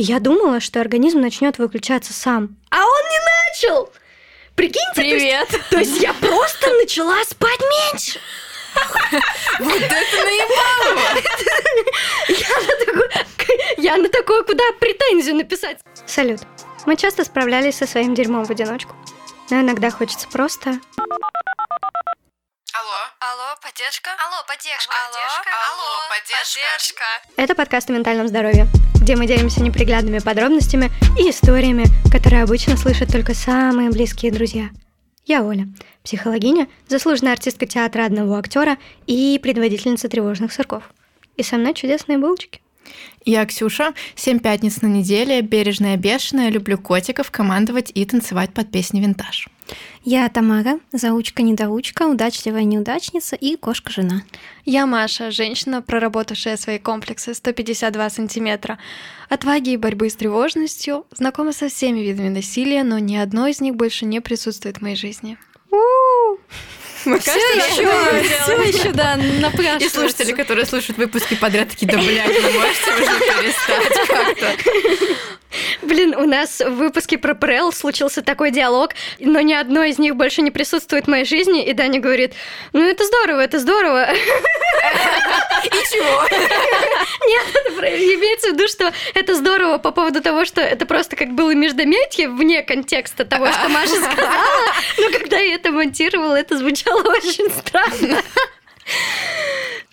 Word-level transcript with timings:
И 0.00 0.02
я 0.02 0.18
думала, 0.18 0.60
что 0.60 0.80
организм 0.80 1.20
начнет 1.20 1.58
выключаться 1.58 2.14
сам. 2.14 2.56
А 2.70 2.78
он 2.78 3.02
не 3.10 3.18
начал! 3.68 3.92
Прикиньте, 4.54 4.94
Привет! 4.94 5.48
То 5.48 5.56
есть, 5.56 5.68
то 5.68 5.78
есть 5.78 6.00
я 6.00 6.14
просто 6.14 6.70
начала 6.72 7.22
спать 7.24 7.60
меньше. 7.60 8.18
Вот 9.58 9.82
это 9.82 10.16
наебалово! 10.24 11.20
Я 12.28 12.60
на 12.62 12.86
такое, 12.86 13.26
я 13.76 13.96
на 13.98 14.08
такое 14.08 14.42
куда 14.44 14.64
претензию 14.78 15.34
написать? 15.34 15.80
Салют. 16.06 16.40
Мы 16.86 16.96
часто 16.96 17.24
справлялись 17.24 17.76
со 17.76 17.86
своим 17.86 18.14
дерьмом 18.14 18.46
в 18.46 18.50
одиночку. 18.50 18.96
Но 19.50 19.60
иногда 19.60 19.90
хочется 19.90 20.26
просто... 20.28 20.80
Алло? 22.80 22.96
Алло, 23.20 23.56
поддержка? 23.60 24.08
Алло, 24.24 24.42
поддержка. 24.48 24.94
Поддержка? 25.04 25.50
Алло, 25.68 26.08
поддержка. 26.08 27.04
Это 27.36 27.54
подкаст 27.54 27.90
о 27.90 27.92
ментальном 27.92 28.26
здоровье, 28.26 28.68
где 28.94 29.16
мы 29.16 29.26
делимся 29.26 29.62
неприглядными 29.62 30.18
подробностями 30.18 30.90
и 31.18 31.28
историями, 31.28 31.84
которые 32.10 32.42
обычно 32.42 32.78
слышат 32.78 33.12
только 33.12 33.34
самые 33.34 33.90
близкие 33.90 34.32
друзья. 34.32 34.70
Я 35.26 35.42
Оля, 35.42 35.66
психологиня, 36.04 36.68
заслуженная 36.88 37.34
артистка 37.34 37.66
театра 37.66 38.06
одного 38.06 38.36
актера 38.36 38.78
и 39.06 39.38
предводительница 39.42 40.08
тревожных 40.08 40.50
сырков. 40.50 40.84
И 41.36 41.42
со 41.42 41.56
мной 41.56 41.74
чудесные 41.74 42.16
булочки. 42.16 42.62
Я 43.24 43.44
Ксюша, 43.44 43.92
семь 44.14 44.38
пятниц 44.38 44.80
на 44.80 44.86
неделе, 44.86 45.42
бережная 45.42 45.96
бешеная, 45.96 46.50
люблю 46.50 46.78
котиков, 46.78 47.30
командовать 47.30 47.92
и 47.94 48.04
танцевать 48.04 48.52
под 48.54 48.70
песни 48.70 49.00
винтаж. 49.00 49.48
Я 50.04 50.28
Тамара, 50.28 50.80
заучка-недоучка, 50.92 52.04
удачливая 52.08 52.64
неудачница 52.64 53.36
и 53.36 53.56
кошка-жена. 53.56 54.22
Я 54.64 54.86
Маша, 54.86 55.30
женщина, 55.30 55.82
проработавшая 55.82 56.56
свои 56.56 56.78
комплексы 56.78 57.34
152 57.34 58.10
сантиметра. 58.10 58.78
Отваги 59.28 59.70
и 59.70 59.76
борьбы 59.76 60.08
с 60.08 60.16
тревожностью, 60.16 61.06
знакома 61.12 61.52
со 61.52 61.68
всеми 61.68 62.00
видами 62.00 62.30
насилия, 62.30 62.82
но 62.82 62.98
ни 62.98 63.16
одно 63.16 63.46
из 63.46 63.60
них 63.60 63.76
больше 63.76 64.06
не 64.06 64.20
присутствует 64.20 64.78
в 64.78 64.80
моей 64.82 64.96
жизни. 64.96 65.36
Мы 67.04 67.18
Все 67.18 67.32
еще, 67.32 68.22
все 68.42 68.62
еще, 68.62 68.92
да, 68.92 69.14
И 69.14 69.40
напрашивается. 69.40 69.90
слушатели, 69.90 70.32
которые 70.32 70.66
слушают 70.66 70.98
выпуски 70.98 71.34
подряд, 71.34 71.70
такие, 71.70 71.90
да, 71.90 71.98
блядь, 71.98 72.28
вы 72.28 72.50
можете 72.52 72.92
уже 72.92 73.18
перестать 73.20 74.08
как-то. 74.08 74.56
Блин, 75.82 76.14
у 76.16 76.26
нас 76.26 76.60
в 76.60 76.70
выпуске 76.76 77.18
про 77.18 77.34
ПРЛ 77.34 77.72
случился 77.72 78.22
такой 78.22 78.52
диалог, 78.52 78.92
но 79.18 79.40
ни 79.40 79.52
одно 79.52 79.82
из 79.82 79.98
них 79.98 80.14
больше 80.14 80.42
не 80.42 80.50
присутствует 80.52 81.06
в 81.06 81.08
моей 81.08 81.24
жизни, 81.24 81.64
и 81.64 81.72
Даня 81.72 81.98
говорит, 82.00 82.34
ну 82.72 82.82
это 82.88 83.04
здорово, 83.04 83.40
это 83.40 83.58
здорово. 83.58 84.12
И 84.12 85.68
чего? 85.68 86.22
Нет, 87.26 87.46
имеется 88.16 88.50
в 88.50 88.52
виду, 88.54 88.68
что 88.68 88.92
это 89.14 89.34
здорово 89.34 89.78
по 89.78 89.90
поводу 89.90 90.20
того, 90.20 90.44
что 90.44 90.60
это 90.60 90.86
просто 90.86 91.16
как 91.16 91.30
было 91.32 91.52
междометие 91.54 92.28
вне 92.28 92.62
контекста 92.62 93.24
того, 93.24 93.50
что 93.50 93.68
Маша 93.68 93.96
сказала, 93.96 94.74
но 94.98 95.10
когда 95.18 95.38
я 95.38 95.54
это 95.54 95.70
монтировала, 95.72 96.36
это 96.36 96.56
звучало 96.58 96.89
очень 97.06 97.50
странно. 97.50 98.22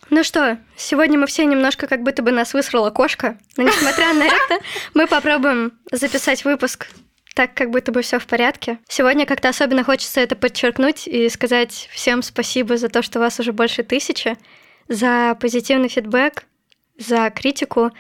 Ну 0.10 0.24
что, 0.24 0.58
сегодня 0.78 1.20
мы 1.20 1.28
все 1.28 1.46
немножко 1.46 1.86
как 1.88 2.02
будто 2.02 2.22
бы 2.22 2.32
нас 2.32 2.54
высрала 2.54 2.90
кошка, 2.92 3.38
но 3.58 3.64
несмотря 3.64 4.14
на 4.14 4.26
это, 4.26 4.60
мы 4.94 5.06
попробуем 5.06 5.74
записать 5.92 6.46
выпуск 6.46 6.88
так, 7.36 7.54
как 7.54 7.70
будто 7.70 7.92
бы 7.92 8.02
все 8.02 8.18
в 8.18 8.26
порядке. 8.26 8.80
Сегодня 8.88 9.26
как-то 9.28 9.50
особенно 9.50 9.84
хочется 9.84 10.22
это 10.22 10.36
подчеркнуть 10.36 11.08
и 11.08 11.30
сказать 11.30 11.88
всем 11.92 12.24
спасибо 12.24 12.78
за 12.78 12.90
то, 12.90 13.04
что 13.04 13.20
вас 13.20 13.40
уже 13.40 13.54
больше 13.54 13.84
тысячи, 13.84 14.38
за 14.88 15.38
позитивный 15.40 15.90
фидбэк, 15.90 16.46
за 16.98 17.30
критику, 17.30 17.92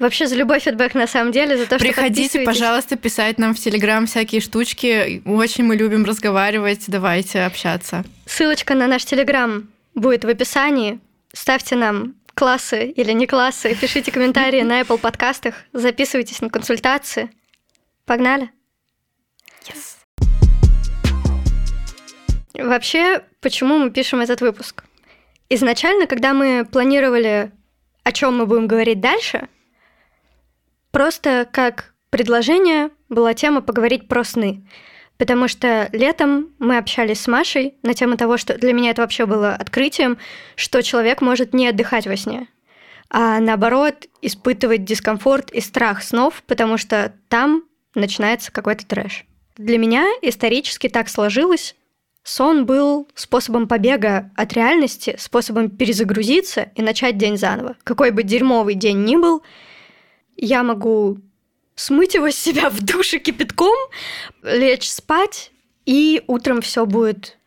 вообще 0.00 0.26
за 0.26 0.34
любой 0.34 0.58
фидбэк 0.58 0.94
на 0.94 1.06
самом 1.06 1.30
деле, 1.30 1.56
за 1.56 1.66
то, 1.66 1.78
что 1.78 1.86
Приходите, 1.86 2.40
пожалуйста, 2.40 2.96
писать 2.96 3.38
нам 3.38 3.54
в 3.54 3.58
Телеграм 3.58 4.06
всякие 4.06 4.40
штучки. 4.40 5.22
Очень 5.24 5.64
мы 5.64 5.76
любим 5.76 6.04
разговаривать. 6.04 6.84
Давайте 6.88 7.42
общаться. 7.42 8.04
Ссылочка 8.26 8.74
на 8.74 8.88
наш 8.88 9.04
Телеграм 9.04 9.68
будет 9.94 10.24
в 10.24 10.28
описании. 10.28 10.98
Ставьте 11.32 11.76
нам 11.76 12.14
классы 12.34 12.86
или 12.86 13.12
не 13.12 13.26
классы, 13.26 13.76
пишите 13.80 14.10
комментарии 14.10 14.62
на 14.62 14.80
Apple 14.80 14.98
подкастах, 14.98 15.54
записывайтесь 15.72 16.40
на 16.40 16.48
консультации. 16.48 17.30
Погнали! 18.06 18.50
Вообще, 22.54 23.22
почему 23.40 23.78
мы 23.78 23.90
пишем 23.90 24.20
этот 24.20 24.40
выпуск? 24.40 24.84
Изначально, 25.48 26.06
когда 26.06 26.32
мы 26.32 26.64
планировали, 26.64 27.52
о 28.04 28.12
чем 28.12 28.38
мы 28.38 28.46
будем 28.46 28.66
говорить 28.66 29.00
дальше, 29.00 29.48
просто 30.90 31.48
как 31.50 31.94
предложение 32.10 32.90
была 33.08 33.34
тема 33.34 33.60
поговорить 33.60 34.08
про 34.08 34.24
сны. 34.24 34.66
Потому 35.16 35.48
что 35.48 35.88
летом 35.92 36.48
мы 36.58 36.78
общались 36.78 37.20
с 37.20 37.28
Машей 37.28 37.74
на 37.82 37.92
тему 37.92 38.16
того, 38.16 38.38
что 38.38 38.56
для 38.56 38.72
меня 38.72 38.90
это 38.90 39.02
вообще 39.02 39.26
было 39.26 39.54
открытием, 39.54 40.16
что 40.56 40.82
человек 40.82 41.20
может 41.20 41.52
не 41.52 41.68
отдыхать 41.68 42.06
во 42.06 42.16
сне, 42.16 42.48
а 43.10 43.38
наоборот 43.38 44.06
испытывать 44.22 44.84
дискомфорт 44.84 45.50
и 45.50 45.60
страх 45.60 46.02
снов, 46.02 46.42
потому 46.46 46.78
что 46.78 47.12
там 47.28 47.64
начинается 47.94 48.50
какой-то 48.50 48.86
трэш. 48.86 49.26
Для 49.58 49.76
меня 49.76 50.06
исторически 50.22 50.88
так 50.88 51.10
сложилось, 51.10 51.76
сон 52.22 52.64
был 52.64 53.08
способом 53.14 53.68
побега 53.68 54.30
от 54.36 54.54
реальности, 54.54 55.16
способом 55.18 55.68
перезагрузиться 55.68 56.70
и 56.76 56.80
начать 56.80 57.18
день 57.18 57.36
заново. 57.36 57.76
Какой 57.84 58.10
бы 58.10 58.22
дерьмовый 58.22 58.74
день 58.74 59.04
ни 59.04 59.16
был, 59.16 59.42
я 60.40 60.62
могу 60.62 61.18
смыть 61.74 62.14
его 62.14 62.30
с 62.30 62.36
себя 62.36 62.70
в 62.70 62.82
душе 62.82 63.18
кипятком, 63.18 63.76
лечь 64.42 64.90
спать, 64.90 65.52
и 65.86 66.22
утром 66.26 66.60
все 66.60 66.86
будет 66.86 67.38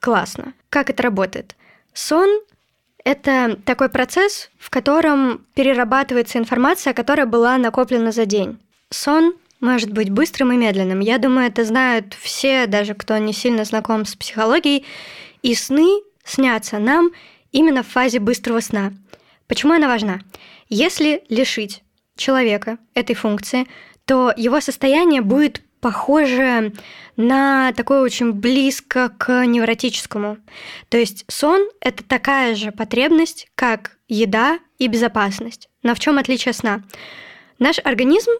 классно. 0.00 0.54
Как 0.70 0.90
это 0.90 1.02
работает? 1.02 1.56
Сон— 1.92 2.28
это 3.04 3.58
такой 3.64 3.88
процесс, 3.88 4.50
в 4.58 4.70
котором 4.70 5.46
перерабатывается 5.54 6.38
информация, 6.38 6.94
которая 6.94 7.26
была 7.26 7.56
накоплена 7.58 8.12
за 8.12 8.26
день. 8.26 8.58
Сон 8.90 9.34
может 9.60 9.92
быть 9.92 10.10
быстрым 10.10 10.52
и 10.52 10.56
медленным. 10.56 11.00
Я 11.00 11.18
думаю, 11.18 11.48
это 11.48 11.64
знают 11.64 12.14
все, 12.14 12.66
даже 12.66 12.94
кто 12.94 13.16
не 13.18 13.32
сильно 13.32 13.64
знаком 13.64 14.04
с 14.04 14.14
психологией. 14.14 14.84
И 15.42 15.54
сны 15.54 16.02
снятся 16.24 16.78
нам 16.78 17.10
именно 17.52 17.82
в 17.82 17.88
фазе 17.88 18.20
быстрого 18.20 18.60
сна. 18.60 18.92
Почему 19.46 19.72
она 19.72 19.88
важна? 19.88 20.20
Если 20.68 21.24
лишить 21.28 21.82
человека 22.16 22.78
этой 22.94 23.14
функции, 23.14 23.66
то 24.04 24.32
его 24.36 24.60
состояние 24.60 25.20
будет 25.20 25.62
похоже 25.80 26.72
на 27.16 27.72
такое 27.72 28.00
очень 28.00 28.32
близко 28.32 29.10
к 29.10 29.44
невротическому. 29.46 30.38
То 30.88 30.98
есть 30.98 31.24
сон— 31.28 31.68
это 31.80 32.02
такая 32.02 32.54
же 32.54 32.72
потребность, 32.72 33.48
как 33.54 33.98
еда 34.08 34.58
и 34.78 34.88
безопасность. 34.88 35.68
Но 35.82 35.94
в 35.94 36.00
чем 36.00 36.18
отличие 36.18 36.54
сна? 36.54 36.82
Наш 37.58 37.78
организм 37.84 38.32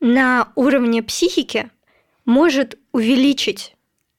на 0.00 0.48
уровне 0.54 1.02
психики 1.02 1.70
может 2.24 2.78
увеличить 2.92 3.74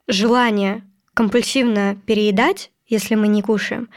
желание 0.08 0.84
компульсивно 1.14 1.98
переедать, 2.06 2.72
если 2.88 3.16
мы 3.16 3.28
не 3.28 3.42
кушаем, 3.42 3.90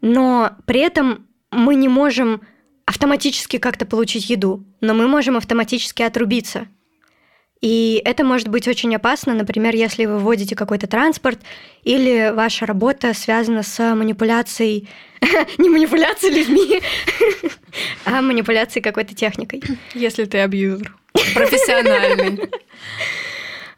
но 0.00 0.52
при 0.66 0.80
этом 0.80 1.26
мы 1.50 1.74
не 1.76 1.88
можем 1.88 2.42
автоматически 2.86 3.58
как-то 3.58 3.86
получить 3.86 4.30
еду, 4.30 4.64
но 4.80 4.94
мы 4.94 5.08
можем 5.08 5.36
автоматически 5.36 6.02
отрубиться. 6.02 6.66
И 7.60 8.02
это 8.04 8.24
может 8.24 8.48
быть 8.48 8.68
очень 8.68 8.94
опасно, 8.94 9.32
например, 9.32 9.74
если 9.74 10.04
вы 10.04 10.18
вводите 10.18 10.54
какой-то 10.54 10.86
транспорт 10.86 11.40
или 11.82 12.30
ваша 12.30 12.66
работа 12.66 13.14
связана 13.14 13.62
с 13.62 13.94
манипуляцией, 13.94 14.88
не 15.58 15.70
манипуляцией 15.70 16.34
людьми, 16.34 16.82
а 18.04 18.20
манипуляцией 18.20 18.82
какой-то 18.82 19.14
техникой. 19.14 19.62
Если 19.94 20.26
ты 20.26 20.40
абьюзер. 20.40 20.94
Профессиональный. 21.34 22.50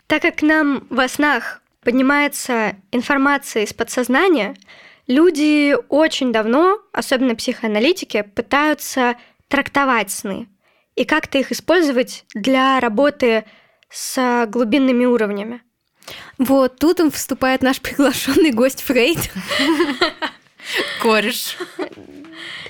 Так 0.09 0.23
как 0.23 0.37
к 0.39 0.43
нам 0.43 0.87
во 0.91 1.07
снах 1.07 1.63
поднимается 1.83 2.77
информация 2.91 3.63
из 3.63 3.73
подсознания, 3.73 4.57
люди 5.07 5.77
очень 5.89 6.33
давно, 6.33 6.79
особенно 6.93 7.35
психоаналитики, 7.35 8.23
пытаются 8.23 9.17
трактовать 9.49 10.11
сны 10.11 10.49
и 10.95 11.05
как-то 11.05 11.39
их 11.39 11.53
использовать 11.53 12.25
для 12.35 12.81
работы 12.81 13.45
с 13.91 14.47
глубинными 14.49 15.05
уровнями. 15.05 15.63
Вот 16.39 16.79
тут 16.79 17.01
он 17.01 17.11
вступает 17.11 17.63
наш 17.63 17.81
приглашенный 17.81 18.53
гость 18.53 18.83
Фрейд. 18.83 19.19
Кореш. 21.03 21.57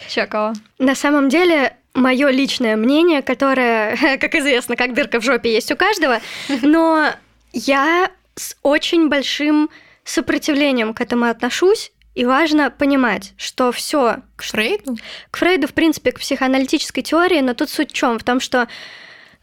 Чекова. 0.09 0.55
На 0.79 0.95
самом 0.95 1.29
деле, 1.29 1.77
мое 1.95 2.31
личное 2.31 2.77
мнение, 2.77 3.23
которое, 3.23 3.97
как 4.21 4.35
известно, 4.35 4.77
как 4.77 4.95
дырка 4.95 5.21
в 5.21 5.25
жопе 5.25 5.53
есть 5.53 5.73
у 5.73 5.77
каждого, 5.77 6.21
но 6.63 7.11
я 7.53 8.11
с 8.35 8.57
очень 8.63 9.09
большим 9.09 9.71
сопротивлением 10.05 10.95
к 10.95 11.01
этому 11.01 11.27
отношусь 11.27 11.93
И 12.17 12.25
важно 12.25 12.71
понимать, 12.71 13.35
что 13.37 13.71
все 13.73 14.23
К 14.37 14.43
Фрейду? 14.43 14.97
к 15.31 15.37
Фрейду, 15.37 15.69
в 15.69 15.75
принципе, 15.75 16.13
к 16.13 16.19
психоаналитической 16.19 17.03
теории, 17.03 17.41
но 17.43 17.53
тут 17.53 17.69
суть 17.69 17.91
в 17.91 17.95
чем? 17.95 18.19
В 18.19 18.25
том, 18.25 18.41
что 18.41 18.69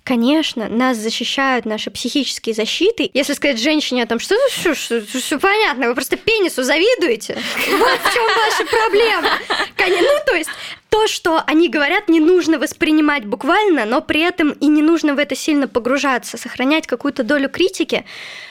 Конечно, 0.03 0.67
нас 0.67 0.97
защищают 0.97 1.65
наши 1.65 1.89
психические 1.89 2.53
защиты. 2.53 3.09
Если 3.13 3.31
сказать 3.33 3.57
женщине 3.57 4.03
о 4.03 4.05
том, 4.05 4.19
что 4.19 4.35
все 4.49 5.39
понятно, 5.39 5.87
вы 5.87 5.95
просто 5.95 6.17
пенису 6.17 6.63
завидуете. 6.63 7.37
Вот 7.69 7.99
в 7.99 8.13
чем 8.13 8.23
ваша 8.35 8.65
проблема. 8.65 9.29
Ну, 9.77 10.19
то 10.25 10.35
есть, 10.35 10.49
то, 10.89 11.07
что 11.07 11.41
они 11.47 11.69
говорят, 11.69 12.09
не 12.09 12.19
нужно 12.19 12.59
воспринимать 12.59 13.25
буквально, 13.25 13.85
но 13.85 14.01
при 14.01 14.21
этом 14.21 14.51
и 14.51 14.67
не 14.67 14.81
нужно 14.81 15.15
в 15.15 15.19
это 15.19 15.35
сильно 15.35 15.67
погружаться, 15.69 16.37
сохранять 16.37 16.85
какую-то 16.85 17.23
долю 17.23 17.49
критики. 17.49 18.05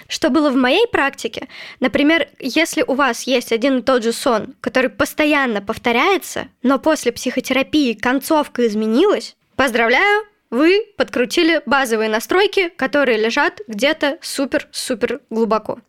Что 0.08 0.31
было 0.31 0.50
в 0.50 0.56
моей 0.56 0.87
практике? 0.87 1.49
Например, 1.81 2.28
если 2.38 2.82
у 2.87 2.94
вас 2.94 3.25
есть 3.25 3.52
один 3.52 3.78
и 3.78 3.82
тот 3.82 4.02
же 4.02 4.12
сон, 4.12 4.54
который 4.60 4.90
постоянно 4.90 5.60
повторяется, 5.60 6.49
но 6.62 6.78
после 6.78 7.12
психотерапии 7.12 7.93
концовка 7.93 8.66
изменилась, 8.66 9.37
поздравляю, 9.56 10.26
вы 10.52 10.87
подкрутили 10.99 11.62
базовые 11.64 12.10
настройки, 12.10 12.69
которые 12.69 13.16
лежат 13.16 13.60
где-то 13.66 14.19
супер-супер 14.20 15.22
глубоко. 15.31 15.81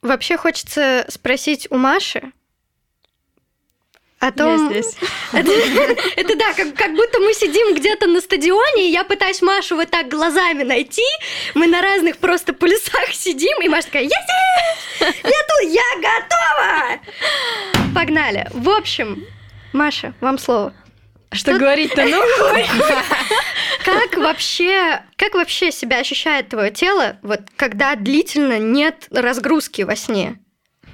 Вообще 0.00 0.36
хочется 0.38 1.04
спросить 1.08 1.68
у 1.70 1.76
Маши 1.76 2.32
о 4.18 4.32
том... 4.32 4.72
Я 4.72 4.80
здесь. 4.80 4.96
Это, 5.32 5.52
это 6.16 6.36
да, 6.36 6.54
как, 6.54 6.74
как 6.74 6.94
будто 6.94 7.20
мы 7.20 7.34
сидим 7.34 7.74
где-то 7.74 8.06
на 8.06 8.22
стадионе, 8.22 8.88
и 8.88 8.92
я 8.92 9.04
пытаюсь 9.04 9.42
Машу 9.42 9.76
вот 9.76 9.90
так 9.90 10.08
глазами 10.08 10.62
найти. 10.62 11.04
Мы 11.54 11.66
на 11.66 11.82
разных 11.82 12.16
просто 12.16 12.54
полюсах 12.54 13.08
сидим, 13.12 13.60
и 13.60 13.68
Маша 13.68 13.88
такая, 13.88 14.04
я 14.04 14.08
здесь! 14.08 15.14
Я 15.22 15.40
тут, 15.48 15.70
я 15.70 15.82
готова! 15.96 17.94
Погнали. 17.94 18.48
В 18.54 18.70
общем, 18.70 19.26
Маша, 19.74 20.14
вам 20.20 20.38
слово. 20.38 20.72
Что 21.32 21.58
говорить-то, 21.58 22.04
ну? 22.04 22.22
Как 23.84 24.16
вообще, 24.16 25.02
как 25.16 25.34
вообще 25.34 25.70
себя 25.70 25.98
ощущает 25.98 26.48
твое 26.48 26.72
тело, 26.72 27.18
вот 27.22 27.42
когда 27.56 27.94
длительно 27.94 28.58
нет 28.58 29.06
разгрузки 29.10 29.82
во 29.82 29.94
сне? 29.94 30.40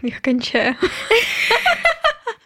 Я 0.03 0.21
кончаю. 0.21 0.77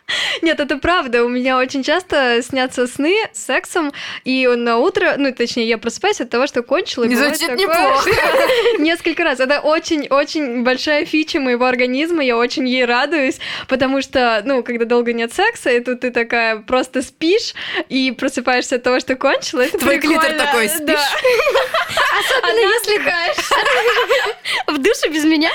Нет, 0.43 0.61
это 0.61 0.79
правда. 0.79 1.25
У 1.25 1.29
меня 1.29 1.59
очень 1.59 1.83
часто 1.83 2.41
снятся 2.43 2.87
сны 2.87 3.17
с 3.33 3.45
сексом, 3.47 3.93
и 4.25 4.47
на 4.47 4.79
утро, 4.79 5.15
ну, 5.17 5.33
точнее, 5.33 5.67
я 5.69 5.79
просыпаюсь 5.79 6.21
от 6.21 6.31
того, 6.31 6.47
что 6.47 6.63
кончила. 6.63 7.05
Не 7.05 7.17
звучит 7.17 7.41
такое, 7.41 7.57
неплохо. 7.57 8.11
Несколько 8.79 9.25
раз. 9.25 9.41
Это 9.41 9.61
очень-очень 9.61 10.63
большая 10.63 11.05
фича 11.05 11.41
моего 11.41 11.67
организма, 11.67 12.23
я 12.23 12.37
очень 12.37 12.69
ей 12.69 12.85
радуюсь, 12.85 13.39
потому 13.69 14.01
что, 14.03 14.43
ну, 14.45 14.63
когда 14.63 14.85
долго 14.85 15.13
нет 15.13 15.33
секса, 15.33 15.71
и 15.71 15.81
тут 15.81 16.01
ты 16.01 16.11
такая 16.11 16.57
просто 16.59 17.03
спишь 17.03 17.55
и 17.89 18.13
просыпаешься 18.13 18.77
от 18.77 18.83
того, 18.83 19.01
что 19.01 19.17
кончила, 19.17 19.63
это 19.63 19.79
Твой 19.79 19.99
клитор 19.99 20.31
прикольно. 20.31 20.45
такой, 20.45 20.69
Да. 20.69 20.75
спишь? 20.75 20.97
Особенно 22.19 22.61
если 22.61 22.97
В 24.73 24.79
душе 24.79 25.09
без 25.09 25.25
меня? 25.25 25.51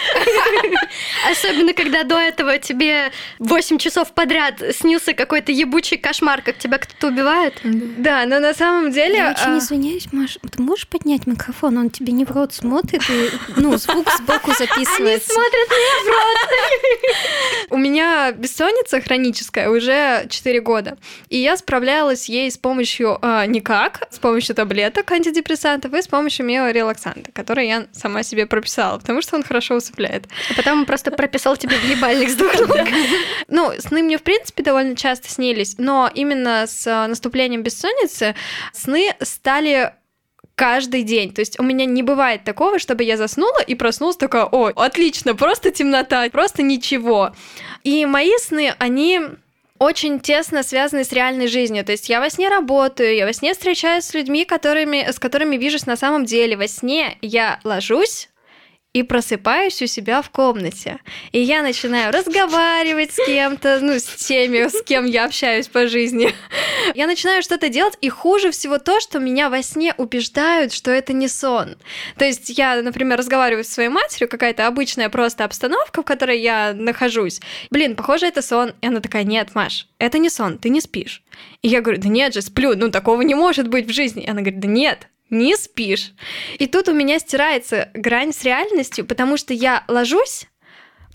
Особенно, 1.31 1.73
когда 1.73 2.03
до 2.03 2.17
этого 2.19 2.57
тебе 2.57 3.11
8 3.39 3.77
часов 3.77 4.11
подряд 4.13 4.40
снился 4.71 5.13
какой-то 5.13 5.51
ебучий 5.51 5.97
кошмар, 5.97 6.41
как 6.41 6.57
тебя 6.57 6.77
кто-то 6.77 7.07
убивает. 7.07 7.59
Да, 7.63 8.25
но 8.25 8.39
на 8.39 8.53
самом 8.53 8.91
деле... 8.91 9.15
Я 9.15 9.31
очень 9.31 9.55
а, 9.55 9.57
извиняюсь, 9.57 10.11
Маш, 10.11 10.37
ты 10.51 10.61
можешь 10.61 10.87
поднять 10.87 11.27
микрофон? 11.27 11.77
Он 11.77 11.89
тебе 11.89 12.13
не 12.13 12.25
в 12.25 12.31
рот 12.31 12.53
смотрит, 12.53 13.01
и, 13.09 13.29
ну, 13.55 13.77
звук 13.77 14.09
сбоку 14.17 14.51
Они 14.59 14.67
записывается. 14.67 15.33
смотрят 15.33 15.69
мне 15.69 16.03
в 16.03 16.07
рот. 16.07 17.69
У 17.71 17.77
меня 17.77 18.31
бессонница 18.31 19.01
хроническая 19.01 19.69
уже 19.69 20.25
4 20.29 20.61
года. 20.61 20.97
И 21.29 21.37
я 21.37 21.57
справлялась 21.57 22.29
ей 22.29 22.49
с 22.51 22.57
помощью 22.57 23.17
а, 23.21 23.45
никак, 23.45 24.07
с 24.11 24.19
помощью 24.19 24.55
таблеток 24.55 25.11
антидепрессантов 25.11 25.93
и 25.93 26.01
с 26.01 26.07
помощью 26.07 26.45
миорелаксанта, 26.45 27.31
который 27.31 27.67
я 27.67 27.87
сама 27.91 28.23
себе 28.23 28.45
прописала, 28.45 28.97
потому 28.97 29.21
что 29.21 29.35
он 29.35 29.43
хорошо 29.43 29.75
усыпляет. 29.75 30.25
А 30.49 30.53
потом 30.55 30.79
он 30.79 30.85
просто 30.85 31.11
прописал 31.11 31.57
тебе 31.57 31.75
в 31.77 31.83
ебальник 31.83 32.29
с 32.29 32.35
двух 32.35 32.53
ног. 32.67 32.87
Ну, 33.47 33.71
сны 33.79 34.03
мне, 34.03 34.17
в 34.17 34.23
принципе, 34.23 34.30
довольно 34.57 34.95
часто 34.95 35.29
снились, 35.29 35.75
но 35.77 36.09
именно 36.13 36.65
с 36.67 36.85
а, 36.87 37.07
наступлением 37.07 37.63
бессонницы 37.63 38.35
сны 38.73 39.13
стали 39.21 39.93
каждый 40.55 41.03
день. 41.03 41.33
То 41.33 41.41
есть 41.41 41.59
у 41.59 41.63
меня 41.63 41.85
не 41.85 42.03
бывает 42.03 42.43
такого, 42.43 42.77
чтобы 42.79 43.03
я 43.03 43.17
заснула 43.17 43.61
и 43.61 43.75
проснулась 43.75 44.17
такая, 44.17 44.45
о, 44.45 44.67
отлично, 44.67 45.35
просто 45.35 45.71
темнота, 45.71 46.29
просто 46.29 46.61
ничего. 46.61 47.33
И 47.83 48.05
мои 48.05 48.31
сны, 48.37 48.75
они 48.77 49.21
очень 49.79 50.19
тесно 50.19 50.61
связаны 50.61 51.03
с 51.03 51.11
реальной 51.11 51.47
жизнью. 51.47 51.83
То 51.83 51.93
есть 51.93 52.07
я 52.09 52.19
во 52.19 52.29
сне 52.29 52.49
работаю, 52.49 53.15
я 53.15 53.25
во 53.25 53.33
сне 53.33 53.53
встречаюсь 53.53 54.03
с 54.03 54.13
людьми, 54.13 54.45
которыми, 54.45 55.09
с 55.11 55.17
которыми 55.17 55.57
вижусь 55.57 55.87
на 55.87 55.95
самом 55.95 56.25
деле. 56.25 56.55
Во 56.55 56.67
сне 56.67 57.17
я 57.21 57.59
ложусь 57.63 58.29
и 58.93 59.03
просыпаюсь 59.03 59.81
у 59.81 59.87
себя 59.87 60.21
в 60.21 60.29
комнате. 60.29 60.99
И 61.31 61.39
я 61.39 61.63
начинаю 61.63 62.11
разговаривать 62.11 63.13
с 63.13 63.25
кем-то, 63.25 63.79
ну, 63.81 63.93
с 63.93 64.03
теми, 64.03 64.67
с 64.67 64.83
кем 64.83 65.05
я 65.05 65.25
общаюсь 65.25 65.67
по 65.67 65.87
жизни. 65.87 66.33
Я 66.95 67.07
начинаю 67.07 67.41
что-то 67.41 67.69
делать, 67.69 67.97
и 68.01 68.09
хуже 68.09 68.51
всего 68.51 68.77
то, 68.77 68.99
что 68.99 69.19
меня 69.19 69.49
во 69.49 69.61
сне 69.61 69.93
убеждают, 69.97 70.73
что 70.73 70.91
это 70.91 71.13
не 71.13 71.27
сон. 71.27 71.77
То 72.17 72.25
есть 72.25 72.49
я, 72.49 72.81
например, 72.81 73.17
разговариваю 73.17 73.63
со 73.63 73.71
своей 73.71 73.89
матерью, 73.89 74.27
какая-то 74.27 74.67
обычная 74.67 75.07
просто 75.09 75.45
обстановка, 75.45 76.01
в 76.01 76.05
которой 76.05 76.41
я 76.41 76.73
нахожусь. 76.73 77.39
Блин, 77.69 77.95
похоже, 77.95 78.25
это 78.25 78.41
сон. 78.41 78.73
И 78.81 78.87
она 78.87 78.99
такая, 78.99 79.23
нет, 79.23 79.53
Маш, 79.53 79.87
это 79.99 80.17
не 80.17 80.29
сон, 80.29 80.57
ты 80.57 80.69
не 80.69 80.81
спишь. 80.81 81.23
И 81.61 81.67
я 81.67 81.81
говорю, 81.81 82.01
да 82.01 82.09
нет 82.09 82.33
же, 82.33 82.41
сплю, 82.41 82.75
ну 82.75 82.89
такого 82.89 83.21
не 83.21 83.35
может 83.35 83.67
быть 83.67 83.87
в 83.87 83.93
жизни. 83.93 84.23
И 84.23 84.29
она 84.29 84.41
говорит, 84.41 84.59
да 84.59 84.67
нет, 84.67 85.07
не 85.31 85.57
спишь. 85.57 86.13
И 86.59 86.67
тут 86.67 86.87
у 86.87 86.93
меня 86.93 87.17
стирается 87.17 87.89
грань 87.95 88.33
с 88.33 88.43
реальностью, 88.43 89.05
потому 89.05 89.37
что 89.37 89.53
я 89.53 89.83
ложусь, 89.87 90.45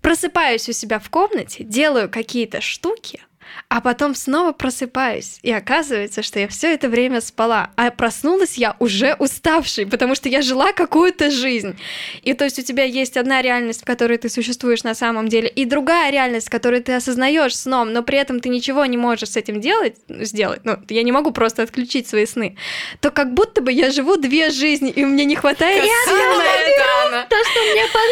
просыпаюсь 0.02 0.68
у 0.68 0.72
себя 0.72 0.98
в 0.98 1.08
комнате, 1.10 1.62
делаю 1.62 2.10
какие-то 2.10 2.60
штуки, 2.60 3.22
а 3.68 3.80
потом 3.80 4.14
снова 4.14 4.52
просыпаюсь, 4.52 5.38
и 5.42 5.52
оказывается, 5.52 6.22
что 6.22 6.38
я 6.38 6.48
все 6.48 6.72
это 6.72 6.88
время 6.88 7.20
спала, 7.20 7.70
а 7.76 7.90
проснулась 7.90 8.56
я 8.56 8.76
уже 8.78 9.14
уставшей, 9.18 9.86
потому 9.86 10.14
что 10.14 10.28
я 10.28 10.42
жила 10.42 10.72
какую-то 10.72 11.30
жизнь. 11.30 11.78
И 12.22 12.34
то 12.34 12.44
есть 12.44 12.58
у 12.58 12.62
тебя 12.62 12.84
есть 12.84 13.16
одна 13.16 13.42
реальность, 13.42 13.82
в 13.82 13.84
которой 13.84 14.18
ты 14.18 14.28
существуешь 14.28 14.84
на 14.84 14.94
самом 14.94 15.28
деле, 15.28 15.48
и 15.48 15.64
другая 15.64 16.10
реальность, 16.10 16.48
которую 16.48 16.82
ты 16.82 16.92
осознаешь 16.92 17.56
сном, 17.56 17.92
но 17.92 18.02
при 18.02 18.18
этом 18.18 18.40
ты 18.40 18.48
ничего 18.48 18.86
не 18.86 18.96
можешь 18.96 19.30
с 19.30 19.36
этим 19.36 19.60
делать, 19.60 19.96
сделать. 20.08 20.60
Ну, 20.64 20.78
я 20.88 21.02
не 21.02 21.12
могу 21.12 21.32
просто 21.32 21.62
отключить 21.62 22.08
свои 22.08 22.26
сны. 22.26 22.56
То 23.00 23.10
как 23.10 23.34
будто 23.34 23.60
бы 23.60 23.72
я 23.72 23.90
живу 23.90 24.16
две 24.16 24.50
жизни, 24.50 24.90
и 24.90 25.04
мне 25.04 25.24
не 25.24 25.36
хватает 25.36 25.84
сил 25.84 26.16
на 26.16 27.20
это. 27.20 27.26
То, 27.28 27.36
что 27.44 27.60
мне 27.72 27.84
по. 27.92 28.06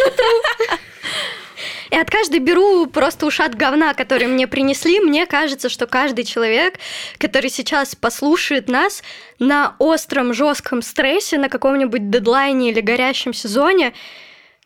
И 1.90 1.96
от 1.96 2.10
каждой 2.10 2.40
беру 2.40 2.86
просто 2.86 3.26
ушат 3.26 3.54
говна, 3.54 3.94
который 3.94 4.26
мне 4.26 4.46
принесли. 4.46 5.00
Мне 5.00 5.26
кажется, 5.26 5.68
что 5.68 5.86
каждый 5.86 6.24
человек, 6.24 6.74
который 7.18 7.50
сейчас 7.50 7.94
послушает 7.94 8.68
нас 8.68 9.02
на 9.38 9.76
остром, 9.78 10.34
жестком 10.34 10.82
стрессе, 10.82 11.38
на 11.38 11.48
каком-нибудь 11.48 12.10
дедлайне 12.10 12.70
или 12.70 12.80
горящем 12.80 13.32
сезоне, 13.32 13.92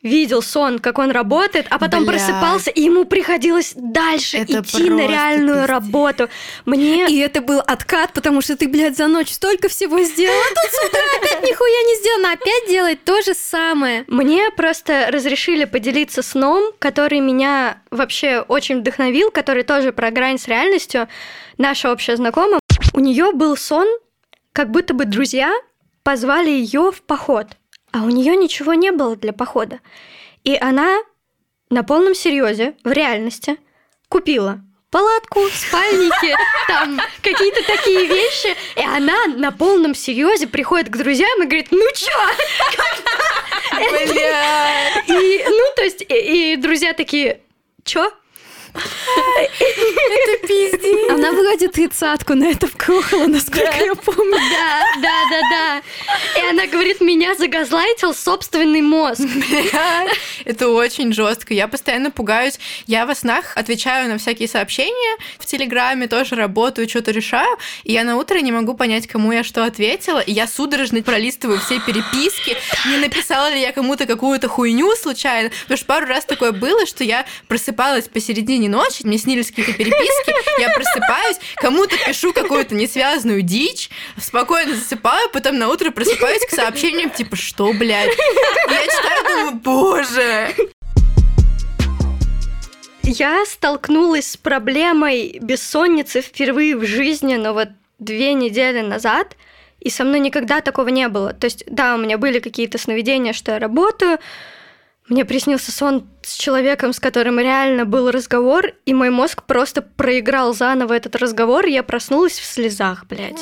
видел 0.03 0.43
сон, 0.43 0.79
как 0.79 0.99
он 0.99 1.11
работает, 1.11 1.67
а 1.71 1.79
потом 1.79 2.05
Бля. 2.05 2.13
просыпался, 2.13 2.71
и 2.71 2.83
ему 2.83 3.05
приходилось 3.05 3.73
дальше 3.75 4.39
Это 4.39 4.61
идти 4.61 4.91
на 4.91 5.07
реальную 5.07 5.63
пиздец. 5.63 5.71
работу. 5.71 6.29
Мне 6.65 7.07
И 7.09 7.19
это 7.19 7.41
был 7.41 7.59
откат, 7.61 8.13
потому 8.13 8.41
что 8.41 8.57
ты, 8.57 8.69
блядь, 8.69 8.97
за 8.97 9.09
ночь 9.09 9.31
столько 9.33 9.69
всего 9.69 10.01
сделала, 10.03 10.41
а 10.41 10.49
тут 10.55 10.73
с 10.73 10.89
утра 10.89 11.01
опять 11.21 11.43
нихуя 11.43 11.83
не 11.83 11.97
сделано, 11.97 12.33
опять 12.33 12.69
делать 12.69 13.05
то 13.05 13.21
же 13.23 13.35
самое. 13.35 14.05
Мне 14.07 14.51
просто 14.51 15.09
разрешили 15.11 15.65
поделиться 15.65 16.23
сном, 16.23 16.73
который 16.79 17.21
меня 17.21 17.79
вообще 17.91 18.41
очень 18.41 18.81
вдохновил, 18.81 19.31
который 19.31 19.65
тоже 19.65 19.93
про 19.93 20.11
грань 20.11 20.39
с 20.39 20.47
реальностью. 20.47 21.09
Наша 21.57 21.91
общая 21.91 22.17
знакомая, 22.17 22.61
у 22.95 23.01
нее 23.01 23.33
был 23.33 23.57
сон, 23.57 23.87
как 24.53 24.71
будто 24.71 24.95
бы 24.95 25.05
друзья 25.05 25.53
позвали 26.05 26.51
ее 26.51 26.93
в 26.93 27.03
поход, 27.03 27.49
а 27.93 28.03
у 28.05 28.11
нее 28.11 28.37
ничего 28.37 28.75
не 28.75 28.93
было 28.93 29.17
для 29.17 29.33
похода. 29.33 29.81
И 30.45 30.57
она 30.57 30.99
на 31.71 31.83
полном 31.83 32.15
серьезе, 32.15 32.75
в 32.85 32.93
реальности, 32.93 33.57
купила 34.09 34.61
палатку, 34.91 35.41
спальники, 35.51 36.35
там 36.67 37.01
какие-то 37.23 37.63
такие 37.67 38.07
вещи. 38.07 38.55
И 38.77 38.81
она 38.81 39.27
на 39.27 39.53
полном 39.53 39.95
серьезе 39.95 40.47
приходит 40.47 40.89
к 40.89 40.97
друзьям 40.97 41.43
и 41.43 41.47
говорит, 41.47 41.69
ну 41.71 41.87
чё, 41.95 42.19
и, 45.09 45.45
ну, 45.47 45.65
то 45.77 45.83
есть, 45.83 46.03
и, 46.03 46.53
и 46.53 46.57
друзья 46.57 46.93
такие, 46.95 47.41
чё? 47.85 48.11
Это 48.79 50.47
пиздец. 50.47 51.11
Она 51.11 51.33
вроде 51.33 51.69
тридцатку 51.69 52.35
на 52.35 52.45
это 52.45 52.67
вкрухала, 52.67 53.27
насколько 53.27 53.77
я 53.85 53.95
помню. 53.95 54.39
Да, 54.51 54.83
да, 55.03 55.23
да, 55.31 55.41
да. 55.51 55.83
И 56.41 56.51
она 56.51 56.67
говорит, 56.67 57.01
меня 57.01 57.35
загазлайтил 57.35 58.15
собственный 58.15 58.81
мозг. 58.81 59.23
Это 60.45 60.69
очень 60.69 61.13
жестко. 61.13 61.55
Я 61.55 61.69
постоянно 61.69 62.11
пугаюсь. 62.11 62.59
Я 62.87 63.07
во 63.07 63.15
снах 63.15 63.57
отвечаю 63.57 64.09
на 64.09 64.19
всякие 64.19 64.49
сообщения 64.49 65.17
в 65.39 65.47
Телеграме, 65.47 66.07
тоже 66.09 66.35
работаю, 66.35 66.89
что-то 66.89 67.11
решаю, 67.11 67.59
и 67.85 67.93
я 67.93 68.05
на 68.05 68.17
утро 68.17 68.39
не 68.39 68.53
могу 68.53 68.75
понять, 68.75 69.07
кому 69.07 69.33
я 69.33 69.45
что 69.45 69.65
ответила, 69.65 70.21
и 70.21 70.33
я 70.33 70.47
судорожно 70.47 71.03
пролистываю 71.03 71.59
все 71.61 71.81
переписки, 71.81 72.57
не 72.87 72.99
написала 72.99 73.51
ли 73.51 73.61
я 73.61 73.73
кому-то 73.73 74.07
какую-то 74.07 74.49
хуйню 74.49 74.95
случайно, 74.97 75.51
потому 75.63 75.77
что 75.77 75.87
пару 75.87 76.07
раз 76.07 76.25
такое 76.25 76.53
было, 76.53 76.87
что 76.87 77.05
я 77.05 77.27
просыпалась 77.47 78.09
посередине 78.09 78.68
ночи, 78.69 79.05
мне 79.05 79.19
снились 79.19 79.49
какие-то 79.49 79.73
переписки, 79.73 80.61
я 80.61 80.71
просыпаюсь, 80.71 81.37
кому-то 81.57 81.97
пишу 82.07 82.33
какую-то 82.33 82.75
несвязанную 82.75 83.43
дичь, 83.43 83.91
спокойно 84.21 84.75
засыпаю, 84.75 85.29
потом 85.31 85.59
на 85.59 85.69
утро 85.69 85.91
просыпаюсь 85.91 86.45
к 86.47 86.51
сообщениям 86.51 87.11
типа 87.11 87.37
«Что, 87.37 87.73
блядь?» 87.73 88.17
Я 88.69 88.83
читаю, 88.83 89.25
думаю, 89.25 89.55
боже, 89.57 90.55
Я 93.03 93.45
столкнулась 93.47 94.33
с 94.33 94.37
проблемой 94.37 95.39
бессонницы 95.41 96.21
впервые 96.21 96.77
в 96.77 96.85
жизни, 96.85 97.37
но 97.37 97.55
вот 97.55 97.71
две 97.99 98.35
недели 98.35 98.81
назад, 98.81 99.37
и 99.81 99.91
со 99.91 100.05
мной 100.05 100.21
никогда 100.21 100.61
такого 100.61 100.89
не 100.89 101.09
было. 101.09 101.33
То 101.33 101.47
есть, 101.47 101.65
да, 101.67 101.95
у 101.95 101.99
меня 101.99 102.19
были 102.19 102.39
какие-то 102.39 102.79
сновидения, 102.79 103.33
что 103.33 103.53
я 103.53 103.59
работаю, 103.59 104.19
мне 105.09 105.25
приснился 105.25 105.73
сон 105.73 106.07
с 106.23 106.35
человеком, 106.37 106.93
с 106.93 107.01
которым 107.01 107.39
реально 107.39 107.87
был 107.87 108.11
разговор, 108.11 108.73
и 108.85 108.93
мой 108.93 109.11
мозг 109.11 109.43
просто 109.45 109.81
проиграл 109.81 110.55
заново 110.55 110.93
этот 110.93 111.17
разговор, 111.17 111.67
и 111.67 111.73
я 111.73 111.83
проснулась 111.83 112.39
в 112.39 112.45
слезах, 112.45 113.07
блядь. 113.07 113.41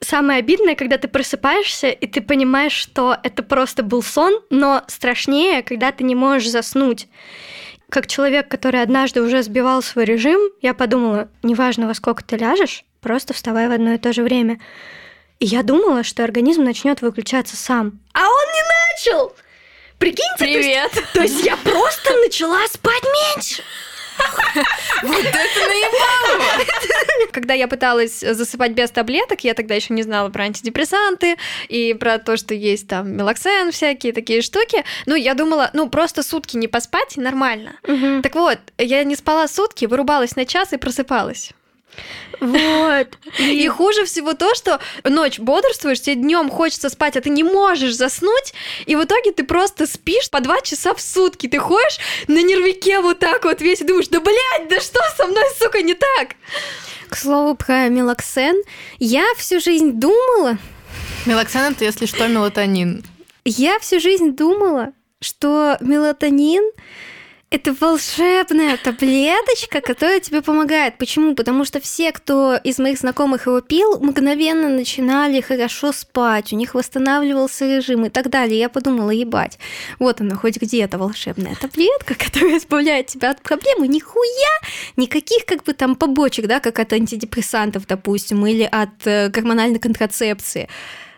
Самое 0.00 0.40
обидное, 0.40 0.74
когда 0.74 0.98
ты 0.98 1.08
просыпаешься, 1.08 1.88
и 1.88 2.06
ты 2.06 2.20
понимаешь, 2.20 2.72
что 2.72 3.16
это 3.22 3.42
просто 3.42 3.82
был 3.82 4.02
сон, 4.02 4.40
но 4.50 4.82
страшнее, 4.86 5.62
когда 5.62 5.90
ты 5.90 6.04
не 6.04 6.14
можешь 6.14 6.50
заснуть. 6.50 7.08
Как 7.88 8.06
человек, 8.06 8.48
который 8.48 8.82
однажды 8.82 9.22
уже 9.22 9.42
сбивал 9.42 9.82
свой 9.82 10.04
режим, 10.04 10.40
я 10.60 10.74
подумала, 10.74 11.28
неважно, 11.42 11.86
во 11.86 11.94
сколько 11.94 12.24
ты 12.24 12.36
ляжешь, 12.36 12.84
просто 13.00 13.32
вставай 13.32 13.68
в 13.68 13.72
одно 13.72 13.94
и 13.94 13.98
то 13.98 14.12
же 14.12 14.22
время. 14.22 14.60
И 15.38 15.46
я 15.46 15.62
думала, 15.62 16.02
что 16.02 16.24
организм 16.24 16.64
начнет 16.64 17.02
выключаться 17.02 17.56
сам. 17.56 18.00
А 18.12 18.20
он 18.20 18.46
не 18.52 19.12
начал! 19.12 19.34
Прикиньте, 19.98 20.36
то 20.38 20.44
есть- 20.44 20.60
привет. 20.60 20.92
то 21.12 21.22
есть 21.22 21.44
я 21.44 21.56
просто 21.56 22.12
начала 22.18 22.66
спать 22.68 23.02
меньше. 23.36 23.62
Вот 25.02 25.18
это 25.24 25.34
наебалово. 25.68 26.64
Когда 27.32 27.54
я 27.54 27.66
пыталась 27.66 28.20
засыпать 28.20 28.70
без 28.72 28.90
таблеток, 28.90 29.42
я 29.42 29.54
тогда 29.54 29.74
еще 29.74 29.92
не 29.92 30.02
знала 30.04 30.28
про 30.28 30.44
антидепрессанты 30.44 31.36
и 31.68 31.94
про 31.94 32.18
то, 32.18 32.36
что 32.36 32.54
есть 32.54 32.86
там 32.86 33.10
мелоксен, 33.10 33.72
всякие 33.72 34.12
такие 34.12 34.40
штуки. 34.42 34.84
Ну, 35.06 35.16
я 35.16 35.34
думала, 35.34 35.70
ну, 35.72 35.88
просто 35.88 36.22
сутки 36.22 36.56
не 36.56 36.68
поспать, 36.68 37.16
нормально. 37.16 37.72
Так 38.22 38.34
вот, 38.36 38.58
я 38.78 39.02
не 39.04 39.16
спала 39.16 39.48
сутки, 39.48 39.86
вырубалась 39.86 40.36
на 40.36 40.46
час 40.46 40.72
и 40.72 40.76
просыпалась. 40.76 41.50
Вот. 42.40 43.08
И 43.38 43.68
хуже 43.68 44.04
всего 44.04 44.34
то, 44.34 44.54
что 44.54 44.80
ночь 45.04 45.38
бодрствуешь, 45.38 46.00
тебе 46.00 46.16
днем 46.16 46.50
хочется 46.50 46.88
спать, 46.88 47.16
а 47.16 47.20
ты 47.20 47.30
не 47.30 47.42
можешь 47.42 47.94
заснуть, 47.94 48.54
и 48.86 48.96
в 48.96 49.04
итоге 49.04 49.32
ты 49.32 49.44
просто 49.44 49.86
спишь 49.86 50.30
по 50.30 50.40
два 50.40 50.60
часа 50.60 50.94
в 50.94 51.00
сутки. 51.00 51.48
Ты 51.48 51.58
ходишь 51.58 51.98
на 52.28 52.42
нервике 52.42 53.00
вот 53.00 53.18
так 53.18 53.44
вот 53.44 53.60
весь 53.60 53.80
и 53.80 53.84
думаешь, 53.84 54.08
да 54.08 54.20
блядь, 54.20 54.68
да 54.68 54.80
что 54.80 55.00
со 55.16 55.26
мной, 55.26 55.44
сука, 55.58 55.82
не 55.82 55.94
так? 55.94 56.36
К 57.08 57.16
слову 57.16 57.54
про 57.54 57.88
мелоксен, 57.88 58.62
я 58.98 59.24
всю 59.36 59.60
жизнь 59.60 59.92
думала, 59.92 60.58
Мелоксен 61.26 61.72
это, 61.72 61.84
если 61.84 62.06
что, 62.06 62.26
мелатонин. 62.28 63.02
я 63.44 63.78
всю 63.78 63.98
жизнь 63.98 64.36
думала, 64.36 64.92
что 65.20 65.78
мелатонин 65.80 66.70
это 67.54 67.72
волшебная 67.72 68.76
таблеточка, 68.76 69.80
которая 69.80 70.18
тебе 70.18 70.42
помогает. 70.42 70.98
Почему? 70.98 71.36
Потому 71.36 71.64
что 71.64 71.80
все, 71.80 72.10
кто 72.10 72.56
из 72.56 72.80
моих 72.80 72.98
знакомых 72.98 73.46
его 73.46 73.60
пил, 73.60 74.00
мгновенно 74.00 74.68
начинали 74.68 75.40
хорошо 75.40 75.92
спать, 75.92 76.52
у 76.52 76.56
них 76.56 76.74
восстанавливался 76.74 77.64
режим 77.76 78.06
и 78.06 78.08
так 78.08 78.28
далее. 78.28 78.58
Я 78.58 78.68
подумала, 78.68 79.10
ебать, 79.10 79.60
вот 80.00 80.20
она 80.20 80.34
хоть 80.34 80.56
где-то 80.56 80.98
волшебная 80.98 81.54
таблетка, 81.54 82.14
которая 82.18 82.58
избавляет 82.58 83.06
тебя 83.06 83.30
от 83.30 83.40
проблемы. 83.40 83.86
Нихуя! 83.86 84.58
Никаких 84.96 85.46
как 85.46 85.62
бы 85.62 85.74
там 85.74 85.94
побочек, 85.94 86.48
да, 86.48 86.58
как 86.58 86.80
от 86.80 86.92
антидепрессантов, 86.92 87.86
допустим, 87.86 88.44
или 88.46 88.68
от 88.70 89.06
э, 89.06 89.28
гормональной 89.28 89.78
контрацепции. 89.78 90.68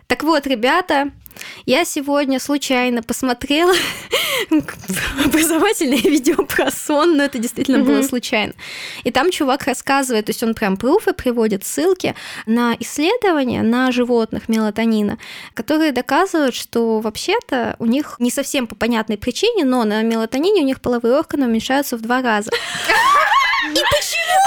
Так 0.07 0.23
вот, 0.23 0.47
ребята, 0.47 1.11
я 1.65 1.83
сегодня 1.83 2.39
случайно 2.39 3.03
посмотрела 3.03 3.73
образовательное 5.25 5.97
видео 5.97 6.45
про 6.45 6.71
сон, 6.71 7.17
но 7.17 7.23
это 7.23 7.39
действительно 7.39 7.79
было 7.79 7.97
Мгм. 7.97 8.03
случайно. 8.07 8.53
И 9.03 9.11
там 9.11 9.31
чувак 9.31 9.63
рассказывает, 9.65 10.27
то 10.27 10.29
есть 10.29 10.41
он 10.43 10.53
прям 10.55 10.77
пруфы 10.77 11.11
приводит 11.11 11.65
ссылки 11.65 12.15
на 12.45 12.73
исследования 12.79 13.63
на 13.63 13.91
животных 13.91 14.47
мелатонина, 14.47 15.17
которые 15.53 15.91
доказывают, 15.91 16.55
что 16.55 17.01
вообще-то 17.01 17.75
у 17.79 17.85
них 17.85 18.15
не 18.19 18.31
совсем 18.31 18.65
по 18.65 18.75
понятной 18.75 19.17
причине, 19.17 19.65
но 19.65 19.83
на 19.83 20.03
мелатонине 20.03 20.61
у 20.61 20.65
них 20.65 20.79
половые 20.79 21.17
органы 21.17 21.47
уменьшаются 21.47 21.97
в 21.97 22.01
два 22.01 22.21
раза. 22.21 22.49
И 23.67 23.73
почему-то 23.73 24.46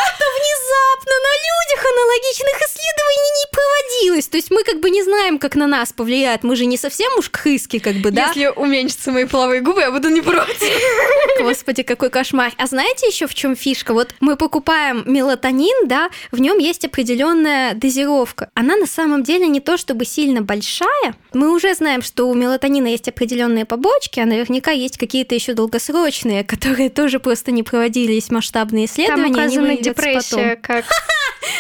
внезапно 0.70 1.12
на 1.26 1.32
людях 1.46 1.86
аналогичных 1.92 2.56
исследований 2.66 3.30
не 3.40 3.46
проводилось. 3.52 4.28
То 4.28 4.36
есть 4.36 4.50
мы 4.50 4.64
как 4.64 4.80
бы 4.80 4.90
не 4.90 5.02
знаем, 5.02 5.38
как 5.38 5.56
на 5.56 5.66
нас 5.66 5.92
повлияет. 5.92 6.42
Мы 6.42 6.56
же 6.56 6.66
не 6.66 6.76
совсем 6.76 7.10
уж 7.18 7.28
крыски, 7.30 7.78
как 7.78 7.96
бы, 7.96 8.10
да? 8.10 8.28
Если 8.28 8.46
уменьшатся 8.46 9.10
мои 9.10 9.24
половые 9.24 9.60
губы, 9.60 9.80
я 9.80 9.90
буду 9.90 10.08
не 10.08 10.20
против. 10.20 10.62
Господи, 11.40 11.82
какой 11.82 12.10
кошмар. 12.10 12.52
А 12.56 12.66
знаете 12.66 13.06
еще 13.06 13.26
в 13.26 13.34
чем 13.34 13.56
фишка? 13.56 13.94
Вот 13.94 14.14
мы 14.20 14.36
покупаем 14.36 15.02
мелатонин, 15.06 15.88
да, 15.88 16.10
в 16.30 16.40
нем 16.40 16.58
есть 16.58 16.84
определенная 16.84 17.74
дозировка. 17.74 18.50
Она 18.54 18.76
на 18.76 18.86
самом 18.86 19.22
деле 19.22 19.46
не 19.46 19.60
то 19.60 19.76
чтобы 19.76 20.04
сильно 20.04 20.42
большая. 20.42 21.14
Мы 21.32 21.54
уже 21.54 21.74
знаем, 21.74 22.02
что 22.02 22.28
у 22.28 22.34
мелатонина 22.34 22.88
есть 22.88 23.08
определенные 23.08 23.64
побочки, 23.64 24.20
а 24.20 24.26
наверняка 24.26 24.70
есть 24.70 24.98
какие-то 24.98 25.34
еще 25.34 25.54
долгосрочные, 25.54 26.44
которые 26.50 26.90
тоже 26.90 27.20
просто 27.20 27.50
не 27.50 27.62
проводились 27.62 28.30
масштабные 28.30 28.86
исследования. 28.86 29.34
Там 29.34 29.44
указана 29.44 29.76
депрессия 29.76 30.59
как. 30.62 30.84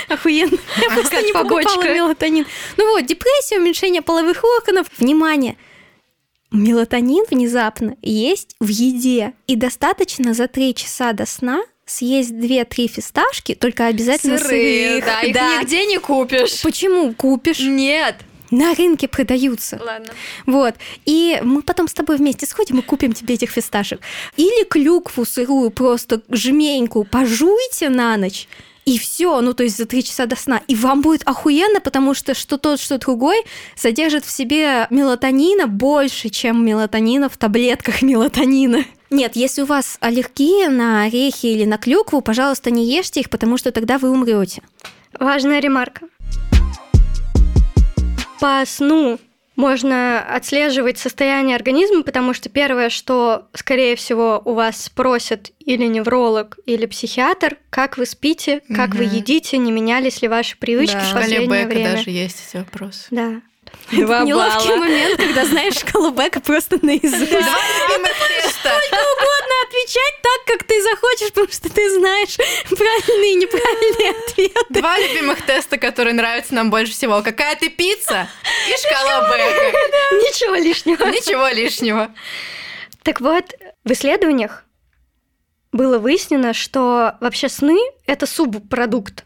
Охуенно. 0.08 0.56
Я 0.80 0.90
просто 0.90 1.22
не 1.22 1.32
покупала 1.32 1.82
мелатонин. 1.84 2.46
Ну 2.76 2.92
вот, 2.92 3.06
депрессия, 3.06 3.58
уменьшение 3.58 4.02
половых 4.02 4.42
органов. 4.44 4.86
Внимание, 4.98 5.56
Мелатонин 6.52 7.24
внезапно 7.30 7.96
есть 8.02 8.56
в 8.60 8.66
еде. 8.68 9.34
И 9.46 9.54
достаточно 9.54 10.34
за 10.34 10.48
3 10.48 10.74
часа 10.74 11.12
до 11.12 11.26
сна 11.26 11.62
съесть 11.86 12.32
2-3 12.32 12.88
фисташки, 12.88 13.54
только 13.54 13.86
обязательно 13.86 14.38
сырых. 14.38 15.04
да, 15.04 15.22
их 15.22 15.34
Да. 15.34 15.60
нигде 15.60 15.86
не 15.86 15.98
купишь. 15.98 16.60
Почему 16.62 17.12
купишь? 17.14 17.60
Нет. 17.60 18.16
На 18.50 18.74
рынке 18.74 19.06
продаются. 19.06 19.80
Ладно. 19.84 20.12
Вот. 20.46 20.74
И 21.04 21.38
мы 21.42 21.62
потом 21.62 21.86
с 21.86 21.92
тобой 21.92 22.16
вместе 22.16 22.46
сходим 22.46 22.80
и 22.80 22.82
купим 22.82 23.12
тебе 23.12 23.34
этих 23.34 23.50
фисташек. 23.50 24.00
Или 24.36 24.64
клюкву 24.64 25.24
сырую, 25.24 25.70
просто 25.70 26.22
жменьку 26.30 27.04
пожуйте 27.04 27.88
на 27.90 28.16
ночь. 28.16 28.48
И 28.86 28.98
все, 28.98 29.40
ну 29.40 29.52
то 29.54 29.62
есть 29.62 29.76
за 29.76 29.86
три 29.86 30.02
часа 30.02 30.26
до 30.26 30.36
сна. 30.36 30.62
И 30.66 30.74
вам 30.74 31.02
будет 31.02 31.22
охуенно, 31.26 31.80
потому 31.80 32.14
что 32.14 32.34
что 32.34 32.56
тот, 32.58 32.80
что 32.80 32.98
другой 32.98 33.44
содержит 33.76 34.24
в 34.24 34.30
себе 34.30 34.86
мелатонина 34.90 35.66
больше, 35.66 36.28
чем 36.28 36.64
мелатонина 36.64 37.28
в 37.28 37.36
таблетках 37.36 38.02
мелатонина. 38.02 38.84
Нет, 39.10 39.34
если 39.34 39.62
у 39.62 39.66
вас 39.66 39.98
аллергия 40.00 40.70
на 40.70 41.02
орехи 41.02 41.46
или 41.46 41.64
на 41.64 41.78
клюкву, 41.78 42.20
пожалуйста, 42.20 42.70
не 42.70 42.86
ешьте 42.86 43.20
их, 43.20 43.30
потому 43.30 43.56
что 43.56 43.72
тогда 43.72 43.98
вы 43.98 44.10
умрете. 44.10 44.62
важная 45.18 45.60
ремарка. 45.60 46.06
По 48.40 48.62
сну 48.66 49.18
можно 49.60 50.20
отслеживать 50.20 50.98
состояние 50.98 51.54
организма, 51.54 52.02
потому 52.02 52.32
что 52.34 52.48
первое, 52.48 52.88
что, 52.88 53.46
скорее 53.52 53.94
всего, 53.94 54.40
у 54.44 54.54
вас 54.54 54.82
спросят 54.84 55.52
или 55.60 55.84
невролог, 55.86 56.58
или 56.66 56.86
психиатр, 56.86 57.58
как 57.68 57.98
вы 57.98 58.06
спите, 58.06 58.62
как 58.74 58.94
вы 58.94 59.04
Мгм. 59.04 59.14
едите, 59.16 59.58
не 59.58 59.70
менялись 59.70 60.22
ли 60.22 60.28
ваши 60.28 60.56
привычки 60.56 60.96
В 60.96 61.02
в 61.02 61.04
шкале 61.04 61.22
последнее 61.22 61.64
Бека 61.64 61.68
время. 61.74 61.92
даже 61.92 62.10
есть 62.10 62.42
эти 62.48 62.56
вопросы. 62.56 63.06
Да. 63.10 63.40
Два 63.92 64.20
Неловкий 64.20 64.68
балла. 64.68 64.78
момент, 64.78 65.16
когда 65.20 65.44
знаешь 65.44 65.74
шкалу 65.74 66.12
Бека 66.12 66.40
просто 66.40 66.78
наизусть. 66.80 67.12
Любимых 67.12 68.12
теста. 68.28 68.70
угодно 68.70 69.54
отвечать 69.66 70.14
так, 70.22 70.44
как 70.46 70.62
ты 70.64 70.80
захочешь, 70.82 71.28
потому 71.32 71.48
что 71.50 71.68
ты 71.72 71.90
знаешь 71.98 72.36
правильные 72.68 73.32
и 73.32 73.34
неправильные 73.36 74.10
ответы. 74.28 74.80
Два 74.80 74.98
любимых 74.98 75.44
теста, 75.44 75.76
которые 75.76 76.14
нравятся 76.14 76.54
нам 76.54 76.70
больше 76.70 76.92
всего. 76.92 77.20
Какая 77.22 77.56
ты 77.56 77.68
пицца 77.68 78.28
и 78.68 78.86
шкала 78.86 79.28
Бека. 79.28 79.78
Ничего 80.12 80.54
лишнего. 80.54 81.04
Ничего 81.06 81.48
лишнего. 81.48 82.14
Так 83.02 83.20
вот, 83.20 83.54
в 83.84 83.90
исследованиях 83.92 84.64
было 85.72 85.98
выяснено, 85.98 86.52
что 86.54 87.14
вообще 87.20 87.48
сны— 87.48 87.78
это 88.06 88.26
субпродукт. 88.26 89.24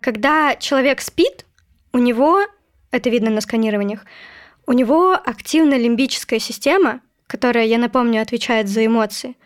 Когда 0.00 0.54
человек 0.56 1.00
спит, 1.00 1.44
у 1.92 1.98
него, 1.98 2.42
это 2.96 3.10
видно 3.10 3.30
на 3.30 3.40
сканированиях, 3.40 4.04
у 4.66 4.72
него 4.72 5.12
активна 5.12 5.74
лимбическая 5.78 6.38
система, 6.38 7.00
которая, 7.26 7.66
я 7.66 7.78
напомню, 7.78 8.20
отвечает 8.22 8.68
за 8.68 8.84
эмоции, 8.84 9.36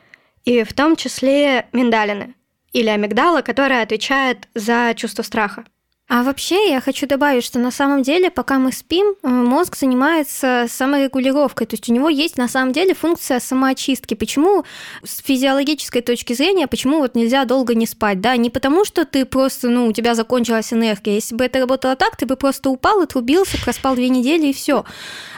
и 0.45 0.65
в 0.65 0.73
том 0.73 0.97
числе 0.97 1.67
миндалины 1.73 2.35
или 2.73 2.89
амигдала, 2.89 3.43
которая 3.43 3.83
отвечает 3.83 4.49
за 4.55 4.95
чувство 4.97 5.23
страха. 5.23 5.65
А 6.13 6.25
вообще 6.25 6.71
я 6.71 6.81
хочу 6.81 7.07
добавить, 7.07 7.45
что 7.45 7.61
на 7.61 7.71
самом 7.71 8.03
деле, 8.03 8.33
пока 8.33 8.59
мы 8.59 8.73
спим, 8.73 9.15
э, 9.23 9.29
мозг 9.29 9.77
занимается 9.77 10.67
саморегулировкой. 10.69 11.69
То 11.69 11.75
есть 11.75 11.89
у 11.89 11.93
него 11.93 12.09
есть 12.09 12.37
на 12.37 12.49
самом 12.49 12.73
деле 12.73 12.95
функция 12.95 13.39
самоочистки. 13.39 14.15
Почему 14.15 14.65
с 15.05 15.23
физиологической 15.23 16.03
точки 16.03 16.33
зрения, 16.33 16.67
почему 16.67 16.99
вот 16.99 17.15
нельзя 17.15 17.45
долго 17.45 17.77
не 17.77 17.87
спать? 17.87 18.21
Да, 18.21 18.37
не 18.37 18.51
потому 18.51 18.85
что 18.85 19.05
ты 19.05 19.25
просто, 19.25 19.69
ну, 19.69 19.87
у 19.87 19.93
тебя 19.93 20.17
закончилась 20.17 20.73
энергия. 20.73 21.15
Если 21.15 21.37
бы 21.37 21.45
это 21.45 21.61
работало 21.61 21.95
так, 21.95 22.17
ты 22.17 22.27
бы 22.27 22.35
просто 22.35 22.71
упал, 22.71 23.03
отрубился, 23.03 23.57
проспал 23.63 23.95
две 23.95 24.09
недели 24.09 24.49
и 24.49 24.53
все. 24.53 24.85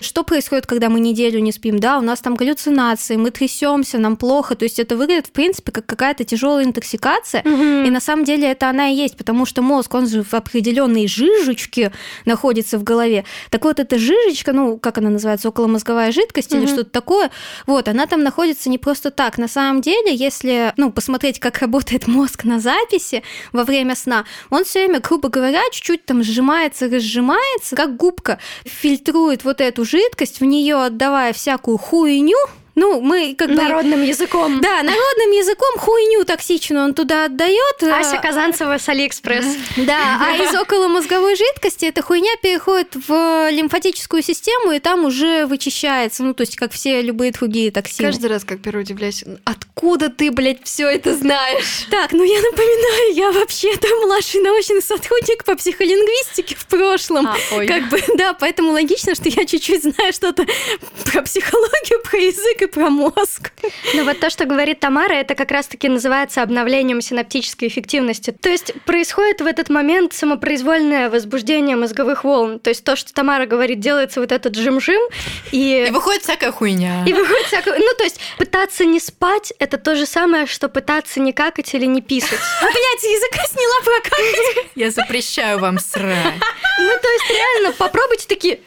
Что 0.00 0.24
происходит, 0.24 0.66
когда 0.66 0.88
мы 0.88 1.00
неделю 1.00 1.40
не 1.40 1.52
спим? 1.52 1.80
Да, 1.80 1.98
у 1.98 2.00
нас 2.00 2.22
там 2.22 2.34
галлюцинации, 2.34 3.16
мы 3.16 3.30
трясемся, 3.30 3.98
нам 3.98 4.16
плохо. 4.16 4.54
То 4.54 4.64
есть 4.64 4.78
это 4.78 4.96
выглядит, 4.96 5.26
в 5.26 5.32
принципе, 5.32 5.70
как 5.70 5.84
какая-то 5.84 6.24
тяжелая 6.24 6.64
интоксикация. 6.64 7.42
Мгм. 7.44 7.84
И 7.84 7.90
на 7.90 8.00
самом 8.00 8.24
деле 8.24 8.50
это 8.50 8.70
она 8.70 8.88
и 8.88 8.94
есть, 8.94 9.18
потому 9.18 9.44
что 9.44 9.60
мозг, 9.60 9.92
он 9.92 10.08
же 10.08 10.22
в 10.22 10.32
определенной 10.62 11.08
жижечке 11.08 11.92
находится 12.24 12.78
в 12.78 12.84
голове. 12.84 13.24
Так 13.50 13.64
вот, 13.64 13.80
эта 13.80 13.98
жижечка, 13.98 14.52
ну, 14.52 14.78
как 14.78 14.98
она 14.98 15.10
называется, 15.10 15.48
околомозговая 15.48 16.12
жидкость 16.12 16.52
или 16.52 16.66
что-то 16.66 16.90
такое, 16.90 17.30
вот, 17.66 17.88
она 17.88 18.06
там 18.06 18.22
находится 18.22 18.70
не 18.70 18.78
просто 18.78 19.10
так. 19.10 19.38
На 19.38 19.48
самом 19.48 19.80
деле, 19.80 20.14
если, 20.14 20.72
ну, 20.76 20.92
посмотреть, 20.92 21.40
как 21.40 21.58
работает 21.58 22.06
мозг 22.06 22.44
на 22.44 22.60
записи 22.60 23.22
во 23.52 23.64
время 23.64 23.96
сна, 23.96 24.24
он 24.50 24.64
все 24.64 24.84
время, 24.84 25.00
грубо 25.00 25.28
говоря, 25.28 25.62
чуть-чуть 25.72 26.04
там 26.06 26.22
сжимается, 26.22 26.86
разжимается, 26.88 27.74
как 27.76 27.96
губка, 27.96 28.38
фильтрует 28.64 29.44
вот 29.44 29.60
эту 29.60 29.84
жидкость, 29.84 30.40
в 30.40 30.44
нее 30.44 30.76
отдавая 30.76 31.32
всякую 31.32 31.78
хуйню, 31.78 32.38
ну, 32.74 33.00
мы 33.00 33.34
как 33.36 33.48
бы... 33.48 33.54
Народным 33.54 34.02
языком. 34.02 34.60
Да, 34.60 34.82
народным 34.82 35.30
языком 35.32 35.78
хуйню 35.78 36.24
токсичную 36.24 36.86
он 36.86 36.94
туда 36.94 37.26
отдает. 37.26 37.82
Ася 37.82 38.16
Казанцева 38.16 38.78
с 38.78 38.88
Алиэкспресс. 38.88 39.44
Да, 39.76 40.18
а 40.20 40.36
из 40.36 40.54
околомозговой 40.54 41.36
жидкости 41.36 41.84
эта 41.84 42.02
хуйня 42.02 42.32
переходит 42.42 42.94
в 42.94 43.50
лимфатическую 43.50 44.22
систему 44.22 44.72
и 44.72 44.78
там 44.78 45.04
уже 45.04 45.44
вычищается. 45.46 46.22
Ну, 46.22 46.32
то 46.32 46.42
есть, 46.42 46.56
как 46.56 46.72
все 46.72 47.02
любые 47.02 47.32
другие 47.32 47.70
токсины. 47.70 48.08
Каждый 48.08 48.26
раз, 48.26 48.44
как 48.44 48.62
впервой 48.62 48.80
удивляюсь, 48.80 49.24
откуда 49.44 50.08
ты, 50.08 50.30
блядь, 50.30 50.64
все 50.64 50.88
это 50.88 51.14
знаешь? 51.14 51.86
Так, 51.90 52.12
ну 52.12 52.24
я 52.24 52.40
напоминаю, 52.40 53.14
я 53.14 53.32
вообще-то 53.32 53.88
младший 54.06 54.40
научный 54.40 54.82
сотрудник 54.82 55.44
по 55.44 55.56
психолингвистике 55.56 56.54
в 56.54 56.66
прошлом. 56.66 57.26
А, 57.26 57.36
ой. 57.52 57.66
Как 57.66 57.88
бы, 57.90 58.02
да, 58.16 58.32
поэтому 58.32 58.72
логично, 58.72 59.14
что 59.14 59.28
я 59.28 59.44
чуть-чуть 59.44 59.82
знаю 59.82 60.12
что-то 60.12 60.46
про 61.04 61.22
психологию, 61.22 62.00
про 62.02 62.18
язык 62.18 62.61
и 62.62 62.66
про 62.66 62.90
мозг. 62.90 63.52
Но 63.94 64.04
вот 64.04 64.20
то, 64.20 64.30
что 64.30 64.44
говорит 64.44 64.80
Тамара, 64.80 65.12
это 65.12 65.34
как 65.34 65.50
раз-таки 65.50 65.88
называется 65.88 66.42
обновлением 66.42 67.00
синаптической 67.00 67.68
эффективности. 67.68 68.30
То 68.30 68.48
есть 68.48 68.72
происходит 68.84 69.40
в 69.40 69.46
этот 69.46 69.68
момент 69.68 70.12
самопроизвольное 70.12 71.10
возбуждение 71.10 71.76
мозговых 71.76 72.24
волн. 72.24 72.58
То 72.58 72.70
есть 72.70 72.84
то, 72.84 72.96
что 72.96 73.12
Тамара 73.12 73.46
говорит, 73.46 73.80
делается 73.80 74.20
вот 74.20 74.32
этот 74.32 74.56
жим-жим, 74.56 75.00
и... 75.50 75.86
И 75.88 75.90
выходит 75.90 76.22
всякая 76.22 76.52
хуйня. 76.52 77.04
И 77.06 77.12
выходит 77.12 77.46
всякое... 77.46 77.78
Ну, 77.78 77.94
то 77.98 78.04
есть 78.04 78.20
пытаться 78.38 78.84
не 78.84 79.00
спать— 79.00 79.52
это 79.58 79.78
то 79.78 79.96
же 79.96 80.06
самое, 80.06 80.46
что 80.46 80.68
пытаться 80.68 81.20
не 81.20 81.32
какать 81.32 81.74
или 81.74 81.86
не 81.86 82.00
писать. 82.00 82.38
А, 82.60 82.64
блядь, 82.64 83.02
языка 83.02 83.46
сняла 83.46 83.80
прокакать. 83.84 84.66
Я 84.74 84.90
запрещаю 84.90 85.58
вам 85.58 85.78
срать. 85.78 86.34
Ну, 86.78 86.90
то 87.00 87.08
есть 87.08 87.30
реально 87.30 87.72
попробуйте 87.72 88.26
такие 88.28 88.60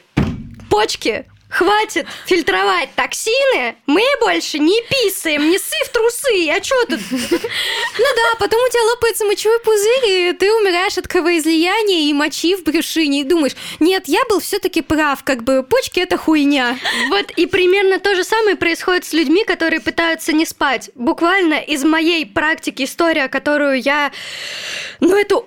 почки, 0.70 1.26
Хватит 1.50 2.08
фильтровать 2.26 2.90
токсины, 2.96 3.76
мы 3.86 4.04
больше 4.20 4.58
не 4.58 4.82
писаем, 4.90 5.50
не 5.50 5.60
ссы 5.60 5.76
в 5.86 5.90
трусы, 5.90 6.50
а 6.50 6.60
чё 6.60 6.76
тут? 6.86 7.00
Ну 7.12 8.08
да, 8.16 8.36
потом 8.40 8.60
у 8.64 8.70
тебя 8.70 8.84
лопается 8.84 9.26
мочевой 9.26 9.60
пузырь, 9.60 10.10
и 10.10 10.34
ты 10.34 10.52
умираешь 10.52 10.98
от 10.98 11.08
кровоизлияния 11.08 12.10
и 12.10 12.14
мочи 12.14 12.56
в 12.56 12.64
брюшине, 12.64 13.22
и 13.22 13.24
думаешь, 13.24 13.56
нет, 13.80 14.04
я 14.08 14.22
был 14.28 14.40
все 14.40 14.58
таки 14.60 14.82
прав, 14.82 15.24
как 15.24 15.44
бы 15.44 15.64
почки 15.64 16.00
это 16.00 16.18
хуйня. 16.18 16.78
Вот 17.10 17.32
и 17.32 17.46
примерно 17.46 18.00
то 18.00 18.16
же 18.16 18.24
самое 18.24 18.56
происходит 18.56 19.06
с 19.06 19.14
людьми, 19.14 19.46
которые 19.46 19.82
пытаются 19.82 20.34
не 20.34 20.46
спать. 20.46 20.90
Буквально 20.96 21.56
из 21.56 21.84
моей 21.84 22.26
практики 22.26 22.84
история, 22.84 23.28
которую 23.28 23.82
я... 23.82 24.12
Ну, 25.00 25.16
это 25.16 25.46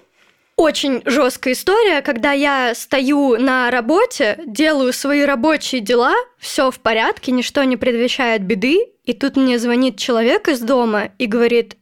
очень 0.59 1.03
жесткая 1.05 1.55
история, 1.55 2.03
когда 2.03 2.33
я 2.33 2.75
стою 2.75 3.39
на 3.39 3.71
работе, 3.71 4.41
делаю 4.45 4.93
свои 4.93 5.23
рабочие 5.23 5.81
дела, 5.81 6.15
все 6.37 6.73
в 6.73 6.81
порядке, 6.81 7.31
ничто 7.31 7.63
не 7.63 7.77
предвещает 7.77 8.43
беды, 8.43 8.89
и 9.05 9.13
тут 9.13 9.37
мне 9.37 9.59
звонит 9.61 9.97
человек 9.99 10.49
из 10.49 10.59
дома 10.59 11.13
и 11.17 11.27
говорит, 11.27 11.77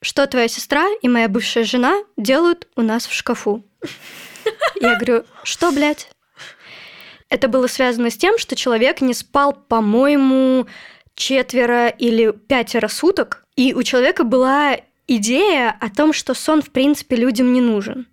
что 0.00 0.26
твоя 0.26 0.48
сестра 0.48 0.86
и 1.02 1.08
моя 1.08 1.28
бывшая 1.28 1.64
жена 1.64 2.02
делают 2.16 2.66
у 2.76 2.82
нас 2.82 3.06
в 3.06 3.12
шкафу. 3.12 3.62
Я 4.80 4.96
говорю, 4.96 5.24
что, 5.42 5.70
блядь? 5.70 6.08
Это 7.28 7.48
было 7.48 7.66
связано 7.66 8.10
с 8.10 8.16
тем, 8.16 8.38
что 8.38 8.56
человек 8.56 9.02
не 9.02 9.12
спал, 9.12 9.52
по-моему, 9.52 10.66
четверо 11.14 11.88
или 11.88 12.32
пятеро 12.32 12.88
суток, 12.88 13.44
и 13.54 13.74
у 13.74 13.82
человека 13.82 14.24
была 14.24 14.78
идея 15.06 15.76
о 15.78 15.90
том, 15.90 16.14
что 16.14 16.32
сон, 16.32 16.62
в 16.62 16.70
принципе, 16.70 17.16
людям 17.16 17.52
не 17.52 17.60
нужен. 17.60 18.06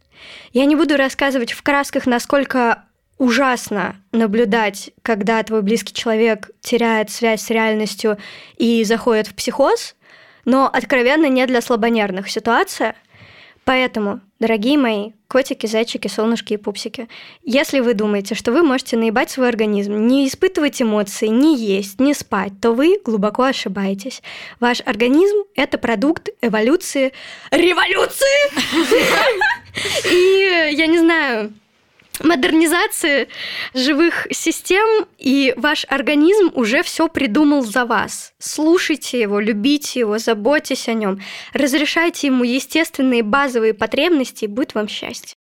Я 0.54 0.66
не 0.66 0.76
буду 0.76 0.98
рассказывать 0.98 1.52
в 1.52 1.62
красках, 1.62 2.06
насколько 2.06 2.86
ужасно 3.18 3.98
наблюдать, 4.12 4.92
когда 5.04 5.44
твой 5.44 5.62
близкий 5.62 5.94
человек 5.94 6.50
теряет 6.62 7.12
связь 7.12 7.42
с 7.44 7.50
реальностью 7.50 8.18
и 8.58 8.84
заходит 8.84 9.28
в 9.28 9.36
психоз, 9.36 9.96
но 10.44 10.68
откровенно 10.68 11.28
не 11.28 11.46
для 11.46 11.62
слабонервных 11.62 12.30
ситуация. 12.30 12.96
Поэтому, 13.64 14.22
дорогие 14.42 14.78
мои 14.78 15.12
котики, 15.28 15.68
зайчики, 15.68 16.08
солнышки 16.08 16.54
и 16.54 16.58
пупсики, 16.58 17.08
если 17.44 17.80
вы 17.80 17.94
думаете, 17.94 18.36
что 18.36 18.52
вы 18.52 18.64
можете 18.64 18.98
наебать 18.98 19.30
свой 19.30 19.48
организм, 19.48 20.08
не 20.08 20.28
испытывать 20.28 20.82
эмоции, 20.82 21.28
не 21.28 21.56
есть, 21.56 22.00
не 22.00 22.14
спать, 22.16 22.54
то 22.60 22.72
вы 22.72 23.00
глубоко 23.06 23.44
ошибаетесь. 23.44 24.22
Ваш 24.60 24.82
организм— 24.82 25.38
это 25.56 25.78
продукт 25.78 26.30
эволюции, 26.42 27.14
революции! 27.52 28.52
И, 30.12 30.76
я 30.76 30.88
не 30.88 30.98
знаю, 30.98 31.54
модернизации 32.24 33.28
живых 33.74 34.28
систем, 34.32 35.08
и 35.18 35.54
ваш 35.58 35.86
организм 35.90 36.52
уже 36.54 36.84
все 36.84 37.08
придумал 37.08 37.64
за 37.64 37.86
вас. 37.86 38.34
Слушайте 38.40 39.20
его, 39.20 39.40
любите 39.40 40.00
его, 40.00 40.18
заботьтесь 40.18 40.88
о 40.88 40.94
нем, 40.94 41.20
разрешайте 41.54 42.28
ему 42.28 42.44
естественные 42.44 43.24
базовые 43.24 43.74
потребности, 43.74 44.46
и 44.46 44.48
будет 44.48 44.76
вам 44.76 44.88
счастье. 44.88 45.36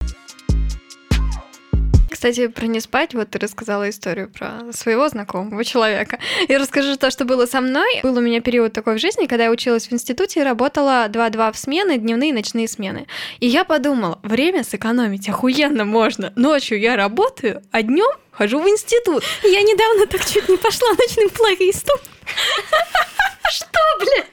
Кстати, 2.20 2.48
про 2.48 2.66
не 2.66 2.82
спать, 2.82 3.14
вот 3.14 3.30
ты 3.30 3.40
рассказала 3.40 3.90
историю 3.90 4.30
про 4.30 4.74
своего 4.74 5.08
знакомого 5.08 5.64
человека. 5.64 6.20
И 6.50 6.58
расскажу 6.58 6.98
то, 6.98 7.12
что 7.12 7.24
было 7.24 7.46
со 7.46 7.62
мной. 7.62 8.02
Был 8.04 8.18
у 8.18 8.20
меня 8.20 8.42
период 8.42 8.74
такой 8.74 8.96
в 8.96 9.00
жизни, 9.00 9.26
когда 9.26 9.46
я 9.46 9.52
училась 9.52 9.88
в 9.88 9.94
институте 9.94 10.42
и 10.42 10.44
работала 10.44 11.08
2-2 11.08 11.54
в 11.54 11.58
смены, 11.58 11.98
дневные 11.98 12.32
и 12.32 12.34
ночные 12.34 12.68
смены. 12.68 13.08
И 13.40 13.48
я 13.48 13.64
подумала, 13.64 14.20
время 14.22 14.66
сэкономить 14.66 15.30
охуенно 15.30 15.86
можно. 15.86 16.34
Ночью 16.36 16.78
я 16.78 16.98
работаю, 16.98 17.64
а 17.72 17.84
днем 17.84 18.12
хожу 18.32 18.60
в 18.60 18.68
институт. 18.68 19.24
Я 19.44 19.62
недавно 19.62 20.06
так 20.06 20.26
чуть 20.26 20.50
не 20.50 20.58
пошла 20.58 20.90
ночным 20.90 21.30
флористом. 21.30 22.00
Что, 23.50 23.80
блядь? 24.00 24.28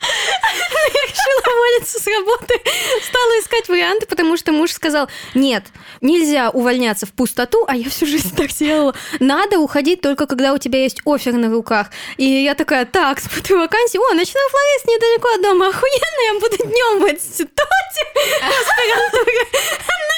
Я 0.00 1.02
решила 1.02 1.54
уволиться 1.54 2.00
с 2.00 2.06
работы. 2.06 2.54
Искать 3.58 3.70
варианты, 3.70 4.06
потому 4.06 4.36
что 4.36 4.52
муж 4.52 4.70
сказал, 4.70 5.08
нет, 5.34 5.64
нельзя 6.00 6.50
увольняться 6.50 7.06
в 7.06 7.12
пустоту, 7.12 7.64
а 7.66 7.74
я 7.74 7.90
всю 7.90 8.06
жизнь 8.06 8.32
так 8.36 8.50
делала. 8.52 8.94
Надо 9.18 9.58
уходить 9.58 10.00
только 10.00 10.26
когда 10.26 10.52
у 10.52 10.58
тебя 10.58 10.80
есть 10.80 11.00
офер 11.04 11.32
на 11.32 11.50
руках. 11.50 11.88
И 12.18 12.24
я 12.24 12.54
такая, 12.54 12.84
так, 12.84 13.18
смотрю 13.18 13.58
вакансию, 13.58 14.02
о, 14.02 14.14
ночной 14.14 14.48
флорист 14.50 14.86
недалеко 14.86 15.28
от 15.34 15.42
дома, 15.42 15.68
охуенно, 15.70 16.34
я 16.34 16.40
буду 16.40 16.56
днем 16.56 17.02
в 17.02 17.10
институте, 17.10 18.02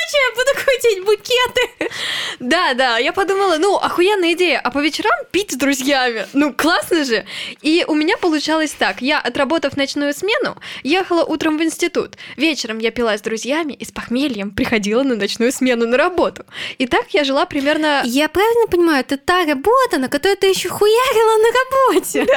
ночью 0.00 0.20
я 0.20 0.34
буду 0.34 0.64
крутить 0.64 1.04
букеты. 1.04 1.94
Да, 2.40 2.74
да, 2.74 2.98
я 2.98 3.12
подумала, 3.12 3.56
ну, 3.58 3.76
охуенная 3.76 4.32
идея, 4.32 4.60
а 4.60 4.70
по 4.70 4.78
вечерам 4.78 5.12
пить 5.30 5.52
с 5.52 5.56
друзьями. 5.56 6.26
Ну, 6.32 6.52
классно 6.52 7.04
же. 7.04 7.24
И 7.62 7.84
у 7.86 7.94
меня 7.94 8.16
получалось 8.16 8.72
так. 8.72 9.00
Я, 9.02 9.20
отработав 9.20 9.76
ночную 9.76 10.12
смену, 10.14 10.56
ехала 10.82 11.24
утром 11.24 11.58
в 11.58 11.62
институт. 11.62 12.16
Вечером 12.36 12.78
я 12.78 12.90
пила 12.90 13.16
с 13.16 13.20
друзьями 13.20 13.29
и 13.72 13.84
с 13.84 13.92
похмельем 13.92 14.50
приходила 14.50 15.02
на 15.02 15.16
ночную 15.16 15.52
смену 15.52 15.86
на 15.86 15.96
работу. 15.96 16.44
И 16.78 16.86
так 16.86 17.12
я 17.14 17.24
жила 17.24 17.46
примерно... 17.46 18.02
Я 18.04 18.28
правильно 18.28 18.66
понимаю, 18.68 19.00
это 19.00 19.16
та 19.16 19.44
работа, 19.44 19.98
на 19.98 20.08
которой 20.08 20.36
ты 20.36 20.48
еще 20.48 20.68
хуярила 20.68 21.36
на 21.42 21.94
работе? 21.94 22.26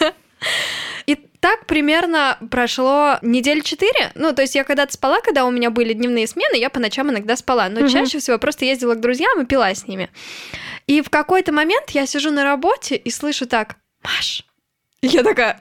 Да. 0.00 0.12
И 1.06 1.16
Так 1.40 1.66
примерно 1.66 2.38
прошло 2.50 3.18
недель 3.22 3.62
четыре. 3.62 4.12
Ну, 4.14 4.32
то 4.32 4.42
есть 4.42 4.54
я 4.54 4.62
когда-то 4.64 4.92
спала, 4.92 5.20
когда 5.20 5.44
у 5.44 5.50
меня 5.50 5.70
были 5.70 5.92
дневные 5.92 6.26
смены, 6.28 6.56
я 6.56 6.70
по 6.70 6.78
ночам 6.80 7.10
иногда 7.10 7.36
спала. 7.36 7.68
Но 7.68 7.80
Мгм. 7.80 7.88
чаще 7.88 8.18
всего 8.18 8.38
просто 8.38 8.64
ездила 8.64 8.94
к 8.94 9.00
друзьям 9.00 9.40
и 9.40 9.44
пила 9.44 9.74
с 9.74 9.86
ними. 9.88 10.08
И 10.86 11.00
в 11.02 11.10
какой-то 11.10 11.52
момент 11.52 11.90
я 11.90 12.06
сижу 12.06 12.30
на 12.30 12.44
работе 12.44 12.94
и 12.96 13.10
слышу 13.10 13.46
так, 13.46 13.76
Маш. 14.04 14.44
И 15.00 15.08
я 15.08 15.22
такая, 15.24 15.60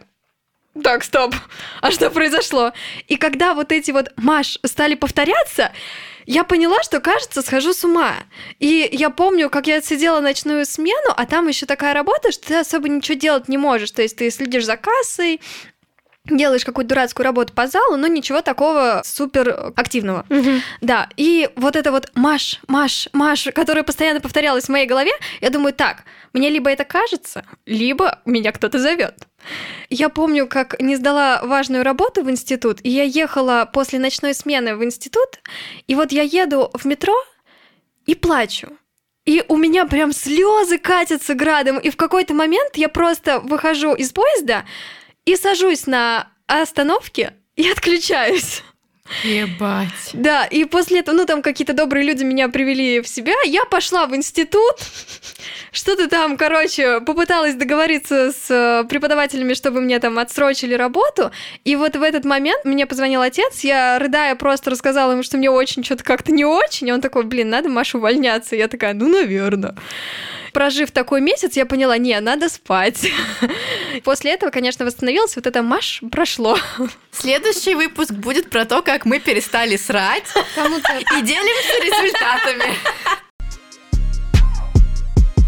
так, 0.81 1.03
стоп, 1.03 1.36
а 1.81 1.91
что 1.91 2.10
произошло? 2.10 2.71
И 3.07 3.17
когда 3.17 3.53
вот 3.53 3.71
эти 3.71 3.91
вот 3.91 4.13
Маш 4.15 4.57
стали 4.63 4.95
повторяться, 4.95 5.71
я 6.25 6.43
поняла, 6.45 6.81
что, 6.84 7.01
кажется, 7.01 7.41
схожу 7.41 7.73
с 7.73 7.84
ума. 7.84 8.13
И 8.60 8.88
я 8.91 9.10
помню, 9.10 9.49
как 9.49 9.67
я 9.67 9.81
сидела 9.81 10.21
ночную 10.21 10.65
смену, 10.65 11.13
а 11.15 11.25
там 11.25 11.47
еще 11.49 11.65
такая 11.65 11.93
работа, 11.93 12.31
что 12.31 12.47
ты 12.47 12.55
особо 12.55 12.88
ничего 12.88 13.17
делать 13.17 13.49
не 13.49 13.57
можешь. 13.57 13.91
То 13.91 14.01
есть 14.01 14.17
ты 14.17 14.29
следишь 14.31 14.65
за 14.65 14.77
кассой, 14.77 15.41
делаешь 16.25 16.63
какую-то 16.63 16.89
дурацкую 16.89 17.25
работу 17.25 17.53
по 17.53 17.67
залу, 17.67 17.97
но 17.97 18.07
ничего 18.07 18.41
такого 18.41 19.01
супер 19.03 19.73
активного. 19.75 20.25
Да, 20.81 21.10
и 21.17 21.49
вот 21.55 21.75
это 21.75 21.91
вот 21.91 22.12
Маш, 22.15 22.60
Маш, 22.67 23.10
Маш, 23.13 23.47
которая 23.53 23.84
постоянно 23.84 24.21
повторялась 24.21 24.65
в 24.65 24.69
моей 24.69 24.86
голове, 24.86 25.12
я 25.41 25.49
думаю, 25.49 25.73
так, 25.73 26.03
мне 26.34 26.49
либо 26.49 26.69
это 26.69 26.86
кажется, 26.86 27.45
либо 27.65 28.19
меня 28.25 28.51
кто-то 28.51 28.79
зовет. 28.79 29.15
Я 29.89 30.10
помню, 30.10 30.47
как 30.47 30.79
не 30.79 30.95
сдала 30.95 31.41
важную 31.43 31.84
работу 31.84 32.23
в 32.23 32.29
институт, 32.29 32.79
и 32.84 32.89
я 32.89 33.03
ехала 33.03 33.69
после 33.71 33.99
ночной 33.99 34.34
смены 34.34 34.75
в 34.75 34.84
институт, 34.84 35.39
и 35.88 35.95
вот 35.95 36.12
я 36.12 36.21
еду 36.21 36.69
в 36.73 36.86
метро 36.86 37.15
и 38.05 38.15
плачу. 38.15 38.69
И 39.25 39.43
у 39.47 39.55
меня 39.55 39.86
прям 39.86 40.13
слезы 40.13 40.79
катятся 40.79 41.36
градом, 41.36 41.77
и 41.77 41.91
в 41.91 41.95
какой-то 41.95 42.34
момент 42.34 42.75
я 42.75 42.89
просто 42.89 43.39
выхожу 43.39 43.93
из 43.93 44.12
поезда 44.12 44.65
и 45.25 45.36
сажусь 45.36 45.88
на 45.88 46.27
остановке 46.47 47.34
и 47.55 47.69
отключаюсь. 47.69 48.63
Ебать. 49.23 50.12
Да, 50.13 50.45
и 50.45 50.63
после 50.65 50.99
этого, 50.99 51.15
ну, 51.15 51.25
там 51.25 51.41
какие-то 51.41 51.73
добрые 51.73 52.05
люди 52.05 52.23
меня 52.23 52.47
привели 52.47 53.01
в 53.01 53.07
себя, 53.07 53.34
я 53.45 53.65
пошла 53.65 54.05
в 54.05 54.15
институт, 54.15 54.75
что-то 55.71 56.07
там, 56.07 56.38
короче, 56.38 57.01
попыталась 57.01 57.55
договориться 57.55 58.31
с 58.31 58.49
э, 58.49 58.88
преподавателями, 58.88 59.53
чтобы 59.53 59.81
мне 59.81 59.99
там 59.99 60.17
отсрочили 60.17 60.75
работу, 60.75 61.31
и 61.65 61.75
вот 61.75 61.95
в 61.95 62.01
этот 62.01 62.23
момент 62.23 62.63
мне 62.63 62.86
позвонил 62.86 63.21
отец, 63.21 63.62
я, 63.62 63.99
рыдая, 63.99 64.36
просто 64.36 64.69
рассказала 64.69 65.12
ему, 65.12 65.23
что 65.23 65.38
мне 65.38 65.49
очень 65.49 65.84
что-то 65.84 66.03
как-то 66.03 66.31
не 66.31 66.45
очень, 66.45 66.88
и 66.88 66.93
он 66.93 67.01
такой, 67.01 67.23
блин, 67.23 67.49
надо, 67.49 67.69
Маша, 67.69 67.97
увольняться. 67.97 68.55
Я 68.55 68.67
такая, 68.67 68.93
ну, 68.93 69.10
наверное. 69.10 69.75
Прожив 70.54 70.92
такой 70.92 71.22
месяц, 71.22 71.56
я 71.56 71.66
поняла, 71.66 71.98
не, 71.98 72.20
надо 72.20 72.50
спать. 72.50 73.10
После 74.04 74.32
этого, 74.32 74.52
конечно, 74.52 74.86
восстановилась, 74.86 75.36
вот 75.36 75.48
это 75.48 75.64
Маш 75.64 76.02
прошло. 76.12 76.58
Следующий 77.12 77.76
выпуск 77.76 78.12
будет 78.12 78.50
про 78.50 78.66
то, 78.66 78.82
как 78.82 79.06
мы 79.06 79.20
перестали 79.20 79.78
срать 79.78 80.26
и 81.18 81.22
делимся 81.22 81.84
результатами. 81.84 82.76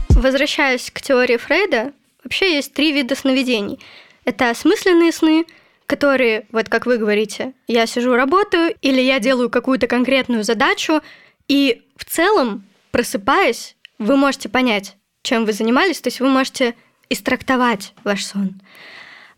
Возвращаясь 0.10 0.90
к 0.90 1.02
теории 1.02 1.38
Фрейда, 1.38 1.92
вообще 2.24 2.56
есть 2.56 2.74
три 2.74 2.94
вида 2.94 3.16
сновидений. 3.16 3.80
Это 4.24 4.50
осмысленные 4.50 5.12
сны, 5.12 5.46
которые, 5.86 6.46
вот 6.52 6.70
как 6.70 6.86
вы 6.86 6.98
говорите, 6.98 7.54
я 7.68 7.86
сижу, 7.88 8.16
работаю, 8.16 8.74
или 8.82 9.02
я 9.02 9.20
делаю 9.20 9.50
какую-то 9.50 9.88
конкретную 9.88 10.44
задачу, 10.44 11.02
и 11.50 11.82
в 11.98 12.06
целом, 12.06 12.66
просыпаясь, 12.92 13.76
вы 14.00 14.18
можете 14.18 14.50
понять, 14.50 14.98
чем 15.22 15.46
вы 15.46 15.54
занимались, 15.54 16.02
то 16.02 16.08
есть 16.08 16.20
вы 16.20 16.30
можете 16.30 16.76
истрактовать 17.10 17.94
ваш 18.04 18.26
сон. 18.26 18.62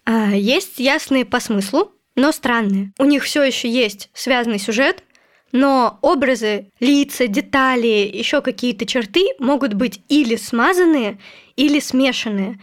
А, 0.06 0.32
Есть 0.32 0.80
ясные 0.80 1.26
по 1.26 1.40
смыслу, 1.40 1.92
но 2.16 2.32
странные. 2.32 2.92
У 3.00 3.06
них 3.06 3.24
все 3.24 3.44
еще 3.44 3.70
есть 3.70 4.10
связанный 4.14 4.60
сюжет, 4.60 5.04
но 5.52 6.00
образы, 6.02 6.70
лица, 6.80 7.28
детали, 7.28 8.10
еще 8.14 8.42
какие-то 8.42 8.86
черты 8.86 9.26
могут 9.40 9.74
быть 9.74 10.02
или 10.10 10.36
смазанные, 10.36 11.20
или 11.56 11.80
смешанные, 11.80 12.60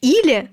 или 0.00 0.50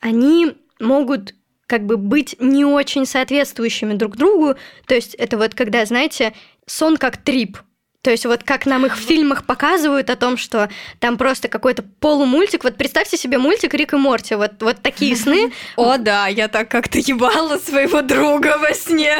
они 0.00 0.52
могут 0.78 1.34
как 1.66 1.86
бы 1.86 1.96
быть 1.96 2.36
не 2.40 2.64
очень 2.64 3.06
соответствующими 3.06 3.94
друг 3.94 4.16
другу. 4.16 4.56
То 4.86 4.94
есть 4.94 5.14
это 5.14 5.38
вот 5.38 5.54
когда, 5.54 5.84
знаете, 5.86 6.34
сон 6.66 6.96
как 6.96 7.16
трип. 7.16 7.58
То 8.02 8.10
есть 8.10 8.24
вот 8.24 8.44
как 8.44 8.64
нам 8.64 8.86
их 8.86 8.96
в 8.96 9.00
фильмах 9.00 9.44
показывают 9.44 10.08
о 10.08 10.16
том, 10.16 10.38
что 10.38 10.70
там 11.00 11.18
просто 11.18 11.48
какой-то 11.48 11.82
полумультик. 12.00 12.64
Вот 12.64 12.76
представьте 12.76 13.18
себе 13.18 13.36
мультик 13.36 13.74
Рик 13.74 13.92
и 13.92 13.96
Морти. 13.96 14.34
Вот, 14.36 14.52
вот 14.60 14.80
такие 14.80 15.14
сны. 15.16 15.52
О, 15.76 15.98
да, 15.98 16.26
я 16.26 16.48
так 16.48 16.70
как-то 16.70 16.98
ебала 16.98 17.58
своего 17.58 18.00
друга 18.00 18.56
во 18.58 18.72
сне. 18.72 19.18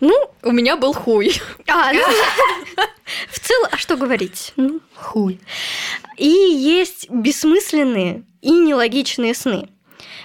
Ну, 0.00 0.14
У 0.42 0.50
меня 0.50 0.76
был 0.76 0.92
хуй. 0.94 1.32
а, 1.68 1.92
ну, 1.92 2.02
в 3.30 3.38
целом, 3.38 3.68
а 3.70 3.76
что 3.76 3.96
говорить? 3.96 4.52
Ну, 4.56 4.80
Хуй. 4.96 5.40
И 6.16 6.28
есть 6.28 7.08
бессмысленные 7.10 8.24
и 8.40 8.50
нелогичные 8.50 9.34
сны. 9.34 9.68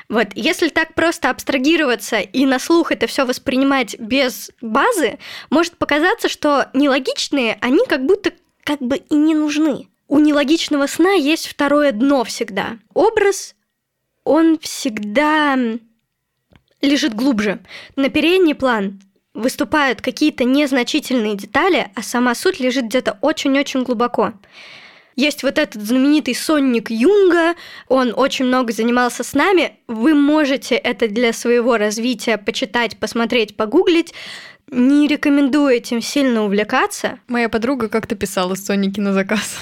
Вот, 0.10 0.28
если 0.36 0.70
так 0.70 0.94
просто 0.94 1.30
абстрагироваться 1.30 2.20
и 2.20 2.46
на 2.46 2.60
слух 2.60 2.92
это 2.92 3.08
все 3.08 3.26
воспринимать 3.26 3.98
без 4.00 4.52
базы, 4.62 5.18
может 5.50 5.78
показаться, 5.78 6.30
что 6.30 6.70
нелогичные, 6.74 7.58
они 7.62 7.86
как 7.88 8.06
будто 8.06 8.32
как 8.64 8.80
бы 8.80 8.98
и 8.98 9.16
не 9.16 9.36
нужны. 9.36 9.88
У 10.08 10.20
нелогичного 10.20 10.88
сна 10.88 11.14
есть 11.14 11.48
второе 11.48 11.92
дно 11.92 12.24
всегда. 12.24 12.78
Образ, 12.94 13.56
он 14.24 14.60
всегда 14.60 15.58
лежит 16.82 17.16
глубже. 17.16 17.60
На 17.96 18.10
передний 18.10 18.56
план 18.56 19.02
выступают 19.34 20.02
какие-то 20.02 20.44
незначительные 20.44 21.36
детали, 21.36 21.92
а 21.96 22.04
сама 22.04 22.36
суть 22.36 22.60
лежит 22.60 22.86
где-то 22.86 23.18
очень-очень 23.22 23.84
глубоко. 23.84 24.34
Есть 25.16 25.44
вот 25.44 25.58
этот 25.58 25.82
знаменитый 25.82 26.36
сонник 26.36 26.90
Юнга, 26.90 27.56
он 27.88 28.14
очень 28.16 28.46
много 28.46 28.74
занимался 28.74 29.24
с 29.24 29.34
нами. 29.34 29.78
Вы 29.88 30.14
можете 30.14 30.76
это 30.76 31.08
для 31.08 31.34
своего 31.34 31.78
развития 31.78 32.38
почитать, 32.38 32.98
посмотреть, 32.98 33.56
погуглить. 33.56 34.14
Не 34.72 35.08
рекомендую 35.08 35.76
этим 35.76 36.02
сильно 36.02 36.44
увлекаться. 36.44 37.20
Моя 37.28 37.48
подруга 37.50 37.90
как-то 37.90 38.16
писала 38.16 38.56
Соники 38.56 39.00
на 39.00 39.14
заказ. 39.14 39.58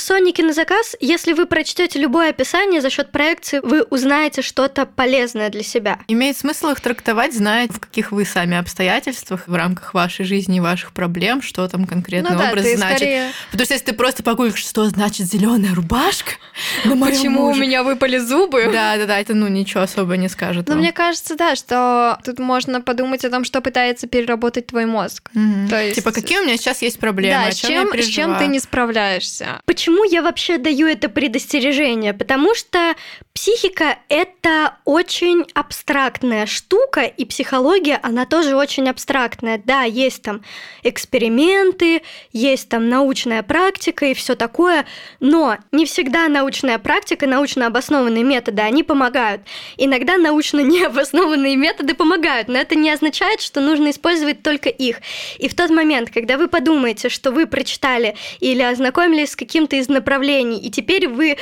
Сонники 0.00 0.42
на 0.42 0.52
заказ, 0.52 0.96
если 1.00 1.32
вы 1.32 1.46
прочтете 1.46 1.98
любое 1.98 2.30
описание 2.30 2.80
за 2.80 2.90
счет 2.90 3.10
проекции, 3.10 3.60
вы 3.62 3.82
узнаете 3.82 4.42
что-то 4.42 4.86
полезное 4.86 5.50
для 5.50 5.62
себя. 5.62 5.98
Имеет 6.08 6.36
смысл 6.36 6.68
их 6.68 6.80
трактовать, 6.80 7.34
зная, 7.34 7.68
в 7.68 7.80
каких 7.80 8.12
вы 8.12 8.24
сами 8.24 8.56
обстоятельствах 8.56 9.46
в 9.46 9.54
рамках 9.54 9.94
вашей 9.94 10.24
жизни 10.24 10.58
и 10.58 10.60
ваших 10.60 10.92
проблем, 10.92 11.42
что 11.42 11.66
там 11.68 11.86
конкретный 11.86 12.30
Ну 12.32 12.38
да, 12.38 12.50
образ 12.50 12.66
значит. 12.74 12.96
скорее... 12.98 13.32
Потому 13.50 13.64
что 13.64 13.74
если 13.74 13.86
ты 13.86 13.92
просто 13.94 14.22
погуглишь, 14.22 14.64
что 14.64 14.84
значит 14.88 15.26
зеленая 15.26 15.74
рубашка, 15.74 16.32
моем 16.84 17.00
Почему 17.04 17.44
у 17.44 17.48
муже. 17.48 17.60
меня 17.60 17.82
выпали 17.82 18.18
зубы? 18.18 18.64
Да, 18.72 18.96
да, 18.96 19.06
да, 19.06 19.18
это 19.20 19.34
ну 19.34 19.48
ничего 19.48 19.82
особо 19.82 20.16
не 20.16 20.28
скажет. 20.28 20.68
Но 20.68 20.74
вам. 20.74 20.82
мне 20.82 20.92
кажется, 20.92 21.34
да, 21.36 21.56
что 21.56 22.18
тут 22.24 22.38
можно 22.38 22.80
подумать 22.80 23.24
о 23.24 23.30
том, 23.30 23.44
что 23.44 23.60
пытается 23.60 24.06
переработать 24.06 24.66
твой 24.66 24.86
мозг. 24.86 25.30
Мгм. 25.34 25.68
То 25.68 25.82
есть- 25.82 25.96
Типа, 25.96 26.12
какие 26.12 26.38
у 26.38 26.44
меня 26.44 26.56
сейчас 26.56 26.82
есть 26.82 26.98
проблемы, 26.98 27.44
да, 27.46 27.50
с 27.52 27.56
чем, 27.56 27.90
чем, 27.90 28.02
с 28.02 28.06
чем 28.06 28.38
ты 28.38 28.46
не 28.46 28.58
справляешься? 28.60 29.60
Почему 29.64 29.87
я 30.04 30.22
вообще 30.22 30.58
даю 30.58 30.86
это 30.86 31.08
предостережение? 31.08 32.14
Потому 32.14 32.54
что 32.54 32.94
психика— 33.32 33.98
это 34.08 34.76
очень 34.84 35.44
абстрактная 35.54 36.46
штука, 36.46 37.02
и 37.02 37.24
психология, 37.24 38.00
она 38.02 38.26
тоже 38.26 38.56
очень 38.56 38.88
абстрактная. 38.88 39.62
Да, 39.64 39.82
есть 39.82 40.22
там 40.22 40.42
эксперименты, 40.82 42.02
есть 42.32 42.68
там 42.68 42.88
научная 42.88 43.42
практика 43.42 44.06
и 44.06 44.14
все 44.14 44.34
такое, 44.34 44.86
но 45.20 45.58
не 45.70 45.86
всегда 45.86 46.28
научная 46.28 46.78
практика, 46.78 47.26
научно 47.26 47.66
обоснованные 47.66 48.24
методы, 48.24 48.62
они 48.62 48.82
помогают. 48.82 49.42
Иногда 49.76 50.16
научно 50.16 50.60
необоснованные 50.62 51.56
методы 51.56 51.94
помогают, 51.94 52.48
но 52.48 52.58
это 52.58 52.74
не 52.74 52.90
означает, 52.90 53.40
что 53.40 53.60
нужно 53.60 53.90
использовать 53.90 54.42
только 54.42 54.68
их. 54.68 55.00
И 55.38 55.48
в 55.48 55.54
тот 55.54 55.70
момент, 55.70 56.10
когда 56.10 56.36
вы 56.38 56.48
подумаете, 56.48 57.08
что 57.08 57.30
вы 57.30 57.46
прочитали 57.46 58.16
или 58.40 58.62
ознакомились 58.62 59.32
с 59.32 59.36
каким-то 59.36 59.77
из 59.78 59.88
направлений, 59.88 60.58
и 60.60 60.70
теперь 60.70 61.08
вы 61.08 61.36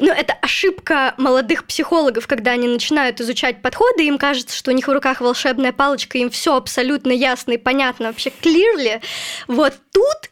ну, 0.00 0.10
это 0.12 0.32
ошибка 0.40 1.14
молодых 1.18 1.66
психологов, 1.66 2.26
когда 2.26 2.52
они 2.52 2.66
начинают 2.68 3.20
изучать 3.20 3.60
подходы, 3.60 4.04
им 4.04 4.16
кажется, 4.16 4.56
что 4.56 4.70
у 4.70 4.74
них 4.74 4.88
в 4.88 4.92
руках 4.92 5.20
волшебная 5.20 5.72
палочка, 5.72 6.16
им 6.16 6.30
все 6.30 6.56
абсолютно 6.56 7.12
ясно 7.12 7.52
и 7.52 7.58
понятно, 7.58 8.06
вообще 8.06 8.30
clearly. 8.30 9.02
Вот 9.46 9.74
тут 9.92 10.30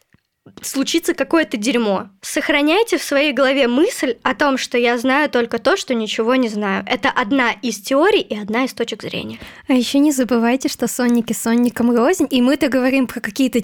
случится 0.62 1.12
какое-то 1.12 1.58
дерьмо. 1.58 2.08
Сохраняйте 2.22 2.96
в 2.96 3.02
своей 3.02 3.32
голове 3.32 3.68
мысль 3.68 4.16
о 4.22 4.34
том, 4.34 4.56
что 4.56 4.78
я 4.78 4.96
знаю 4.96 5.28
только 5.28 5.58
то, 5.58 5.76
что 5.76 5.94
ничего 5.94 6.34
не 6.34 6.48
знаю. 6.48 6.84
Это 6.86 7.10
одна 7.10 7.52
из 7.52 7.78
теорий 7.80 8.22
и 8.22 8.38
одна 8.38 8.64
из 8.64 8.72
точек 8.72 9.02
зрения. 9.02 9.38
А 9.68 9.74
еще 9.74 9.98
не 9.98 10.12
забывайте, 10.12 10.68
что 10.68 10.88
сонники 10.88 11.34
сонникам 11.34 11.94
рознь, 11.94 12.26
и 12.30 12.40
мы-то 12.40 12.68
говорим 12.68 13.06
про 13.06 13.20
какие-то 13.20 13.60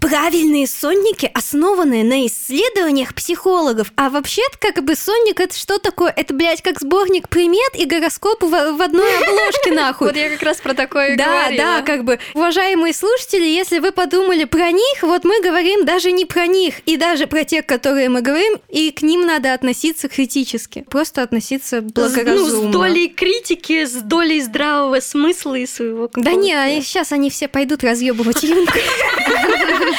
правильные 0.00 0.66
сонники, 0.66 1.30
основанные 1.34 2.04
на 2.04 2.26
исследованиях 2.26 3.14
психологов. 3.14 3.92
А 3.96 4.10
вообще-то, 4.10 4.56
как 4.58 4.82
бы, 4.82 4.94
сонник 4.96 5.40
это 5.40 5.56
что 5.56 5.78
такое? 5.78 6.12
Это, 6.16 6.34
блядь, 6.34 6.62
как 6.62 6.80
сборник 6.80 7.28
примет 7.28 7.74
и 7.74 7.84
гороскоп 7.84 8.42
в, 8.42 8.48
в 8.48 8.82
одной 8.82 9.16
обложке, 9.18 9.72
нахуй. 9.72 10.08
Вот 10.08 10.16
я 10.16 10.30
как 10.30 10.42
раз 10.42 10.58
про 10.58 10.74
такое 10.74 11.16
Да, 11.16 11.50
да, 11.56 11.82
как 11.82 12.04
бы, 12.04 12.18
уважаемые 12.34 12.94
слушатели, 12.94 13.44
если 13.44 13.78
вы 13.78 13.92
подумали 13.92 14.44
про 14.44 14.70
них, 14.70 15.02
вот 15.02 15.24
мы 15.24 15.40
говорим 15.42 15.84
даже 15.84 16.12
не 16.12 16.24
про 16.24 16.46
них, 16.46 16.80
и 16.86 16.96
даже 16.96 17.26
про 17.26 17.44
тех, 17.44 17.66
которые 17.66 18.08
мы 18.08 18.22
говорим, 18.22 18.58
и 18.68 18.90
к 18.90 19.02
ним 19.02 19.26
надо 19.26 19.52
относиться 19.52 20.08
критически. 20.08 20.84
Просто 20.88 21.22
относиться 21.22 21.82
благоразумно. 21.82 22.62
Ну, 22.62 22.70
с 22.70 22.72
долей 22.72 23.08
критики, 23.08 23.84
с 23.84 23.92
долей 23.92 24.40
здравого 24.40 25.00
смысла 25.00 25.54
и 25.54 25.66
своего 25.66 26.10
Да 26.14 26.32
не, 26.32 26.80
сейчас 26.82 27.12
они 27.12 27.30
все 27.30 27.48
пойдут 27.48 27.84
разъебывать 27.84 28.42
Юнг. 28.42 28.70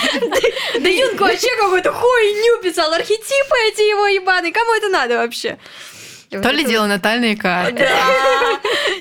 Да 0.79 0.89
Юнг 0.89 1.19
вообще 1.19 1.49
какую-то 1.59 1.91
хуйню 1.91 2.61
писал, 2.61 2.91
архетипы 2.93 3.55
эти 3.67 3.81
его 3.89 4.07
ебаные, 4.07 4.51
кому 4.51 4.73
это 4.73 4.89
надо 4.89 5.17
вообще? 5.17 5.57
То 6.29 6.49
ли 6.51 6.63
дело 6.63 6.87
натальные 6.87 7.35
карты. 7.35 7.89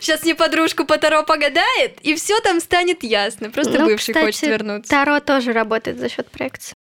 Сейчас 0.00 0.24
мне 0.24 0.34
подружку 0.34 0.84
по 0.84 0.98
Таро 0.98 1.22
погадает, 1.22 1.98
и 2.02 2.16
все 2.16 2.40
там 2.40 2.60
станет 2.60 3.04
ясно. 3.04 3.50
Просто 3.50 3.78
Ну, 3.78 3.86
бывший 3.86 4.12
кстати, 4.12 4.24
хочет 4.24 4.42
вернуться. 4.42 4.90
Таро 4.90 5.20
тоже 5.20 5.52
работает 5.52 5.98
за 5.98 6.08
счет 6.08 6.28
проекции. 6.28 6.74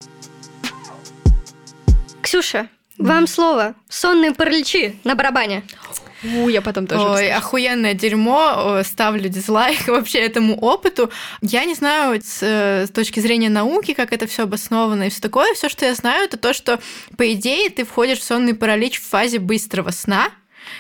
Ксюша, 2.23 2.69
вам 2.99 3.27
слово. 3.27 3.75
Сонные 3.88 4.33
параличи 4.33 4.99
на 5.03 5.16
барабане. 5.16 5.64
У, 6.24 6.48
я 6.48 6.62
потом 6.62 6.87
тоже 6.87 7.07
Ой, 7.07 7.31
охуенное 7.31 7.94
дерьмо, 7.94 8.81
ставлю 8.85 9.29
дизлайк 9.29 9.87
вообще 9.88 10.18
этому 10.20 10.59
опыту. 10.59 11.11
Я 11.42 11.64
не 11.64 11.74
знаю 11.74 12.20
с, 12.24 12.38
э, 12.42 12.87
с 12.87 12.90
точки 12.90 13.20
зрения 13.20 13.48
науки, 13.50 13.92
как 13.94 14.12
это 14.12 14.26
все 14.26 14.44
обосновано 14.44 15.05
и 15.05 15.11
все 15.11 15.20
такое. 15.20 15.52
Все, 15.55 15.68
что 15.68 15.85
я 15.85 15.94
знаю, 15.94 16.24
это 16.24 16.37
то, 16.37 16.52
что 16.52 16.81
по 17.16 17.33
идее 17.33 17.68
ты 17.70 17.85
входишь 17.85 18.18
в 18.18 18.24
сонный 18.24 18.55
паралич 18.55 18.98
в 19.00 19.09
фазе 19.09 19.38
быстрого 19.38 19.90
сна. 19.90 20.31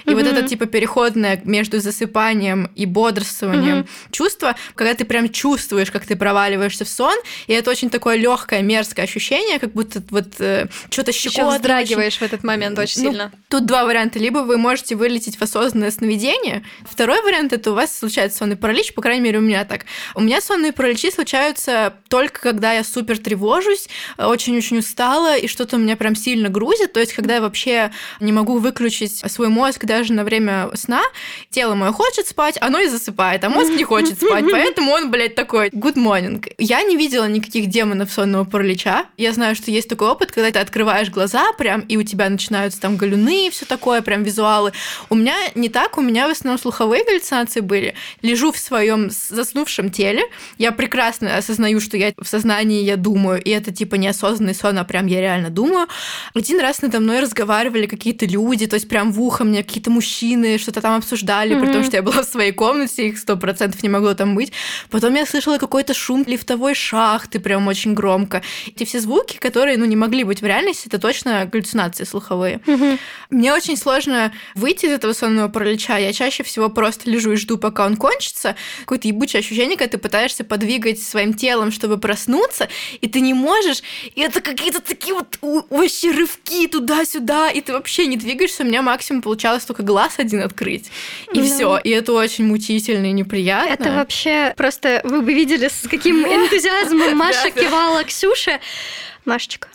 И 0.04 0.14
вот 0.14 0.26
это 0.26 0.42
типа 0.42 0.66
переходное 0.66 1.40
между 1.44 1.78
засыпанием 1.78 2.66
и 2.74 2.86
бодрствованием 2.86 3.86
чувство, 4.10 4.56
когда 4.74 4.94
ты 4.94 5.04
прям 5.04 5.28
чувствуешь, 5.28 5.92
как 5.92 6.04
ты 6.06 6.16
проваливаешься 6.16 6.84
в 6.84 6.88
сон, 6.88 7.14
и 7.46 7.52
это 7.52 7.70
очень 7.70 7.88
такое 7.88 8.16
легкое, 8.16 8.62
мерзкое 8.62 9.04
ощущение, 9.04 9.60
как 9.60 9.72
будто 9.74 10.02
вот 10.10 10.26
что-то 10.34 11.10
Еще 11.12 11.30
щекотно. 11.30 11.48
очень. 11.50 11.56
вздрагиваешь 11.58 12.16
в 12.18 12.22
этот 12.22 12.42
момент 12.42 12.76
очень 12.80 13.04
Ну, 13.04 13.10
сильно. 13.10 13.32
Тут 13.48 13.64
два 13.64 13.84
варианта. 13.84 14.18
Либо 14.18 14.38
вы 14.38 14.56
можете 14.56 14.96
вылететь 14.96 15.36
в 15.36 15.42
осознанное 15.42 15.92
сновидение. 15.92 16.64
Второй 16.84 17.22
вариант 17.22 17.52
это 17.52 17.70
у 17.70 17.74
вас 17.74 17.96
случается 17.96 18.38
сонный 18.38 18.56
паралич, 18.56 18.92
по 18.92 19.02
крайней 19.02 19.22
мере, 19.22 19.38
у 19.38 19.42
меня 19.42 19.64
так. 19.64 19.84
У 20.16 20.20
меня 20.20 20.40
сонные 20.40 20.72
параличи 20.72 21.12
случаются 21.12 21.94
только 22.08 22.40
когда 22.40 22.72
я 22.72 22.82
супер 22.82 23.18
тревожусь, 23.18 23.88
очень-очень 24.18 24.78
устала, 24.78 25.36
и 25.36 25.46
что-то 25.46 25.76
у 25.76 25.78
меня 25.78 25.96
прям 25.96 26.16
сильно 26.16 26.48
грузит. 26.48 26.92
То 26.92 27.00
есть, 27.00 27.12
когда 27.12 27.36
я 27.36 27.40
вообще 27.40 27.92
не 28.18 28.32
могу 28.32 28.58
выключить 28.58 29.18
свой 29.30 29.48
мозг 29.48 29.84
даже 29.84 30.12
на 30.12 30.24
время 30.24 30.70
сна, 30.74 31.02
тело 31.50 31.74
мое 31.74 31.92
хочет 31.92 32.26
спать, 32.26 32.56
оно 32.60 32.80
и 32.80 32.88
засыпает, 32.88 33.44
а 33.44 33.48
мозг 33.48 33.70
не 33.70 33.84
хочет 33.84 34.20
спать. 34.20 34.44
Поэтому 34.50 34.90
он, 34.90 35.10
блядь, 35.12 35.36
такой 35.36 35.68
good 35.68 35.94
morning. 35.94 36.52
Я 36.58 36.82
не 36.82 36.96
видела 36.96 37.26
никаких 37.28 37.66
демонов 37.66 38.12
сонного 38.12 38.44
паралича. 38.44 39.06
Я 39.16 39.32
знаю, 39.32 39.54
что 39.54 39.70
есть 39.70 39.88
такой 39.88 40.08
опыт, 40.08 40.32
когда 40.32 40.50
ты 40.50 40.58
открываешь 40.58 41.10
глаза 41.10 41.52
прям, 41.52 41.82
и 41.82 41.96
у 41.96 42.02
тебя 42.02 42.28
начинаются 42.28 42.80
там 42.80 42.96
галюны 42.96 43.35
и 43.36 43.50
все 43.50 43.66
такое, 43.66 44.02
прям 44.02 44.22
визуалы. 44.22 44.72
У 45.10 45.14
меня 45.14 45.36
не 45.54 45.68
так, 45.68 45.98
у 45.98 46.02
меня 46.02 46.28
в 46.28 46.30
основном 46.30 46.58
слуховые 46.58 47.04
галлюцинации 47.04 47.60
были. 47.60 47.94
Лежу 48.22 48.52
в 48.52 48.58
своем 48.58 49.10
заснувшем 49.10 49.90
теле, 49.90 50.24
я 50.58 50.72
прекрасно 50.72 51.36
осознаю, 51.36 51.80
что 51.80 51.96
я 51.96 52.12
в 52.16 52.26
сознании, 52.26 52.82
я 52.82 52.96
думаю, 52.96 53.42
и 53.42 53.50
это 53.50 53.72
типа 53.72 53.96
неосознанный 53.96 54.54
сон, 54.54 54.78
а 54.78 54.84
прям 54.84 55.06
я 55.06 55.20
реально 55.20 55.50
думаю. 55.50 55.88
Один 56.34 56.60
раз 56.60 56.82
надо 56.82 57.00
мной 57.00 57.20
разговаривали 57.20 57.86
какие-то 57.86 58.26
люди, 58.26 58.66
то 58.66 58.74
есть 58.74 58.88
прям 58.88 59.12
в 59.12 59.20
ухо 59.20 59.44
мне 59.44 59.62
какие-то 59.62 59.90
мужчины 59.90 60.58
что-то 60.58 60.80
там 60.80 60.96
обсуждали, 60.96 61.58
при 61.58 61.72
том, 61.72 61.84
что 61.84 61.96
я 61.96 62.02
была 62.02 62.22
в 62.22 62.26
своей 62.26 62.52
комнате, 62.52 63.08
их 63.08 63.18
сто 63.18 63.36
процентов 63.36 63.82
не 63.82 63.88
могло 63.88 64.14
там 64.14 64.34
быть. 64.34 64.52
Потом 64.90 65.14
я 65.14 65.26
слышала 65.26 65.58
какой-то 65.58 65.94
шум 65.94 66.24
лифтовой 66.26 66.74
шахты, 66.74 67.40
прям 67.40 67.66
очень 67.68 67.94
громко. 67.94 68.42
Эти 68.66 68.84
все 68.84 69.00
звуки, 69.00 69.36
которые, 69.38 69.76
ну, 69.78 69.84
не 69.84 69.96
могли 69.96 70.24
быть 70.24 70.40
в 70.42 70.46
реальности, 70.46 70.88
это 70.88 70.98
точно 70.98 71.44
галлюцинации 71.46 72.04
слуховые. 72.04 72.60
Мне 73.30 73.52
очень 73.52 73.76
сложно 73.76 74.32
выйти 74.54 74.86
из 74.86 74.92
этого 74.92 75.12
сонного 75.12 75.48
паралича. 75.48 75.96
Я 75.98 76.12
чаще 76.12 76.42
всего 76.42 76.68
просто 76.68 77.10
лежу 77.10 77.32
и 77.32 77.36
жду, 77.36 77.58
пока 77.58 77.86
он 77.86 77.96
кончится. 77.96 78.56
Какое-то 78.80 79.08
ебучее 79.08 79.40
ощущение, 79.40 79.76
когда 79.76 79.92
ты 79.92 79.98
пытаешься 79.98 80.44
подвигать 80.44 81.00
своим 81.02 81.34
телом, 81.34 81.72
чтобы 81.72 81.98
проснуться, 81.98 82.68
и 83.00 83.08
ты 83.08 83.20
не 83.20 83.34
можешь. 83.34 83.82
И 84.14 84.20
это 84.20 84.40
какие-то 84.40 84.80
такие 84.80 85.14
вот 85.14 85.38
вообще 85.70 86.10
рывки 86.12 86.66
туда-сюда, 86.68 87.50
и 87.50 87.60
ты 87.60 87.72
вообще 87.72 88.06
не 88.06 88.16
двигаешься. 88.16 88.62
У 88.62 88.66
меня 88.66 88.82
максимум 88.82 89.22
получалось 89.22 89.64
только 89.64 89.82
глаз 89.82 90.14
один 90.18 90.42
открыть. 90.42 90.90
И 91.32 91.40
Да. 91.40 91.42
все. 91.42 91.78
И 91.78 91.90
это 91.90 92.12
очень 92.12 92.46
мучительно 92.46 93.06
и 93.06 93.12
неприятно. 93.12 93.72
Это 93.72 93.92
вообще 93.92 94.54
просто 94.56 95.00
вы 95.04 95.22
бы 95.22 95.32
видели, 95.34 95.68
с 95.68 95.88
каким 95.88 96.16
энтузиазмом 96.26 97.16
Маша 97.16 97.50
кивала 97.50 98.04
Ксюше. 98.04 98.60
Машечка. 99.24 99.68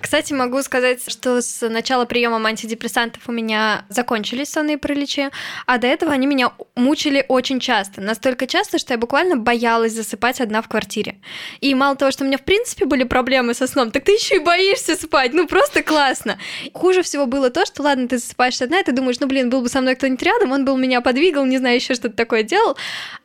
Кстати, 0.00 0.32
могу 0.32 0.62
сказать, 0.62 1.00
что 1.08 1.40
с 1.40 1.68
начала 1.68 2.04
приема 2.04 2.44
антидепрессантов 2.48 3.22
у 3.28 3.32
меня 3.32 3.84
закончились 3.88 4.48
сонные 4.50 4.78
параличи, 4.78 5.30
а 5.66 5.78
до 5.78 5.86
этого 5.86 6.12
они 6.12 6.26
меня 6.26 6.52
мучили 6.74 7.24
очень 7.28 7.60
часто. 7.60 8.00
Настолько 8.00 8.46
часто, 8.46 8.78
что 8.78 8.94
я 8.94 8.98
буквально 8.98 9.36
боялась 9.36 9.92
засыпать 9.92 10.40
одна 10.40 10.62
в 10.62 10.68
квартире. 10.68 11.16
И 11.60 11.74
мало 11.74 11.96
того, 11.96 12.10
что 12.10 12.24
у 12.24 12.26
меня 12.26 12.38
в 12.38 12.42
принципе 12.42 12.84
были 12.84 13.04
проблемы 13.04 13.54
со 13.54 13.66
сном, 13.66 13.90
так 13.90 14.04
ты 14.04 14.12
еще 14.12 14.36
и 14.36 14.40
боишься 14.40 14.96
спать. 14.96 15.32
Ну 15.32 15.46
просто 15.46 15.82
классно. 15.82 16.38
Хуже 16.72 17.02
всего 17.02 17.26
было 17.26 17.50
то, 17.50 17.64
что 17.64 17.82
ладно, 17.82 18.08
ты 18.08 18.18
засыпаешь 18.18 18.60
одна, 18.60 18.80
и 18.80 18.84
ты 18.84 18.92
думаешь, 18.92 19.20
ну 19.20 19.26
блин, 19.26 19.50
был 19.50 19.62
бы 19.62 19.68
со 19.68 19.80
мной 19.80 19.94
кто-нибудь 19.94 20.22
рядом, 20.22 20.52
он 20.52 20.64
бы 20.64 20.76
меня 20.76 21.00
подвигал, 21.00 21.44
не 21.46 21.58
знаю, 21.58 21.76
еще 21.76 21.94
что-то 21.94 22.16
такое 22.16 22.42
делал. 22.42 22.76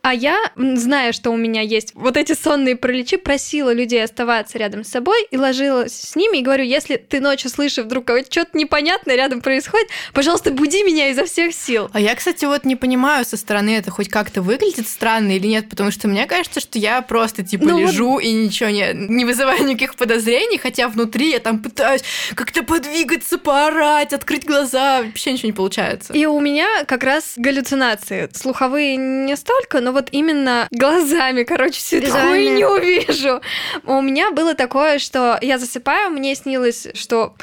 А 0.02 0.14
я, 0.14 0.38
зная, 0.56 1.12
что 1.12 1.32
у 1.32 1.38
меня 1.38 1.62
есть 1.62 1.94
вот 1.96 2.16
эти 2.16 2.34
сонные 2.34 2.76
параличи, 2.76 3.18
просила 3.18 3.74
людей 3.74 4.04
оставаться 4.04 4.58
рядом 4.58 4.84
с 4.84 4.90
собой 4.90 4.99
и 5.32 5.38
ложилась 5.38 5.94
с 5.94 6.16
ними 6.16 6.38
и 6.38 6.42
говорю, 6.42 6.64
если 6.64 6.98
ты 6.98 7.20
ночью 7.20 7.50
слышишь 7.50 7.84
вдруг 7.84 8.10
что-то 8.30 8.58
непонятное 8.58 9.16
рядом 9.16 9.42
происходит, 9.42 9.88
пожалуйста, 10.14 10.52
буди 10.52 10.84
меня 10.84 11.10
изо 11.10 11.26
всех 11.26 11.54
сил. 11.54 11.90
А 11.94 12.00
я, 12.00 12.16
кстати, 12.16 12.46
вот 12.46 12.66
не 12.66 12.76
понимаю 12.76 13.26
со 13.26 13.38
стороны 13.38 13.76
это 13.78 13.92
хоть 13.92 14.10
как-то 14.10 14.42
выглядит 14.42 14.88
странно 14.88 15.36
или 15.36 15.48
нет, 15.48 15.70
потому 15.70 15.92
что 15.92 16.08
мне 16.08 16.26
кажется, 16.26 16.60
что 16.60 16.80
я 16.80 17.02
просто 17.02 17.44
типа 17.44 17.66
Ну 17.66 17.82
вот- 17.82 17.92
лежу 17.92 18.20
и 18.20 18.32
ничего 18.32 18.70
не, 18.70 18.92
не 18.94 19.26
вызываю 19.26 19.64
никаких 19.66 19.96
подозрений, 19.96 20.58
хотя 20.58 20.88
внутри 20.88 21.32
я 21.32 21.40
там 21.40 21.60
пытаюсь 21.60 22.04
как-то 22.36 22.64
подвигаться, 22.64 23.38
поорать, 23.38 24.14
открыть 24.14 24.46
глаза, 24.46 25.02
вообще 25.04 25.34
ничего 25.34 25.48
не 25.48 25.54
получается. 25.54 26.14
И 26.14 26.26
у 26.26 26.40
меня 26.40 26.84
как 26.86 27.04
раз 27.04 27.34
галлюцинации. 27.36 28.30
Слуховые 28.34 28.96
не 28.98 29.36
столько, 29.36 29.82
но 29.82 29.92
вот 29.92 30.10
именно 30.12 30.68
глазами, 30.72 31.44
короче, 31.44 31.80
всю 31.80 31.98
эту 31.98 32.12
хуйню 32.12 32.78
вижу. 32.80 33.42
У 33.86 34.02
меня 34.02 34.32
было 34.32 34.54
такое, 34.56 34.89
что 34.98 35.38
я 35.42 35.60
засыпаю, 35.60 36.10
мне 36.10 36.34
снилось, 36.34 36.88
что 36.96 37.36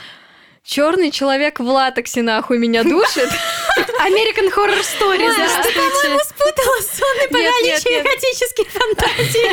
черный 0.64 1.10
человек 1.12 1.60
в 1.60 1.68
латексе 1.68 2.22
нахуй 2.22 2.58
меня 2.58 2.82
душит. 2.82 3.28
American 4.00 4.52
Horror 4.52 4.80
Story, 4.80 5.30
здравствуйте. 5.32 6.35
Спутала 6.46 6.80
сонный 6.80 7.28
паралич 7.28 7.86
и 7.86 7.94
эротические 7.94 8.66
фантазии. 8.66 9.46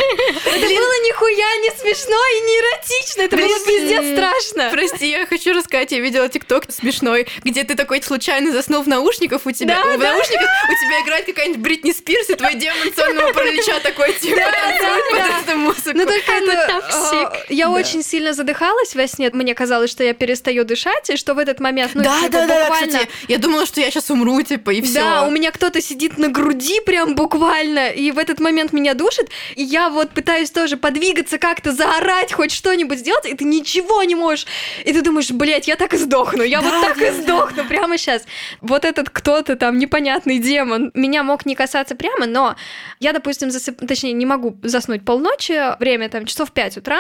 Это 0.46 0.68
было 0.68 0.94
нихуя 1.08 1.58
не 1.62 1.70
смешно 1.80 2.16
и 2.16 2.42
не 2.42 2.60
эротично. 2.60 3.22
Это 3.24 3.38
было 3.38 3.66
пиздец 3.66 4.14
страшно. 4.14 4.70
Прости, 4.72 5.10
я 5.10 5.26
хочу 5.26 5.54
рассказать, 5.54 5.92
я 5.92 6.00
видела 6.00 6.30
тикток 6.30 6.72
смешной, 6.72 7.28
где 7.44 7.64
ты 7.64 7.76
такой 7.76 8.02
случайно 8.02 8.52
заснул 8.52 8.84
в 8.84 8.88
наушниках, 8.88 9.46
у 9.46 9.52
тебя 9.52 9.82
Да, 9.84 9.98
в 9.98 10.00
наушниках 10.00 10.50
у 10.70 10.86
тебя 10.86 11.02
играет 11.04 11.26
какая-нибудь 11.26 11.62
Бритни 11.62 11.92
Спирс, 11.92 12.30
и 12.30 12.36
твой 12.36 12.56
демон 12.56 12.94
сонного 12.96 13.34
паралича 13.34 13.80
такой 13.80 14.14
типа 14.14 14.38
танцует 14.38 15.10
под 15.10 15.18
да. 15.18 15.40
эту 15.40 15.58
музыку. 15.58 15.92
Ну 15.94 16.06
только 16.06 16.32
это... 16.32 16.82
а, 16.94 17.44
Я 17.50 17.70
очень 17.70 18.04
сильно 18.04 18.34
задыхалась 18.34 18.96
во 18.96 19.08
сне. 19.08 19.30
Мне 19.34 19.56
казалось, 19.56 19.90
что 19.90 20.04
я 20.04 20.14
перестаю 20.14 20.64
дышать, 20.64 21.10
и 21.10 21.18
что 21.18 21.34
в 21.34 21.40
этот 21.40 21.60
момент, 21.60 21.96
ну, 21.96 22.04
да, 22.04 22.20
типа, 22.22 22.32
да, 22.32 22.48
да, 22.48 22.62
буквально... 22.62 22.88
кстати, 22.88 23.10
я 23.28 23.38
думала, 23.38 23.66
что 23.66 23.82
я 23.82 23.90
сейчас 23.90 24.10
умру, 24.10 24.42
типа, 24.42 24.72
и 24.72 24.82
все. 24.82 24.96
Да, 24.96 25.24
у 25.24 25.32
меня 25.32 25.52
кто-то 25.52 25.82
сидит 25.82 26.18
на 26.18 26.30
груди 26.30 26.82
прям 26.84 27.16
буквально, 27.16 27.90
и 27.90 28.12
в 28.12 28.18
этот 28.18 28.40
момент 28.40 28.74
меня 28.74 28.94
душит, 28.94 29.30
и 29.56 29.64
я 29.64 29.90
вот 29.90 30.12
пытаюсь 30.12 30.52
тоже 30.52 30.78
подвигаться 30.78 31.38
как-то, 31.38 31.72
заорать, 31.72 32.34
хоть 32.34 32.52
что-нибудь 32.52 33.00
сделать, 33.00 33.26
и 33.26 33.34
ты 33.34 33.46
ничего 33.46 34.04
не 34.04 34.16
можешь. 34.16 34.46
И 34.86 34.94
ты 34.94 35.02
думаешь, 35.02 35.32
блядь, 35.32 35.68
я 35.68 35.76
так 35.76 35.94
и 35.94 35.98
сдохну, 35.98 36.44
я 36.44 36.62
вот 36.62 36.72
Да, 36.72 36.82
так 36.82 36.98
да, 36.98 37.08
и 37.08 37.12
да. 37.12 37.22
сдохну 37.22 37.66
прямо 37.66 37.98
сейчас. 37.98 38.24
Вот 38.62 38.86
этот 38.86 39.10
кто-то 39.10 39.56
там, 39.56 39.78
непонятный 39.78 40.40
демон, 40.40 40.92
меня 40.94 41.24
мог 41.24 41.46
не 41.46 41.56
касаться 41.56 41.96
прямо, 41.96 42.26
но 42.26 42.56
я, 43.00 43.14
допустим, 43.14 43.52
засып... 43.52 43.86
точнее, 43.88 44.14
не 44.14 44.26
могу 44.26 44.58
заснуть 44.64 45.06
полночи, 45.06 45.78
время 45.80 46.10
там 46.10 46.26
часов 46.26 46.52
5 46.52 46.78
утра, 46.78 47.00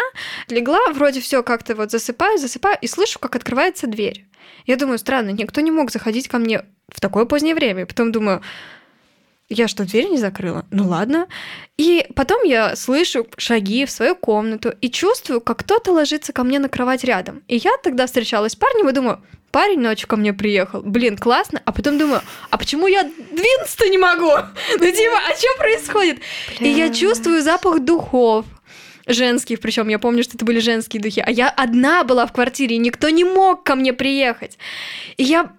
легла, 0.49 0.79
вроде 0.93 1.21
все 1.21 1.43
как-то 1.43 1.75
вот 1.75 1.91
засыпаю, 1.91 2.37
засыпаю, 2.37 2.77
и 2.81 2.87
слышу, 2.87 3.19
как 3.19 3.35
открывается 3.35 3.87
дверь. 3.87 4.25
Я 4.65 4.77
думаю, 4.77 4.97
странно, 4.97 5.29
никто 5.29 5.61
не 5.61 5.71
мог 5.71 5.91
заходить 5.91 6.27
ко 6.27 6.37
мне 6.37 6.63
в 6.87 7.01
такое 7.01 7.25
позднее 7.25 7.55
время. 7.55 7.83
И 7.83 7.85
потом 7.85 8.11
думаю, 8.11 8.41
я 9.49 9.67
что, 9.67 9.85
дверь 9.85 10.09
не 10.09 10.17
закрыла? 10.17 10.65
Ну 10.71 10.87
ладно. 10.87 11.27
И 11.77 12.07
потом 12.15 12.43
я 12.43 12.75
слышу 12.75 13.27
шаги 13.37 13.85
в 13.85 13.91
свою 13.91 14.15
комнату 14.15 14.73
и 14.81 14.89
чувствую, 14.89 15.41
как 15.41 15.59
кто-то 15.59 15.91
ложится 15.91 16.33
ко 16.33 16.43
мне 16.43 16.59
на 16.59 16.69
кровать 16.69 17.03
рядом. 17.03 17.43
И 17.47 17.57
я 17.57 17.71
тогда 17.83 18.05
встречалась 18.05 18.53
с 18.53 18.55
парнем 18.55 18.89
и 18.89 18.93
думаю, 18.93 19.21
парень 19.51 19.79
ночью 19.79 20.07
ко 20.07 20.15
мне 20.15 20.33
приехал, 20.33 20.81
блин, 20.81 21.17
классно, 21.17 21.61
а 21.63 21.71
потом 21.71 21.97
думаю, 21.97 22.21
а 22.49 22.57
почему 22.57 22.87
я 22.87 23.03
двинуться 23.03 23.87
не 23.87 23.97
могу? 23.97 24.31
Ну 24.79 24.91
типа, 24.91 25.19
а 25.29 25.35
что 25.35 25.47
происходит? 25.57 26.19
Бля. 26.59 26.67
И 26.67 26.71
я 26.71 26.93
чувствую 26.93 27.41
запах 27.41 27.81
духов, 27.81 28.45
женских, 29.05 29.59
причем 29.59 29.89
я 29.89 29.99
помню, 29.99 30.23
что 30.23 30.35
это 30.35 30.45
были 30.45 30.59
женские 30.59 31.01
духи, 31.01 31.21
а 31.25 31.29
я 31.29 31.49
одна 31.49 32.03
была 32.03 32.25
в 32.25 32.33
квартире, 32.33 32.75
и 32.75 32.79
никто 32.79 33.09
не 33.09 33.23
мог 33.23 33.63
ко 33.63 33.75
мне 33.75 33.93
приехать. 33.93 34.57
И 35.17 35.23
я 35.23 35.53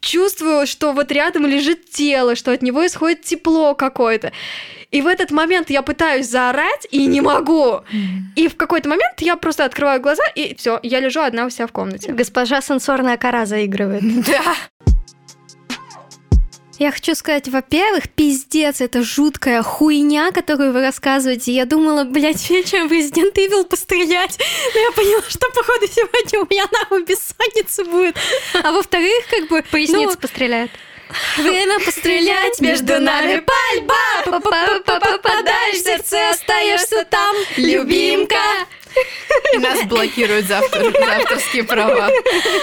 чувствую, 0.00 0.66
что 0.66 0.92
вот 0.92 1.12
рядом 1.12 1.46
лежит 1.46 1.90
тело, 1.90 2.34
что 2.34 2.52
от 2.52 2.62
него 2.62 2.86
исходит 2.86 3.22
тепло 3.22 3.74
какое-то. 3.74 4.32
И 4.90 5.02
в 5.02 5.06
этот 5.06 5.30
момент 5.30 5.70
я 5.70 5.82
пытаюсь 5.82 6.28
заорать 6.28 6.86
и 6.90 7.06
не 7.06 7.20
могу. 7.20 7.80
И 8.34 8.48
в 8.48 8.56
какой-то 8.56 8.88
момент 8.88 9.20
я 9.20 9.36
просто 9.36 9.64
открываю 9.64 10.00
глаза, 10.00 10.24
и 10.34 10.54
все, 10.56 10.80
я 10.82 11.00
лежу 11.00 11.20
одна 11.20 11.46
у 11.46 11.50
себя 11.50 11.66
в 11.66 11.72
комнате. 11.72 12.12
Госпожа 12.12 12.60
сенсорная 12.60 13.16
кора 13.16 13.46
заигрывает. 13.46 14.02
Да. 14.26 14.54
Я 16.80 16.92
хочу 16.92 17.14
сказать, 17.14 17.46
во-первых, 17.46 18.08
пиздец, 18.08 18.80
это 18.80 19.02
жуткая 19.02 19.62
хуйня, 19.62 20.32
которую 20.32 20.72
вы 20.72 20.80
рассказываете. 20.80 21.52
Я 21.52 21.66
думала, 21.66 22.04
блядь, 22.04 22.48
вечером 22.48 22.88
в 22.88 22.92
Resident 22.92 23.34
Evil 23.34 23.64
пострелять. 23.64 24.38
Но 24.74 24.80
я 24.80 24.90
поняла, 24.92 25.22
что, 25.28 25.46
походу, 25.50 25.86
сегодня 25.86 26.40
у 26.40 26.46
меня 26.50 26.64
нахуй 26.72 27.04
бессонница 27.04 27.84
будет. 27.84 28.16
А 28.54 28.72
во-вторых, 28.72 29.26
как 29.28 29.48
бы... 29.48 29.62
Поясница 29.70 30.14
ну, 30.14 30.16
постреляет. 30.16 30.70
Время 31.36 31.80
пострелять 31.80 32.58
между 32.62 32.98
нами 32.98 33.44
пальба 33.44 34.40
Попадаешь 34.86 35.82
в 35.82 35.84
сердце, 35.84 36.30
остаешься 36.30 37.04
там, 37.10 37.36
любимка 37.58 38.38
и 39.54 39.58
нас 39.58 39.84
блокируют 39.84 40.46
за, 40.46 40.58
автор, 40.58 40.82
за 40.82 41.16
авторские 41.16 41.64
права. 41.64 42.10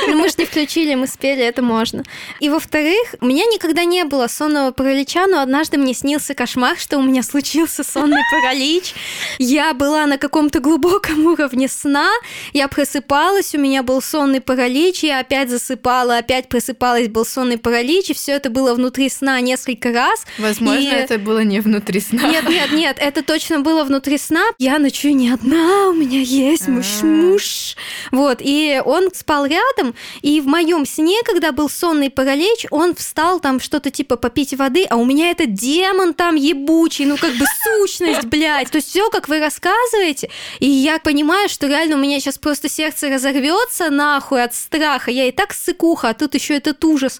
Ну, 0.07 0.17
мы 0.17 0.29
же 0.29 0.35
не 0.37 0.45
включили, 0.45 0.95
мы 0.95 1.07
спели, 1.07 1.43
это 1.43 1.61
можно. 1.61 2.03
И 2.39 2.49
во-вторых, 2.49 3.15
у 3.19 3.25
меня 3.25 3.45
никогда 3.45 3.83
не 3.83 4.03
было 4.03 4.27
сонного 4.27 4.71
паралича, 4.71 5.27
но 5.27 5.41
однажды 5.41 5.77
мне 5.77 5.93
снился 5.93 6.33
кошмар, 6.33 6.77
что 6.77 6.97
у 6.97 7.01
меня 7.01 7.23
случился 7.23 7.83
сонный 7.83 8.21
паралич. 8.31 8.93
Я 9.37 9.73
была 9.73 10.05
на 10.05 10.17
каком-то 10.17 10.59
глубоком 10.59 11.25
уровне 11.25 11.67
сна, 11.67 12.09
я 12.53 12.67
просыпалась, 12.67 13.53
у 13.55 13.59
меня 13.59 13.83
был 13.83 14.01
сонный 14.01 14.41
паралич, 14.41 15.03
я 15.03 15.19
опять 15.19 15.49
засыпала, 15.49 16.17
опять 16.17 16.49
просыпалась, 16.49 17.07
был 17.07 17.25
сонный 17.25 17.57
паралич, 17.57 18.09
и 18.09 18.13
все 18.13 18.33
это 18.33 18.49
было 18.49 18.73
внутри 18.73 19.09
сна 19.09 19.39
несколько 19.41 19.91
раз. 19.91 20.25
Возможно, 20.37 20.79
и... 20.79 20.87
это 20.87 21.17
было 21.17 21.43
не 21.43 21.59
внутри 21.59 21.99
сна. 21.99 22.29
Нет, 22.29 22.47
нет, 22.49 22.71
нет, 22.71 22.97
это 22.99 23.23
точно 23.23 23.59
было 23.59 23.83
внутри 23.83 24.17
сна. 24.17 24.43
Я 24.57 24.79
ночую 24.79 25.15
не 25.15 25.29
одна, 25.29 25.89
у 25.89 25.93
меня 25.93 26.16
меня 26.17 26.49
есть 26.49 26.67
муж-муж. 26.67 27.75
Вот, 28.11 28.39
и 28.41 28.81
он 28.83 29.09
спал 29.13 29.45
рядом, 29.45 29.95
и 30.21 30.41
в 30.41 30.47
моем 30.47 30.85
сне, 30.85 31.17
когда 31.25 31.51
был 31.51 31.69
сонный 31.69 32.09
паралич, 32.09 32.65
он 32.71 32.95
встал 32.95 33.39
там 33.39 33.59
что-то 33.59 33.91
типа 33.91 34.15
попить 34.15 34.53
воды, 34.53 34.85
а 34.89 34.95
у 34.95 35.05
меня 35.05 35.31
этот 35.31 35.53
демон 35.53 36.13
там 36.13 36.35
ебучий, 36.35 37.05
ну 37.05 37.17
как 37.17 37.33
бы 37.33 37.45
сущность, 37.63 38.25
блядь. 38.27 38.69
То 38.71 38.77
есть 38.77 38.89
все, 38.89 39.09
как 39.09 39.27
вы 39.27 39.39
рассказываете, 39.39 40.29
и 40.59 40.67
я 40.67 40.99
понимаю, 40.99 41.49
что 41.49 41.67
реально 41.67 41.95
у 41.95 41.99
меня 41.99 42.19
сейчас 42.19 42.37
просто 42.37 42.69
сердце 42.69 43.09
разорвется 43.09 43.89
нахуй 43.89 44.43
от 44.43 44.53
страха. 44.53 45.11
Я 45.11 45.25
и 45.25 45.31
так 45.31 45.53
сыкуха, 45.53 46.09
а 46.09 46.13
тут 46.13 46.35
еще 46.35 46.55
этот 46.55 46.83
ужас. 46.83 47.19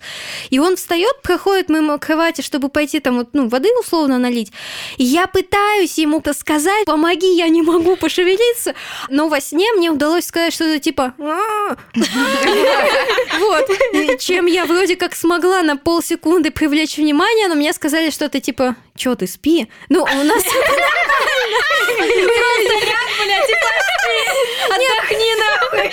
И 0.50 0.60
он 0.60 0.76
встает, 0.76 1.22
проходит 1.22 1.70
мимо 1.70 1.98
кровати, 1.98 2.42
чтобы 2.42 2.70
пойти 2.70 3.00
там 3.00 3.18
вот, 3.18 3.30
ну, 3.34 3.48
воды 3.48 3.70
условно 3.80 4.18
налить. 4.18 4.52
И 4.98 5.04
я 5.04 5.28
пытаюсь 5.28 5.98
ему-то 5.98 6.34
сказать, 6.34 6.86
помоги, 6.86 7.36
я 7.36 7.48
не 7.50 7.62
могу 7.62 7.96
пошевелиться, 7.96 8.74
но 9.10 9.28
во 9.28 9.40
сне 9.40 9.72
мне 9.74 9.90
удалось 9.90 10.26
сказать 10.26 10.54
что-то 10.54 10.80
типа 10.80 11.14
вот. 13.40 13.70
Чем 14.20 14.46
я 14.46 14.66
вроде 14.66 14.96
как 14.96 15.16
смогла 15.16 15.62
на 15.64 15.78
полсекунды 15.78 16.52
привлечь 16.52 16.98
внимание, 16.98 17.48
но 17.48 17.56
мне 17.56 17.74
сказали 17.74 18.10
что-то 18.10 18.40
типа 18.40 18.76
Чё 18.98 19.16
ты 19.16 19.28
спи? 19.28 19.68
Ну, 19.90 20.02
у 20.04 20.24
нас 20.24 20.44
Отдохни 24.70 25.36
нахуй. 25.40 25.92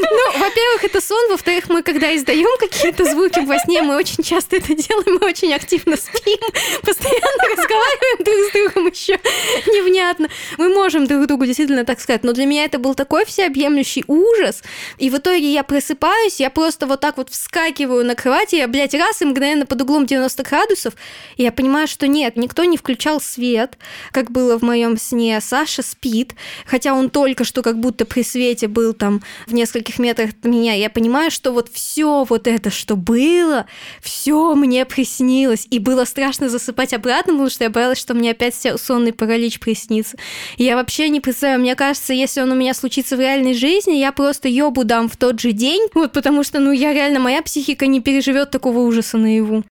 Ну, 0.00 0.38
во-первых, 0.38 0.84
это 0.84 1.00
сон, 1.00 1.30
во-вторых, 1.30 1.68
мы 1.68 1.82
когда 1.82 2.14
издаем 2.14 2.58
какие-то 2.58 3.04
звуки 3.04 3.40
во 3.40 3.58
сне, 3.58 3.82
мы 3.82 3.96
очень 3.96 4.22
часто 4.22 4.56
это 4.56 4.74
делаем, 4.74 5.18
мы 5.20 5.26
очень 5.26 5.52
активно 5.54 5.96
спим, 5.96 6.38
постоянно 6.82 7.44
разговариваем 7.56 8.24
друг 8.24 8.36
с 8.36 8.52
другом 8.52 8.86
еще 8.90 9.18
невнятно. 9.66 10.28
Мы 10.58 10.68
можем 10.68 11.06
друг 11.06 11.26
другу 11.26 11.46
действительно 11.46 11.84
так 11.84 12.00
сказать, 12.00 12.24
но 12.24 12.32
для 12.32 12.46
меня 12.46 12.64
это 12.64 12.78
был 12.78 12.94
такой 12.94 13.24
всеобъемлющий 13.24 14.04
ужас, 14.06 14.62
и 14.98 15.10
в 15.10 15.18
итоге 15.18 15.52
я 15.52 15.62
просыпаюсь, 15.62 16.40
я 16.40 16.50
просто 16.50 16.86
вот 16.86 17.00
так 17.00 17.16
вот 17.16 17.30
вскакиваю 17.30 18.04
на 18.04 18.14
кровати, 18.14 18.56
я, 18.56 18.68
блядь, 18.68 18.94
раз 18.94 19.22
и 19.22 19.24
мгновенно 19.24 19.66
под 19.66 19.82
углом 19.82 20.06
90 20.06 20.42
градусов, 20.42 20.94
и 21.36 21.42
я 21.42 21.52
понимаю, 21.52 21.86
что 21.86 22.06
нет, 22.14 22.36
никто 22.36 22.64
не 22.64 22.76
включал 22.76 23.20
свет, 23.20 23.76
как 24.12 24.30
было 24.30 24.56
в 24.56 24.62
моем 24.62 24.96
сне. 24.96 25.40
Саша 25.40 25.82
спит, 25.82 26.34
хотя 26.64 26.94
он 26.94 27.10
только 27.10 27.42
что 27.42 27.62
как 27.62 27.80
будто 27.80 28.04
при 28.04 28.22
свете 28.22 28.68
был 28.68 28.94
там 28.94 29.20
в 29.46 29.52
нескольких 29.52 29.98
метрах 29.98 30.30
от 30.30 30.44
меня. 30.44 30.74
Я 30.74 30.90
понимаю, 30.90 31.32
что 31.32 31.50
вот 31.50 31.68
все 31.72 32.24
вот 32.24 32.46
это, 32.46 32.70
что 32.70 32.94
было, 32.94 33.66
все 34.00 34.54
мне 34.54 34.84
приснилось. 34.84 35.66
И 35.70 35.80
было 35.80 36.04
страшно 36.04 36.48
засыпать 36.48 36.94
обратно, 36.94 37.32
потому 37.32 37.50
что 37.50 37.64
я 37.64 37.70
боялась, 37.70 37.98
что 37.98 38.14
мне 38.14 38.30
опять 38.30 38.54
сонный 38.54 39.12
паралич 39.12 39.58
приснится. 39.58 40.16
И 40.56 40.64
я 40.64 40.76
вообще 40.76 41.08
не 41.08 41.20
представляю, 41.20 41.60
мне 41.60 41.74
кажется, 41.74 42.12
если 42.12 42.40
он 42.40 42.52
у 42.52 42.54
меня 42.54 42.74
случится 42.74 43.16
в 43.16 43.20
реальной 43.20 43.54
жизни, 43.54 43.94
я 43.94 44.12
просто 44.12 44.48
ёбу 44.48 44.84
дам 44.84 45.08
в 45.08 45.16
тот 45.16 45.40
же 45.40 45.50
день, 45.50 45.88
вот 45.94 46.12
потому 46.12 46.44
что, 46.44 46.60
ну, 46.60 46.70
я 46.70 46.92
реально, 46.92 47.18
моя 47.18 47.42
психика 47.42 47.86
не 47.86 48.00
переживет 48.00 48.52
такого 48.52 48.78
ужаса 48.78 49.18
наяву. 49.18 49.64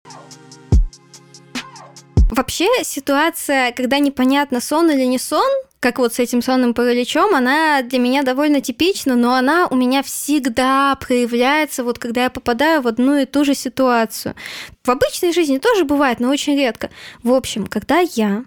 Вообще 2.31 2.69
ситуация, 2.83 3.73
когда 3.73 3.99
непонятно, 3.99 4.61
сон 4.61 4.89
или 4.89 5.03
не 5.03 5.19
сон, 5.19 5.51
как 5.81 5.99
вот 5.99 6.13
с 6.13 6.19
этим 6.19 6.41
сонным 6.41 6.73
параличом, 6.73 7.35
она 7.35 7.81
для 7.81 7.99
меня 7.99 8.23
довольно 8.23 8.61
типична, 8.61 9.17
но 9.17 9.35
она 9.35 9.67
у 9.67 9.75
меня 9.75 10.01
всегда 10.01 10.95
проявляется, 10.95 11.83
вот 11.83 11.99
когда 11.99 12.23
я 12.23 12.29
попадаю 12.29 12.81
в 12.81 12.87
одну 12.87 13.17
и 13.17 13.25
ту 13.25 13.43
же 13.43 13.53
ситуацию. 13.53 14.33
В 14.81 14.89
обычной 14.89 15.33
жизни 15.33 15.57
тоже 15.57 15.83
бывает, 15.83 16.21
но 16.21 16.29
очень 16.29 16.55
редко. 16.55 16.89
В 17.21 17.33
общем, 17.33 17.67
когда 17.67 17.99
я 17.99 18.45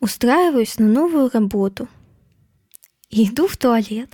устраиваюсь 0.00 0.78
на 0.78 0.86
новую 0.86 1.30
работу 1.32 1.88
и 3.08 3.26
иду 3.26 3.48
в 3.48 3.56
туалет, 3.56 4.10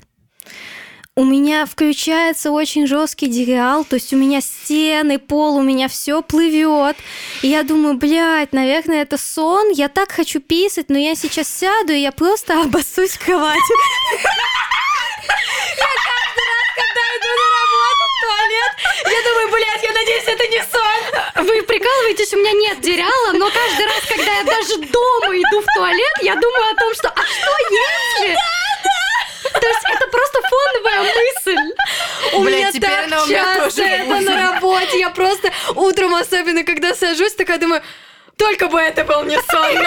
у 1.16 1.24
меня 1.24 1.66
включается 1.66 2.50
очень 2.50 2.86
жесткий 2.86 3.26
дереал, 3.26 3.84
то 3.84 3.96
есть 3.96 4.12
у 4.12 4.16
меня 4.16 4.40
стены, 4.40 5.18
пол, 5.18 5.56
у 5.56 5.62
меня 5.62 5.88
все 5.88 6.22
плывет. 6.22 6.96
И 7.42 7.48
я 7.48 7.62
думаю, 7.62 7.94
блядь, 7.94 8.52
наверное, 8.52 9.02
это 9.02 9.18
сон. 9.18 9.70
Я 9.70 9.88
так 9.88 10.12
хочу 10.12 10.40
писать, 10.40 10.86
но 10.88 10.98
я 10.98 11.14
сейчас 11.14 11.48
сяду, 11.48 11.92
и 11.92 12.00
я 12.00 12.12
просто 12.12 12.62
обоссусь 12.62 13.12
в 13.12 13.24
кровати. 13.24 13.72
Я 15.76 15.90
каждый 16.08 16.46
раз, 16.50 16.66
когда 16.78 17.02
иду 17.16 17.30
на 17.40 17.46
работу 17.58 18.04
в 18.08 18.16
туалет, 18.22 18.72
я 19.04 19.20
думаю, 19.28 19.46
блядь, 19.50 19.82
я 19.82 19.92
надеюсь, 19.92 20.24
это 20.26 20.46
не 20.46 20.62
сон. 20.72 21.46
Вы 21.46 21.62
прикалываетесь, 21.62 22.32
у 22.34 22.38
меня 22.38 22.52
нет 22.52 22.80
дереала, 22.80 23.32
но 23.32 23.50
каждый 23.50 23.86
раз, 23.86 24.00
когда 24.08 24.32
я 24.32 24.44
даже 24.44 24.76
дома 24.78 25.36
иду 25.36 25.60
в 25.60 25.66
туалет, 25.74 26.14
я 26.22 26.34
думаю 26.36 26.72
о 26.72 26.80
том, 26.80 26.94
что 26.94 27.08
а 27.08 27.22
что 27.22 27.52
если? 27.70 28.59
То 29.52 29.66
есть 29.66 29.80
это 29.94 30.08
просто 30.08 30.38
фоновая 30.50 31.12
мысль. 31.14 31.74
У 32.34 32.44
меня 32.44 32.72
так 32.72 33.28
часто 33.28 33.82
это 33.82 34.20
на 34.20 34.52
работе. 34.52 34.98
Я 34.98 35.10
просто 35.10 35.52
утром, 35.74 36.14
особенно 36.14 36.64
когда 36.64 36.94
сажусь, 36.94 37.34
такая 37.34 37.58
думаю, 37.58 37.82
только 38.36 38.68
бы 38.68 38.80
это 38.80 39.04
был 39.04 39.24
не 39.24 39.36
сон. 39.36 39.86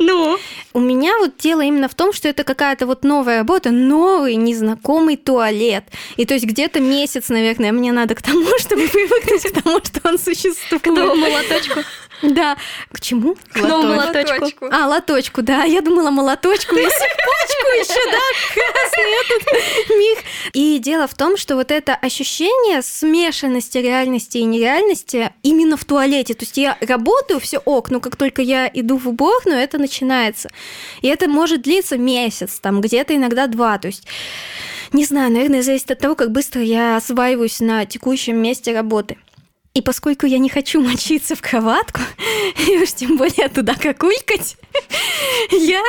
Ну? 0.00 0.38
У 0.72 0.80
меня 0.80 1.16
вот 1.18 1.36
дело 1.36 1.60
именно 1.60 1.88
в 1.88 1.94
том, 1.94 2.12
что 2.12 2.28
это 2.28 2.42
какая-то 2.42 2.86
вот 2.86 3.04
новая 3.04 3.38
работа, 3.38 3.70
новый 3.70 4.34
незнакомый 4.34 5.16
туалет. 5.16 5.84
И 6.16 6.24
то 6.24 6.34
есть 6.34 6.46
где-то 6.46 6.80
месяц, 6.80 7.28
наверное, 7.28 7.70
мне 7.70 7.92
надо 7.92 8.16
к 8.16 8.22
тому, 8.22 8.46
чтобы 8.58 8.88
привыкнуть 8.88 9.42
к 9.44 9.62
тому, 9.62 9.78
что 9.84 10.00
он 10.08 10.18
существует. 10.18 10.82
К 10.82 10.86
новому 10.86 11.26
лоточку. 11.30 11.80
Да. 12.22 12.56
К 12.92 13.00
чему? 13.00 13.36
К 13.52 13.60
новому 13.60 13.94
лоточку. 13.94 14.68
А, 14.70 14.86
лоточку, 14.86 15.42
да. 15.42 15.64
Я 15.64 15.80
думала 15.80 16.10
молоточку, 16.10 16.74
и 16.74 16.82
цепочку 16.82 17.66
еще, 17.78 18.10
да, 18.10 18.18
красный 18.54 19.10
этот 19.20 19.90
миг. 19.90 20.18
И 20.52 20.78
дело 20.78 21.06
в 21.06 21.14
том, 21.14 21.36
что 21.36 21.56
вот 21.56 21.70
это 21.70 21.94
ощущение 21.94 22.82
смешанности 22.82 23.78
реальности 23.78 24.38
и 24.38 24.44
нереальности 24.44 25.32
именно 25.42 25.76
в 25.76 25.84
туалете. 25.84 26.34
То 26.34 26.44
есть 26.44 26.56
я 26.56 26.78
работаю, 26.80 27.40
все 27.40 27.58
ок, 27.58 27.90
но 27.90 28.00
как 28.00 28.16
только 28.16 28.42
я 28.42 28.70
иду 28.72 28.96
в 28.96 29.08
уборную, 29.08 29.58
это 29.58 29.78
начинается. 29.78 30.48
И 31.02 31.08
это 31.08 31.28
может 31.28 31.62
длиться 31.62 31.98
месяц, 31.98 32.60
там 32.60 32.80
где-то 32.80 33.14
иногда 33.14 33.46
два. 33.46 33.78
То 33.78 33.88
есть 33.88 34.06
не 34.92 35.04
знаю, 35.04 35.32
наверное, 35.32 35.62
зависит 35.62 35.90
от 35.90 35.98
того, 35.98 36.14
как 36.14 36.30
быстро 36.30 36.62
я 36.62 36.96
осваиваюсь 36.96 37.60
на 37.60 37.84
текущем 37.84 38.36
месте 38.36 38.72
работы. 38.72 39.16
И 39.74 39.80
поскольку 39.80 40.24
я 40.26 40.38
не 40.38 40.48
хочу 40.48 40.80
мочиться 40.80 41.34
в 41.34 41.42
кроватку, 41.42 42.00
и 42.68 42.78
уж 42.78 42.92
тем 42.92 43.16
более 43.16 43.48
туда 43.48 43.74
какулькать, 43.74 44.56
я 45.50 45.82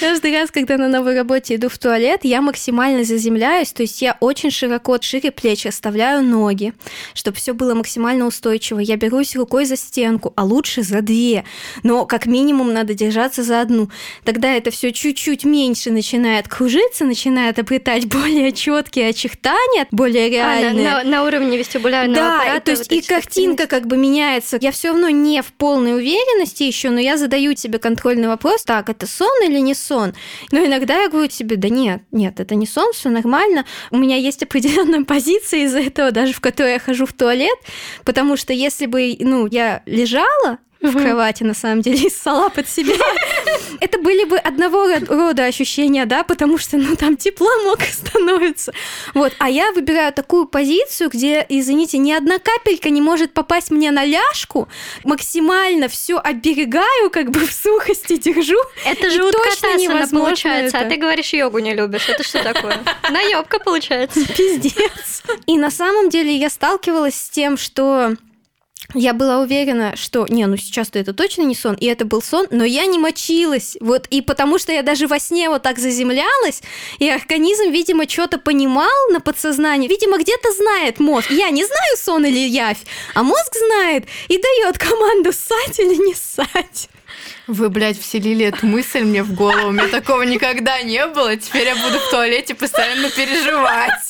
каждый 0.00 0.32
раз, 0.32 0.50
когда 0.50 0.78
на 0.78 0.88
новой 0.88 1.14
работе 1.14 1.56
иду 1.56 1.68
в 1.68 1.76
туалет, 1.76 2.20
я 2.22 2.40
максимально 2.40 3.04
заземляюсь, 3.04 3.72
то 3.72 3.82
есть 3.82 4.00
я 4.00 4.16
очень 4.20 4.50
широко, 4.50 4.98
шире 5.02 5.30
плечи 5.30 5.68
оставляю 5.68 6.24
ноги, 6.24 6.72
чтобы 7.12 7.36
все 7.36 7.52
было 7.52 7.74
максимально 7.74 8.24
устойчиво. 8.24 8.78
Я 8.78 8.96
берусь 8.96 9.36
рукой 9.36 9.66
за 9.66 9.76
стенку, 9.76 10.32
а 10.34 10.44
лучше 10.44 10.82
за 10.82 11.02
две, 11.02 11.44
но 11.82 12.06
как 12.06 12.24
минимум 12.24 12.72
надо 12.72 12.94
держаться 12.94 13.42
за 13.42 13.60
одну. 13.60 13.90
Тогда 14.24 14.54
это 14.54 14.70
все 14.70 14.92
чуть-чуть 14.92 15.44
меньше 15.44 15.90
начинает 15.90 16.48
кружиться, 16.48 17.04
начинает 17.04 17.58
обретать 17.58 18.06
более 18.06 18.50
четкие 18.52 19.08
очертания, 19.10 19.86
более 19.90 20.30
реальные. 20.30 20.88
А, 20.88 20.94
на, 20.94 21.04
на, 21.04 21.10
на 21.10 21.24
уровне 21.24 21.58
вестибулярного 21.58 22.16
да, 22.16 22.40
аппарата. 22.40 22.77
Есть 22.78 22.90
вот 22.90 22.98
и 22.98 23.02
картинка 23.02 23.66
как 23.66 23.86
бы 23.86 23.96
меняется. 23.96 24.58
Я 24.60 24.72
все 24.72 24.88
равно 24.88 25.08
не 25.08 25.42
в 25.42 25.52
полной 25.52 25.94
уверенности 25.96 26.62
еще, 26.62 26.90
но 26.90 27.00
я 27.00 27.16
задаю 27.16 27.56
себе 27.56 27.78
контрольный 27.78 28.28
вопрос, 28.28 28.64
так, 28.64 28.88
это 28.88 29.06
сон 29.06 29.42
или 29.44 29.58
не 29.58 29.74
сон? 29.74 30.14
Но 30.50 30.64
иногда 30.64 31.02
я 31.02 31.08
говорю 31.08 31.30
себе, 31.30 31.56
да 31.56 31.68
нет, 31.68 32.02
нет, 32.12 32.40
это 32.40 32.54
не 32.54 32.66
сон, 32.66 32.92
все 32.92 33.08
нормально. 33.08 33.64
У 33.90 33.98
меня 33.98 34.16
есть 34.16 34.42
определенная 34.42 35.04
позиция 35.04 35.64
из-за 35.64 35.80
этого, 35.80 36.10
даже 36.10 36.32
в 36.32 36.40
которой 36.40 36.72
я 36.72 36.78
хожу 36.78 37.06
в 37.06 37.12
туалет, 37.12 37.58
потому 38.04 38.36
что 38.36 38.52
если 38.52 38.86
бы, 38.86 39.16
ну, 39.20 39.46
я 39.46 39.82
лежала, 39.86 40.58
в 40.80 40.92
кровати, 40.92 41.42
на 41.44 41.54
самом 41.54 41.82
деле, 41.82 41.98
и 42.06 42.10
ссала 42.10 42.48
под 42.48 42.68
себя. 42.68 42.94
Это 43.80 43.98
были 43.98 44.24
бы 44.24 44.38
одного 44.38 44.86
рода 45.08 45.44
ощущения, 45.44 46.06
да, 46.06 46.22
потому 46.22 46.58
что, 46.58 46.76
ну, 46.76 46.96
там 46.96 47.16
тепло 47.16 47.50
мог 47.64 47.80
становится. 47.82 48.72
Вот, 49.14 49.32
а 49.38 49.50
я 49.50 49.72
выбираю 49.72 50.12
такую 50.12 50.46
позицию, 50.46 51.10
где, 51.10 51.44
извините, 51.48 51.98
ни 51.98 52.12
одна 52.12 52.38
капелька 52.38 52.90
не 52.90 53.00
может 53.00 53.32
попасть 53.32 53.70
мне 53.70 53.90
на 53.90 54.04
ляжку, 54.04 54.68
максимально 55.04 55.88
все 55.88 56.18
оберегаю, 56.18 57.10
как 57.10 57.30
бы 57.30 57.40
в 57.40 57.52
сухости 57.52 58.16
держу. 58.16 58.58
Это 58.84 59.10
же 59.10 59.24
уткатасана 59.24 60.06
получается, 60.08 60.78
а 60.78 60.84
ты 60.84 60.96
говоришь, 60.96 61.32
йогу 61.32 61.58
не 61.58 61.74
любишь. 61.74 62.08
Это 62.08 62.22
что 62.22 62.42
такое? 62.42 62.78
Наебка 63.10 63.58
получается. 63.58 64.20
Пиздец. 64.34 65.22
И 65.46 65.58
на 65.58 65.70
самом 65.70 66.08
деле 66.08 66.34
я 66.34 66.50
сталкивалась 66.50 67.14
с 67.14 67.30
тем, 67.30 67.56
что 67.56 68.14
я 68.94 69.12
была 69.12 69.40
уверена, 69.40 69.96
что, 69.96 70.26
не, 70.28 70.46
ну 70.46 70.56
сейчас-то 70.56 70.98
это 70.98 71.12
точно 71.12 71.42
не 71.42 71.54
сон, 71.54 71.74
и 71.74 71.84
это 71.86 72.06
был 72.06 72.22
сон, 72.22 72.46
но 72.50 72.64
я 72.64 72.86
не 72.86 72.98
мочилась, 72.98 73.76
вот, 73.80 74.06
и 74.08 74.22
потому 74.22 74.58
что 74.58 74.72
я 74.72 74.82
даже 74.82 75.06
во 75.06 75.18
сне 75.18 75.50
вот 75.50 75.62
так 75.62 75.78
заземлялась, 75.78 76.62
и 76.98 77.08
организм, 77.10 77.70
видимо, 77.70 78.08
что-то 78.08 78.38
понимал 78.38 78.88
на 79.10 79.20
подсознании, 79.20 79.88
видимо, 79.88 80.16
где-то 80.16 80.52
знает 80.52 81.00
мозг, 81.00 81.30
я 81.30 81.50
не 81.50 81.64
знаю, 81.64 81.96
сон 81.96 82.24
или 82.24 82.38
явь, 82.38 82.78
а 83.14 83.22
мозг 83.22 83.54
знает 83.56 84.06
и 84.28 84.40
дает 84.40 84.78
команду 84.78 85.32
ссать 85.32 85.78
или 85.78 85.94
не 85.94 86.14
ссать. 86.14 86.88
Вы, 87.48 87.70
блядь, 87.70 87.98
вселили 87.98 88.44
эту 88.44 88.66
мысль 88.66 89.00
мне 89.00 89.22
в 89.22 89.34
голову. 89.34 89.68
У 89.68 89.72
меня 89.72 89.88
такого 89.88 90.20
никогда 90.22 90.82
не 90.82 91.06
было. 91.06 91.34
Теперь 91.34 91.68
я 91.68 91.76
буду 91.76 91.98
в 91.98 92.10
туалете 92.10 92.54
постоянно 92.54 93.08
переживать. 93.08 94.04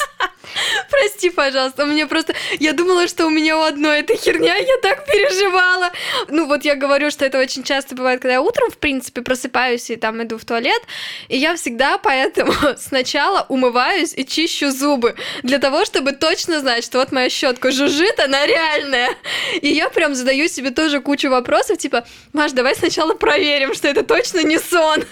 Прости, 0.90 1.30
пожалуйста, 1.30 1.86
мне 1.86 2.06
просто... 2.06 2.34
Я 2.58 2.72
думала, 2.72 3.06
что 3.06 3.26
у 3.26 3.30
меня 3.30 3.58
у 3.58 3.62
одной 3.62 4.00
эта 4.00 4.16
херня, 4.16 4.56
я 4.56 4.76
так 4.82 5.06
переживала. 5.06 5.90
Ну 6.28 6.46
вот 6.46 6.64
я 6.64 6.74
говорю, 6.74 7.10
что 7.10 7.24
это 7.24 7.38
очень 7.38 7.62
часто 7.62 7.94
бывает, 7.94 8.20
когда 8.20 8.34
я 8.34 8.42
утром, 8.42 8.70
в 8.70 8.78
принципе, 8.78 9.22
просыпаюсь 9.22 9.90
и 9.90 9.96
там 9.96 10.22
иду 10.22 10.38
в 10.38 10.44
туалет, 10.44 10.80
и 11.28 11.36
я 11.36 11.56
всегда 11.56 11.98
поэтому 11.98 12.52
сначала 12.78 13.46
умываюсь 13.48 14.14
и 14.16 14.24
чищу 14.24 14.70
зубы, 14.70 15.14
для 15.42 15.58
того, 15.58 15.84
чтобы 15.84 16.12
точно 16.12 16.60
знать, 16.60 16.84
что 16.84 16.98
вот 16.98 17.12
моя 17.12 17.30
щетка 17.30 17.70
жужжит, 17.70 18.18
она 18.20 18.46
реальная. 18.46 19.10
И 19.60 19.68
я 19.68 19.90
прям 19.90 20.14
задаю 20.14 20.48
себе 20.48 20.70
тоже 20.70 21.00
кучу 21.00 21.28
вопросов, 21.28 21.78
типа, 21.78 22.06
Маш, 22.32 22.52
давай 22.52 22.74
сначала 22.74 23.14
проверим, 23.28 23.74
что 23.74 23.88
это 23.88 24.02
точно 24.02 24.42
не 24.42 24.58
сон. 24.58 25.04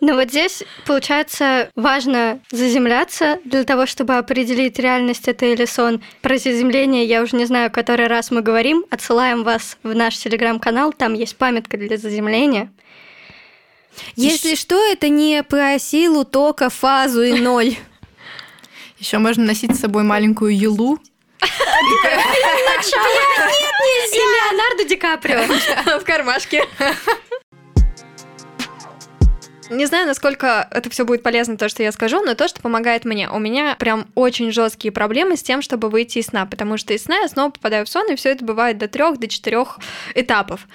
Но 0.00 0.14
вот 0.14 0.30
здесь, 0.30 0.62
получается, 0.86 1.70
важно 1.74 2.40
заземляться 2.50 3.38
для 3.44 3.64
того, 3.64 3.86
чтобы 3.86 4.16
определить, 4.16 4.78
реальность 4.78 5.28
это 5.28 5.46
или 5.46 5.64
сон. 5.64 6.02
Про 6.22 6.38
заземление 6.38 7.04
я 7.04 7.22
уже 7.22 7.36
не 7.36 7.44
знаю, 7.44 7.70
который 7.70 8.06
раз 8.06 8.30
мы 8.30 8.40
говорим. 8.40 8.84
Отсылаем 8.90 9.44
вас 9.44 9.76
в 9.82 9.94
наш 9.94 10.16
телеграм-канал, 10.16 10.92
там 10.92 11.14
есть 11.14 11.36
памятка 11.36 11.76
для 11.76 11.96
заземления. 11.96 12.72
Если 14.14 14.54
что, 14.54 14.76
это 14.86 15.08
не 15.08 15.42
про 15.42 15.78
силу 15.78 16.24
тока, 16.24 16.70
фазу 16.70 17.22
и 17.22 17.32
ноль. 17.32 17.76
Еще 18.98 19.18
можно 19.18 19.44
носить 19.44 19.76
с 19.76 19.80
собой 19.80 20.04
маленькую 20.04 20.56
елу. 20.56 20.98
Нет, 21.40 22.12
нельзя! 23.80 24.18
Леонардо 24.18 24.84
Ди 24.84 24.96
Каприо 24.96 25.42
в 26.00 26.04
кармашке. 26.04 26.64
Не 29.70 29.86
знаю, 29.86 30.06
насколько 30.06 30.66
это 30.70 30.88
все 30.90 31.04
будет 31.04 31.22
полезно, 31.22 31.56
то, 31.56 31.68
что 31.68 31.82
я 31.82 31.92
скажу, 31.92 32.22
но 32.22 32.34
то, 32.34 32.48
что 32.48 32.60
помогает 32.60 33.04
мне. 33.04 33.28
У 33.28 33.38
меня 33.38 33.76
прям 33.78 34.06
очень 34.14 34.50
жесткие 34.50 34.92
проблемы 34.92 35.36
с 35.36 35.42
тем, 35.42 35.62
чтобы 35.62 35.90
выйти 35.90 36.18
из 36.18 36.26
сна, 36.26 36.46
потому 36.46 36.78
что 36.78 36.94
из 36.94 37.04
сна 37.04 37.18
я 37.18 37.28
снова 37.28 37.50
попадаю 37.50 37.84
в 37.84 37.88
сон, 37.88 38.10
и 38.10 38.16
все 38.16 38.30
это 38.30 38.44
бывает 38.44 38.78
до 38.78 38.88
трех, 38.88 39.18
до 39.18 39.28
четырех 39.28 39.78
этапов. 40.14 40.66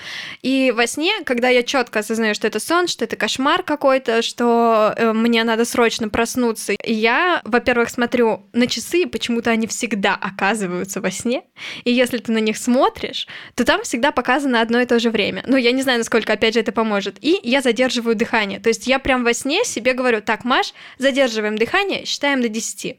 И 0.41 0.71
во 0.75 0.85
сне, 0.85 1.11
когда 1.25 1.49
я 1.49 1.63
четко 1.63 1.99
осознаю, 1.99 2.35
что 2.35 2.47
это 2.47 2.59
сон, 2.59 2.87
что 2.87 3.05
это 3.05 3.15
кошмар 3.15 3.63
какой-то, 3.63 4.21
что 4.21 4.93
э, 4.95 5.13
мне 5.13 5.43
надо 5.43 5.65
срочно 5.65 6.09
проснуться, 6.09 6.73
я, 6.83 7.41
во-первых, 7.43 7.89
смотрю 7.89 8.45
на 8.53 8.67
часы, 8.67 9.07
почему-то 9.07 9.49
они 9.49 9.67
всегда 9.67 10.13
оказываются 10.15 11.01
во 11.01 11.09
сне, 11.09 11.43
и 11.83 11.91
если 11.91 12.17
ты 12.19 12.31
на 12.31 12.39
них 12.39 12.57
смотришь, 12.57 13.27
то 13.55 13.65
там 13.65 13.83
всегда 13.83 14.11
показано 14.11 14.61
одно 14.61 14.81
и 14.81 14.85
то 14.85 14.99
же 14.99 15.09
время. 15.09 15.43
Но 15.47 15.57
я 15.57 15.71
не 15.71 15.81
знаю, 15.81 15.99
насколько, 15.99 16.33
опять 16.33 16.53
же, 16.53 16.59
это 16.59 16.71
поможет. 16.71 17.17
И 17.21 17.39
я 17.43 17.61
задерживаю 17.61 18.15
дыхание. 18.15 18.59
То 18.59 18.69
есть 18.69 18.82
есть 18.83 18.87
я 18.87 18.99
прям 18.99 19.23
во 19.23 19.33
сне 19.33 19.63
себе 19.63 19.93
говорю, 19.93 20.21
так, 20.21 20.43
Маш, 20.43 20.73
задерживаем 20.97 21.57
дыхание, 21.57 22.05
считаем 22.05 22.41
до 22.41 22.49
10. 22.49 22.97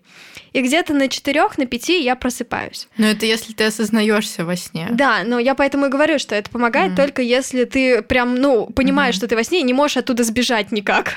И 0.53 0.61
где-то 0.61 0.95
на 0.95 1.09
4, 1.09 1.43
на 1.57 1.67
5 1.67 1.89
я 1.89 2.17
просыпаюсь. 2.17 2.89
Но 2.97 3.07
это 3.07 3.27
если 3.27 3.53
ты 3.53 3.65
осознаешься 3.65 4.45
во 4.45 4.57
сне. 4.57 4.89
Да, 4.91 5.23
но 5.25 5.39
я 5.39 5.55
поэтому 5.55 5.87
и 5.87 5.89
говорю, 5.89 6.19
что 6.19 6.35
это 6.35 6.51
помогает 6.51 6.93
mm. 6.93 6.97
только 6.97 7.23
если 7.23 7.65
ты 7.65 8.03
прям, 8.03 8.37
ну, 8.37 8.67
понимаешь, 8.67 9.15
mm-hmm. 9.15 9.19
что 9.19 9.29
ты 9.29 9.37
во 9.37 9.45
сне 9.45 9.61
и 9.61 9.65
не 9.65 9.75
можешь 9.75 9.97
оттуда 9.97 10.25
сбежать 10.25 10.73
никак. 10.73 11.17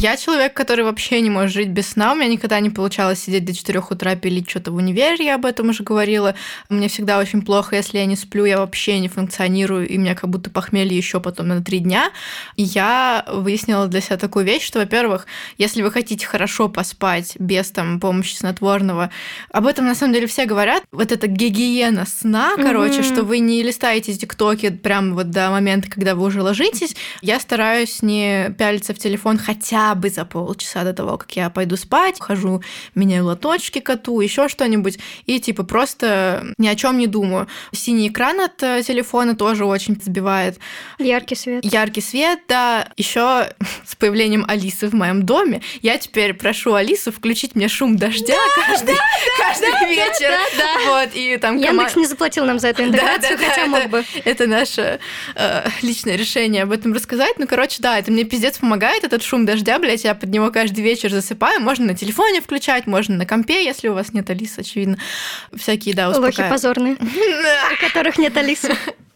Я 0.00 0.16
человек, 0.16 0.54
который 0.54 0.82
вообще 0.82 1.20
не 1.20 1.28
может 1.28 1.52
жить 1.52 1.68
без 1.68 1.88
сна. 1.88 2.12
У 2.12 2.16
меня 2.16 2.26
никогда 2.26 2.58
не 2.60 2.70
получалось 2.70 3.22
сидеть 3.22 3.44
до 3.44 3.52
4 3.52 3.80
утра 3.80 4.14
пилить 4.14 4.48
что-то 4.48 4.72
в 4.72 4.76
универе, 4.76 5.26
я 5.26 5.34
об 5.34 5.44
этом 5.44 5.68
уже 5.68 5.82
говорила. 5.82 6.34
Мне 6.70 6.88
всегда 6.88 7.18
очень 7.18 7.42
плохо, 7.42 7.76
если 7.76 7.98
я 7.98 8.06
не 8.06 8.16
сплю, 8.16 8.46
я 8.46 8.60
вообще 8.60 8.98
не 8.98 9.08
функционирую, 9.08 9.86
и 9.86 9.98
меня 9.98 10.14
как 10.14 10.30
будто 10.30 10.48
похмелье 10.48 10.96
еще 10.96 11.20
потом 11.20 11.48
на 11.48 11.62
три 11.62 11.80
дня. 11.80 12.12
И 12.56 12.62
я 12.62 13.26
выяснила 13.30 13.88
для 13.88 14.00
себя 14.00 14.16
такую 14.16 14.46
вещь, 14.46 14.64
что, 14.64 14.78
во-первых, 14.78 15.26
если 15.58 15.82
вы 15.82 15.90
хотите 15.90 16.26
хорошо 16.26 16.70
поспать 16.70 17.36
без 17.38 17.70
там 17.70 18.00
помощи 18.00 18.36
снотворного, 18.36 19.10
об 19.52 19.66
этом 19.66 19.84
на 19.84 19.94
самом 19.94 20.14
деле 20.14 20.26
все 20.28 20.46
говорят. 20.46 20.82
Вот 20.92 21.12
эта 21.12 21.26
гигиена 21.26 22.06
сна, 22.06 22.52
короче, 22.56 23.00
mm-hmm. 23.00 23.12
что 23.12 23.22
вы 23.22 23.40
не 23.40 23.62
листаете 23.62 24.14
тиктоки 24.14 24.70
прям 24.70 25.14
вот 25.14 25.28
до 25.28 25.50
момента, 25.50 25.90
когда 25.90 26.14
вы 26.14 26.24
уже 26.24 26.40
ложитесь. 26.40 26.96
Я 27.20 27.38
стараюсь 27.38 28.00
не 28.00 28.54
пялиться 28.58 28.94
в 28.94 28.98
телефон 28.98 29.36
хотя 29.36 29.89
бы 29.94 30.10
за 30.10 30.24
полчаса 30.24 30.84
до 30.84 30.92
того, 30.92 31.18
как 31.18 31.34
я 31.36 31.50
пойду 31.50 31.76
спать, 31.76 32.16
хожу, 32.20 32.62
меняю 32.94 33.26
лоточки 33.26 33.80
коту, 33.80 34.20
еще 34.20 34.48
что-нибудь, 34.48 34.98
и 35.26 35.40
типа 35.40 35.64
просто 35.64 36.44
ни 36.58 36.68
о 36.68 36.74
чем 36.74 36.98
не 36.98 37.06
думаю. 37.06 37.46
Синий 37.72 38.08
экран 38.08 38.40
от 38.40 38.62
э, 38.62 38.82
телефона 38.82 39.34
тоже 39.34 39.64
очень 39.64 40.00
сбивает. 40.00 40.58
Яркий 40.98 41.34
свет. 41.34 41.64
Яркий 41.64 42.00
свет, 42.00 42.40
да. 42.48 42.88
Еще 42.96 43.52
с 43.84 43.94
появлением 43.96 44.44
Алисы 44.48 44.88
в 44.88 44.94
моем 44.94 45.24
доме 45.24 45.62
я 45.82 45.98
теперь 45.98 46.34
прошу 46.34 46.74
Алису 46.74 47.12
включить 47.12 47.54
мне 47.54 47.68
шум 47.68 47.96
дождя 47.96 48.34
да, 48.34 48.66
каждый, 48.66 48.94
да, 48.94 49.02
каждый 49.38 49.70
да, 49.70 49.88
вечер. 49.88 50.30
Да, 50.30 50.58
да, 50.58 50.90
Вот, 50.90 51.10
и 51.14 51.36
там 51.36 51.56
Яндекс 51.56 51.92
кома... 51.92 52.02
не 52.02 52.06
заплатил 52.06 52.44
нам 52.44 52.58
за 52.58 52.68
эту 52.68 52.82
интеграцию, 52.84 53.36
да, 53.36 53.44
да, 53.44 53.48
хотя 53.48 53.62
да, 53.62 53.66
мог 53.66 53.80
это, 53.80 53.88
бы. 53.88 54.04
Это 54.24 54.46
наше 54.46 55.00
э, 55.34 55.68
личное 55.82 56.16
решение 56.16 56.62
об 56.62 56.72
этом 56.72 56.92
рассказать. 56.92 57.38
Ну, 57.38 57.46
короче, 57.46 57.76
да, 57.80 57.98
это 57.98 58.10
мне 58.12 58.24
пиздец 58.24 58.58
помогает, 58.58 59.04
этот 59.04 59.22
шум 59.22 59.46
дождя, 59.46 59.78
блядь, 59.80 60.04
я 60.04 60.14
под 60.14 60.30
него 60.30 60.50
каждый 60.50 60.82
вечер 60.82 61.10
засыпаю. 61.10 61.60
Можно 61.60 61.86
на 61.86 61.94
телефоне 61.94 62.40
включать, 62.40 62.86
можно 62.86 63.16
на 63.16 63.26
компе, 63.26 63.64
если 63.64 63.88
у 63.88 63.94
вас 63.94 64.12
нет 64.12 64.30
Алисы, 64.30 64.60
очевидно. 64.60 64.98
Всякие, 65.54 65.94
да, 65.94 66.10
успокаивают. 66.10 66.38
Лохи 66.38 66.50
позорные, 66.50 66.96
у 67.00 67.86
которых 67.86 68.18
нет 68.18 68.36
Алисы. 68.36 68.72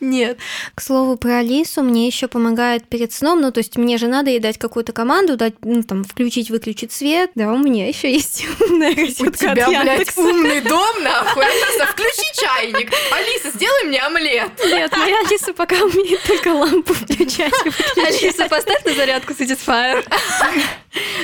Нет. 0.00 0.38
К 0.74 0.80
слову 0.80 1.16
про 1.16 1.38
Алису, 1.38 1.82
мне 1.82 2.06
еще 2.06 2.28
помогает 2.28 2.86
перед 2.86 3.12
сном, 3.12 3.40
ну 3.40 3.50
то 3.50 3.58
есть 3.58 3.76
мне 3.76 3.98
же 3.98 4.06
надо 4.06 4.30
ей 4.30 4.38
дать 4.38 4.58
какую-то 4.58 4.92
команду, 4.92 5.36
дать, 5.36 5.54
ну 5.62 5.82
там, 5.82 6.04
включить, 6.04 6.50
выключить 6.50 6.92
свет. 6.92 7.30
Да, 7.34 7.52
у 7.52 7.58
меня 7.58 7.88
еще 7.88 8.12
есть 8.12 8.44
умная 8.60 8.94
розетка 8.94 9.24
У 9.28 9.30
тебя, 9.30 9.82
блядь, 9.82 10.16
умный 10.16 10.60
дом, 10.68 11.02
нахуй. 11.02 11.44
Алиса, 11.44 11.86
включи 11.86 12.22
чайник. 12.34 12.92
Алиса, 13.12 13.50
сделай 13.56 13.84
мне 13.84 14.00
омлет. 14.00 14.52
Нет, 14.64 14.96
моя 14.96 15.16
Алиса 15.26 15.52
пока 15.52 15.76
умеет 15.76 16.22
только 16.22 16.48
лампу 16.48 16.94
включать. 16.94 17.52
Алиса, 17.96 18.48
поставь 18.48 18.84
на 18.84 18.94
зарядку 18.94 19.32
Satisfyer. 19.32 20.04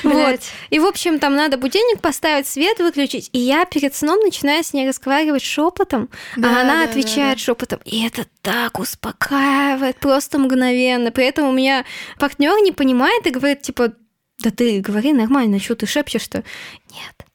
Вот. 0.03 0.41
И, 0.71 0.79
в 0.79 0.85
общем, 0.85 1.19
там 1.19 1.35
надо 1.35 1.57
будильник 1.57 2.01
поставить, 2.01 2.47
свет 2.47 2.79
выключить. 2.79 3.31
И 3.33 3.39
я 3.39 3.65
перед 3.65 3.95
сном 3.95 4.21
начинаю 4.21 4.63
с 4.63 4.73
ней 4.73 4.89
разговаривать 4.89 5.43
шепотом, 5.43 6.11
Да, 6.37 6.49
а 6.49 6.61
она 6.63 6.85
да, 6.85 6.91
отвечает 6.91 7.39
шепотом. 7.41 7.81
И 7.85 8.07
это 8.07 8.27
так 8.43 8.79
успокаивает, 8.79 9.99
просто 9.99 10.39
мгновенно. 10.39 11.11
При 11.11 11.25
этом 11.25 11.49
у 11.49 11.53
меня 11.53 11.85
партнер 12.19 12.59
не 12.63 12.73
понимает 12.73 13.27
и 13.27 13.31
говорит, 13.31 13.63
типа, 13.63 13.93
да 14.39 14.51
ты 14.51 14.81
говори 14.81 15.13
нормально, 15.13 15.59
что 15.59 15.77
ты 15.77 15.87
шепчешь-то? 15.87 16.45
Нет, 16.91 17.27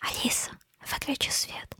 Алиса, 0.00 0.50
выключи 0.90 1.30
свет. 1.30 1.76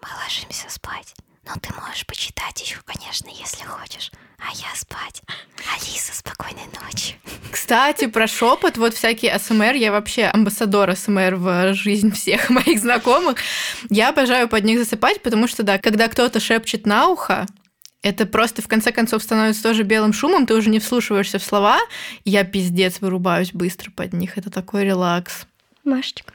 Мы 0.00 0.08
ложимся 0.22 0.68
спать. 0.68 1.14
Но 1.46 1.54
ты 1.60 1.68
можешь 1.74 2.06
почитать 2.06 2.60
еще, 2.60 2.78
конечно, 2.84 3.28
если 3.28 3.64
хочешь. 3.64 4.10
А 4.38 4.52
я 4.54 4.74
спать. 4.76 5.22
Алиса, 5.74 6.14
спокойной 6.14 6.66
ночи. 6.82 7.16
Кстати, 7.50 8.06
про 8.06 8.26
шепот, 8.26 8.76
вот 8.76 8.94
всякие 8.94 9.32
АСМР, 9.32 9.74
я 9.74 9.92
вообще 9.92 10.24
амбассадор 10.24 10.90
АСМР 10.90 11.36
в 11.36 11.74
жизнь 11.74 12.12
всех 12.12 12.50
моих 12.50 12.80
знакомых. 12.80 13.38
Я 13.90 14.10
обожаю 14.10 14.48
под 14.48 14.64
них 14.64 14.78
засыпать, 14.78 15.22
потому 15.22 15.48
что, 15.48 15.62
да, 15.62 15.78
когда 15.78 16.08
кто-то 16.08 16.40
шепчет 16.40 16.86
на 16.86 17.08
ухо, 17.08 17.46
это 18.02 18.26
просто 18.26 18.60
в 18.60 18.68
конце 18.68 18.92
концов 18.92 19.22
становится 19.22 19.62
тоже 19.62 19.82
белым 19.82 20.12
шумом, 20.12 20.46
ты 20.46 20.54
уже 20.54 20.68
не 20.68 20.78
вслушиваешься 20.78 21.38
в 21.38 21.42
слова, 21.44 21.78
я 22.26 22.44
пиздец 22.44 23.00
вырубаюсь 23.00 23.52
быстро 23.52 23.90
под 23.90 24.12
них. 24.12 24.36
Это 24.36 24.50
такой 24.50 24.84
релакс. 24.84 25.46
Машечка. 25.84 26.34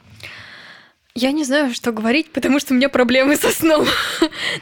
Я 1.14 1.32
не 1.32 1.44
знаю, 1.44 1.74
что 1.74 1.90
говорить, 1.90 2.32
потому 2.32 2.60
что 2.60 2.72
у 2.72 2.76
меня 2.76 2.88
проблемы 2.88 3.36
со 3.36 3.50
сном. 3.50 3.86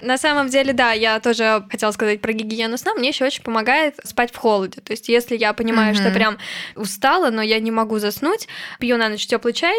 На 0.01 0.17
самом 0.17 0.49
деле, 0.49 0.73
да, 0.73 0.93
я 0.93 1.21
тоже 1.21 1.65
хотела 1.71 1.91
сказать 1.93 2.21
про 2.21 2.33
гигиену 2.33 2.79
сна. 2.79 2.95
Мне 2.95 3.11
еще 3.11 3.27
очень 3.27 3.43
помогает 3.43 3.97
спать 4.05 4.33
в 4.33 4.37
холоде. 4.37 4.81
То 4.81 4.93
есть, 4.93 5.09
если 5.09 5.37
я 5.37 5.53
понимаю, 5.53 5.95
что 5.95 6.11
прям 6.11 6.39
устала, 6.75 7.31
но 7.31 7.43
я 7.43 7.61
не 7.61 7.71
могу 7.71 7.99
заснуть, 7.99 8.49
пью 8.81 8.97
на 8.97 9.09
ночь 9.09 9.27
теплый 9.27 9.53
чай 9.53 9.77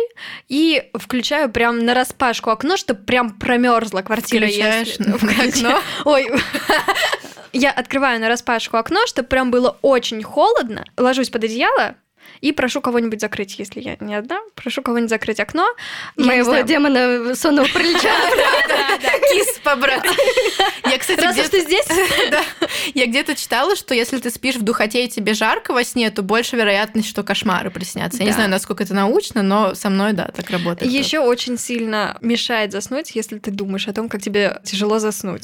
и 0.47 0.83
включаю 0.93 1.49
прям 1.49 1.79
на 1.79 1.93
распашку 1.93 2.51
окно, 2.51 2.77
чтобы 2.77 3.01
прям 3.03 3.31
промерзла 3.31 4.01
квартира. 4.01 4.45
Включаешь 4.45 4.87
если- 4.87 5.03
на 5.03 5.15
окно? 5.15 5.81
Ой. 6.05 6.29
Я 7.51 7.71
открываю 7.71 8.19
на 8.19 8.27
распашку 8.27 8.77
окно, 8.77 9.07
чтобы 9.07 9.27
прям 9.27 9.49
было 9.49 9.77
очень 9.81 10.21
холодно, 10.21 10.85
ложусь 10.97 11.29
под 11.31 11.45
одеяло 11.45 11.95
и 12.41 12.51
прошу 12.51 12.81
кого-нибудь 12.81 13.19
закрыть, 13.19 13.57
если 13.59 13.81
я 13.81 13.97
не 13.99 14.15
одна, 14.15 14.39
прошу 14.55 14.81
кого-нибудь 14.81 15.09
закрыть 15.09 15.39
окно. 15.39 15.67
Я 16.17 16.25
Моего 16.25 16.59
демона 16.59 17.35
сонного 17.35 17.67
паралича. 17.67 18.09
Кис 19.31 19.59
побрать. 19.63 20.03
Я, 20.89 20.97
кстати, 20.97 21.19
Раз 21.21 21.49
ты 21.49 21.61
здесь. 21.61 21.85
Я 22.93 23.05
где-то 23.05 23.35
читала, 23.35 23.75
что 23.75 23.93
если 23.93 24.17
ты 24.17 24.29
спишь 24.29 24.55
в 24.55 24.61
духоте 24.61 25.05
и 25.05 25.09
тебе 25.09 25.33
жарко 25.33 25.73
во 25.73 25.83
сне, 25.83 26.09
то 26.09 26.21
больше 26.21 26.55
вероятность, 26.55 27.07
что 27.07 27.23
кошмары 27.23 27.69
приснятся. 27.69 28.19
Я 28.19 28.25
не 28.25 28.31
знаю, 28.31 28.49
насколько 28.49 28.83
это 28.83 28.93
научно, 28.93 29.43
но 29.43 29.75
со 29.75 29.89
мной, 29.89 30.13
да, 30.13 30.29
так 30.35 30.49
работает. 30.49 30.91
Еще 30.91 31.19
очень 31.19 31.57
сильно 31.57 32.17
мешает 32.21 32.71
заснуть, 32.71 33.11
если 33.15 33.39
ты 33.39 33.51
думаешь 33.51 33.87
о 33.87 33.93
том, 33.93 34.09
как 34.09 34.21
тебе 34.21 34.59
тяжело 34.63 34.99
заснуть. 34.99 35.43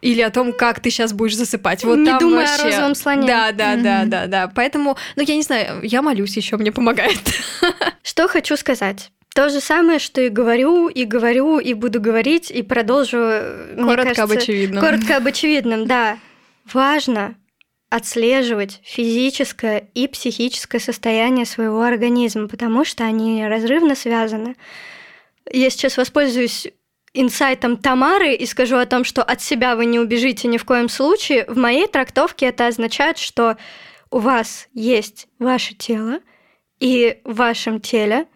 Или 0.00 0.20
о 0.22 0.30
том, 0.30 0.52
как 0.52 0.80
ты 0.80 0.90
сейчас 0.90 1.12
будешь 1.12 1.36
засыпать. 1.36 1.84
Вот 1.84 1.98
Не 1.98 2.18
думая 2.18 2.46
о 2.46 2.62
розовом 2.62 2.94
слоне. 2.94 3.26
Да, 3.26 3.52
да, 3.52 3.76
да, 3.76 4.04
да, 4.04 4.26
да. 4.26 4.52
Поэтому, 4.54 4.96
ну, 5.16 5.22
я 5.22 5.34
не 5.34 5.42
знаю, 5.42 5.80
я 5.82 6.02
молюсь 6.02 6.17
еще, 6.36 6.56
мне 6.56 6.72
помогает. 6.72 7.18
Что 8.02 8.28
хочу 8.28 8.56
сказать. 8.56 9.10
То 9.34 9.50
же 9.50 9.60
самое, 9.60 9.98
что 9.98 10.20
и 10.20 10.30
говорю, 10.30 10.88
и 10.88 11.04
говорю, 11.04 11.58
и 11.58 11.74
буду 11.74 12.00
говорить, 12.00 12.50
и 12.50 12.62
продолжу. 12.62 13.18
э, 13.20 13.76
Коротко 13.76 14.10
об 14.10 14.16
кажется, 14.16 14.38
очевидном. 14.38 14.80
Коротко 14.82 15.16
об 15.16 15.26
очевидном, 15.26 15.86
да. 15.86 16.18
Важно 16.72 17.36
отслеживать 17.90 18.80
физическое 18.82 19.88
и 19.94 20.08
психическое 20.08 20.80
состояние 20.80 21.46
своего 21.46 21.82
организма, 21.82 22.48
потому 22.48 22.84
что 22.84 23.04
они 23.04 23.46
разрывно 23.46 23.94
связаны. 23.94 24.56
Я 25.50 25.70
сейчас 25.70 25.96
воспользуюсь 25.96 26.68
инсайтом 27.14 27.76
Тамары 27.76 28.34
и 28.34 28.44
скажу 28.44 28.76
о 28.76 28.86
том, 28.86 29.04
что 29.04 29.22
от 29.22 29.40
себя 29.40 29.76
вы 29.76 29.86
не 29.86 29.98
убежите 29.98 30.48
ни 30.48 30.58
в 30.58 30.64
коем 30.64 30.88
случае. 30.88 31.46
В 31.48 31.56
моей 31.56 31.86
трактовке 31.86 32.46
это 32.46 32.66
означает, 32.66 33.18
что 33.18 33.56
у 34.10 34.18
вас 34.18 34.68
есть 34.72 35.28
ваше 35.38 35.74
тело, 35.74 36.20
и 36.80 37.20
в 37.24 37.34
вашем 37.34 37.80
теле 37.80 38.26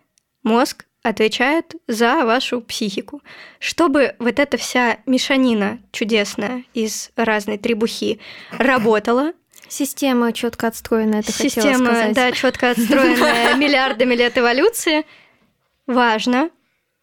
мозг 0.43 0.87
отвечает 1.03 1.75
за 1.87 2.25
вашу 2.25 2.61
психику. 2.61 3.23
Чтобы 3.59 4.15
вот 4.19 4.39
эта 4.39 4.57
вся 4.57 4.99
мешанина 5.07 5.81
чудесная 5.91 6.65
из 6.75 7.11
разной 7.17 7.59
требухи 7.59 8.21
работала, 8.53 9.33
Система 9.69 10.35
четко 10.35 10.67
отстроена, 10.67 11.17
это 11.17 11.33
хотела 11.33 11.51
система, 11.51 11.87
сказать. 11.87 12.13
да, 12.15 12.33
четко 12.33 12.71
отстроенная 12.73 13.55
миллиардами 13.55 14.15
лет 14.15 14.37
эволюции, 14.37 15.07
важно 15.87 16.51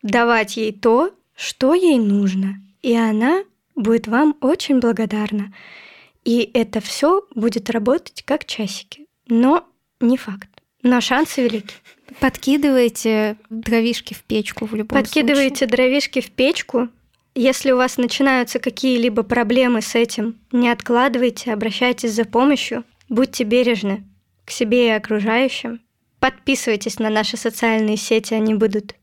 давать 0.04 0.56
ей 0.56 0.72
то, 0.72 1.12
что 1.36 1.74
ей 1.74 1.98
нужно, 1.98 2.62
и 2.84 2.96
она 2.96 3.44
будет 3.76 4.08
вам 4.08 4.38
очень 4.42 4.80
благодарна. 4.80 5.52
И 6.30 6.52
это 6.54 6.80
все 6.80 7.26
будет 7.34 7.72
работать 7.72 8.22
как 8.24 8.46
часики. 8.46 9.08
Но 9.28 9.68
не 10.00 10.16
факт. 10.16 10.48
Но 10.84 11.02
шансы 11.02 11.42
велики. 11.42 11.74
Подкидывайте 12.20 13.36
дровишки 13.50 14.14
в 14.14 14.22
печку 14.22 14.68
в 14.68 14.76
любом 14.76 15.02
Подкидываете 15.02 15.66
дровишки 15.66 16.22
в 16.22 16.30
печку. 16.30 16.90
Если 17.34 17.72
у 17.72 17.78
вас 17.78 17.98
начинаются 17.98 18.60
какие-либо 18.60 19.24
проблемы 19.24 19.82
с 19.82 19.96
этим, 19.96 20.38
не 20.52 20.70
откладывайте, 20.70 21.52
обращайтесь 21.52 22.12
за 22.12 22.26
помощью. 22.26 22.84
Будьте 23.10 23.44
бережны 23.44 24.04
к 24.46 24.52
себе 24.52 24.90
и 24.90 24.92
окружающим. 24.92 25.82
Подписывайтесь 26.20 27.00
на 27.00 27.10
наши 27.10 27.38
социальные 27.38 27.98
сети, 27.98 28.36
они 28.36 28.54
будут 28.54 28.94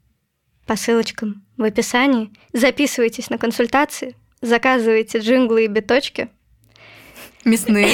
по 0.65 0.77
ссылочкам 0.77 1.45
в 1.57 1.65
описании. 1.65 2.31
Записывайтесь 2.53 3.31
на 3.31 3.39
консультации, 3.39 4.15
заказывайте 4.43 5.19
джинглы 5.19 5.65
и 5.65 5.67
биточки. 5.67 6.31
Мясные. 7.47 7.89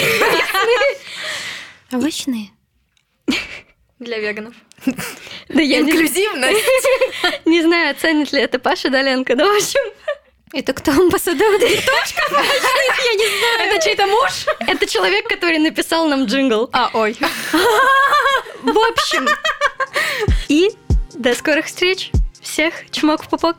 Овощные. 1.93 2.49
Для 3.99 4.19
веганов. 4.19 4.55
Да 5.51 5.61
я 5.61 5.81
не, 5.83 5.91
Инклюзивность. 5.91 6.65
не 7.45 7.61
знаю, 7.61 7.91
оценит 7.91 8.33
ли 8.33 8.41
это 8.41 8.59
Паша 8.59 8.89
Доленко, 8.89 9.37
но 9.37 9.45
в 9.45 9.55
общем, 9.55 9.81
Это 10.55 10.73
кто 10.73 10.93
амбассадор 10.93 11.61
биточков? 11.61 12.31
я 12.31 13.15
не 13.15 13.39
знаю. 13.39 13.75
Это 13.75 13.85
чей-то 13.85 14.07
муж? 14.07 14.47
Это 14.61 14.87
человек, 14.87 15.29
который 15.29 15.59
написал 15.59 16.09
нам 16.09 16.25
джингл. 16.25 16.71
А, 16.73 16.89
ой. 16.95 17.15
В 18.63 18.79
общем, 18.79 19.29
и 20.49 20.71
до 21.13 21.35
скорых 21.35 21.67
встреч. 21.67 22.11
Всех 22.41 22.91
чмок 22.91 23.23
в 23.25 23.29
пупок. 23.29 23.57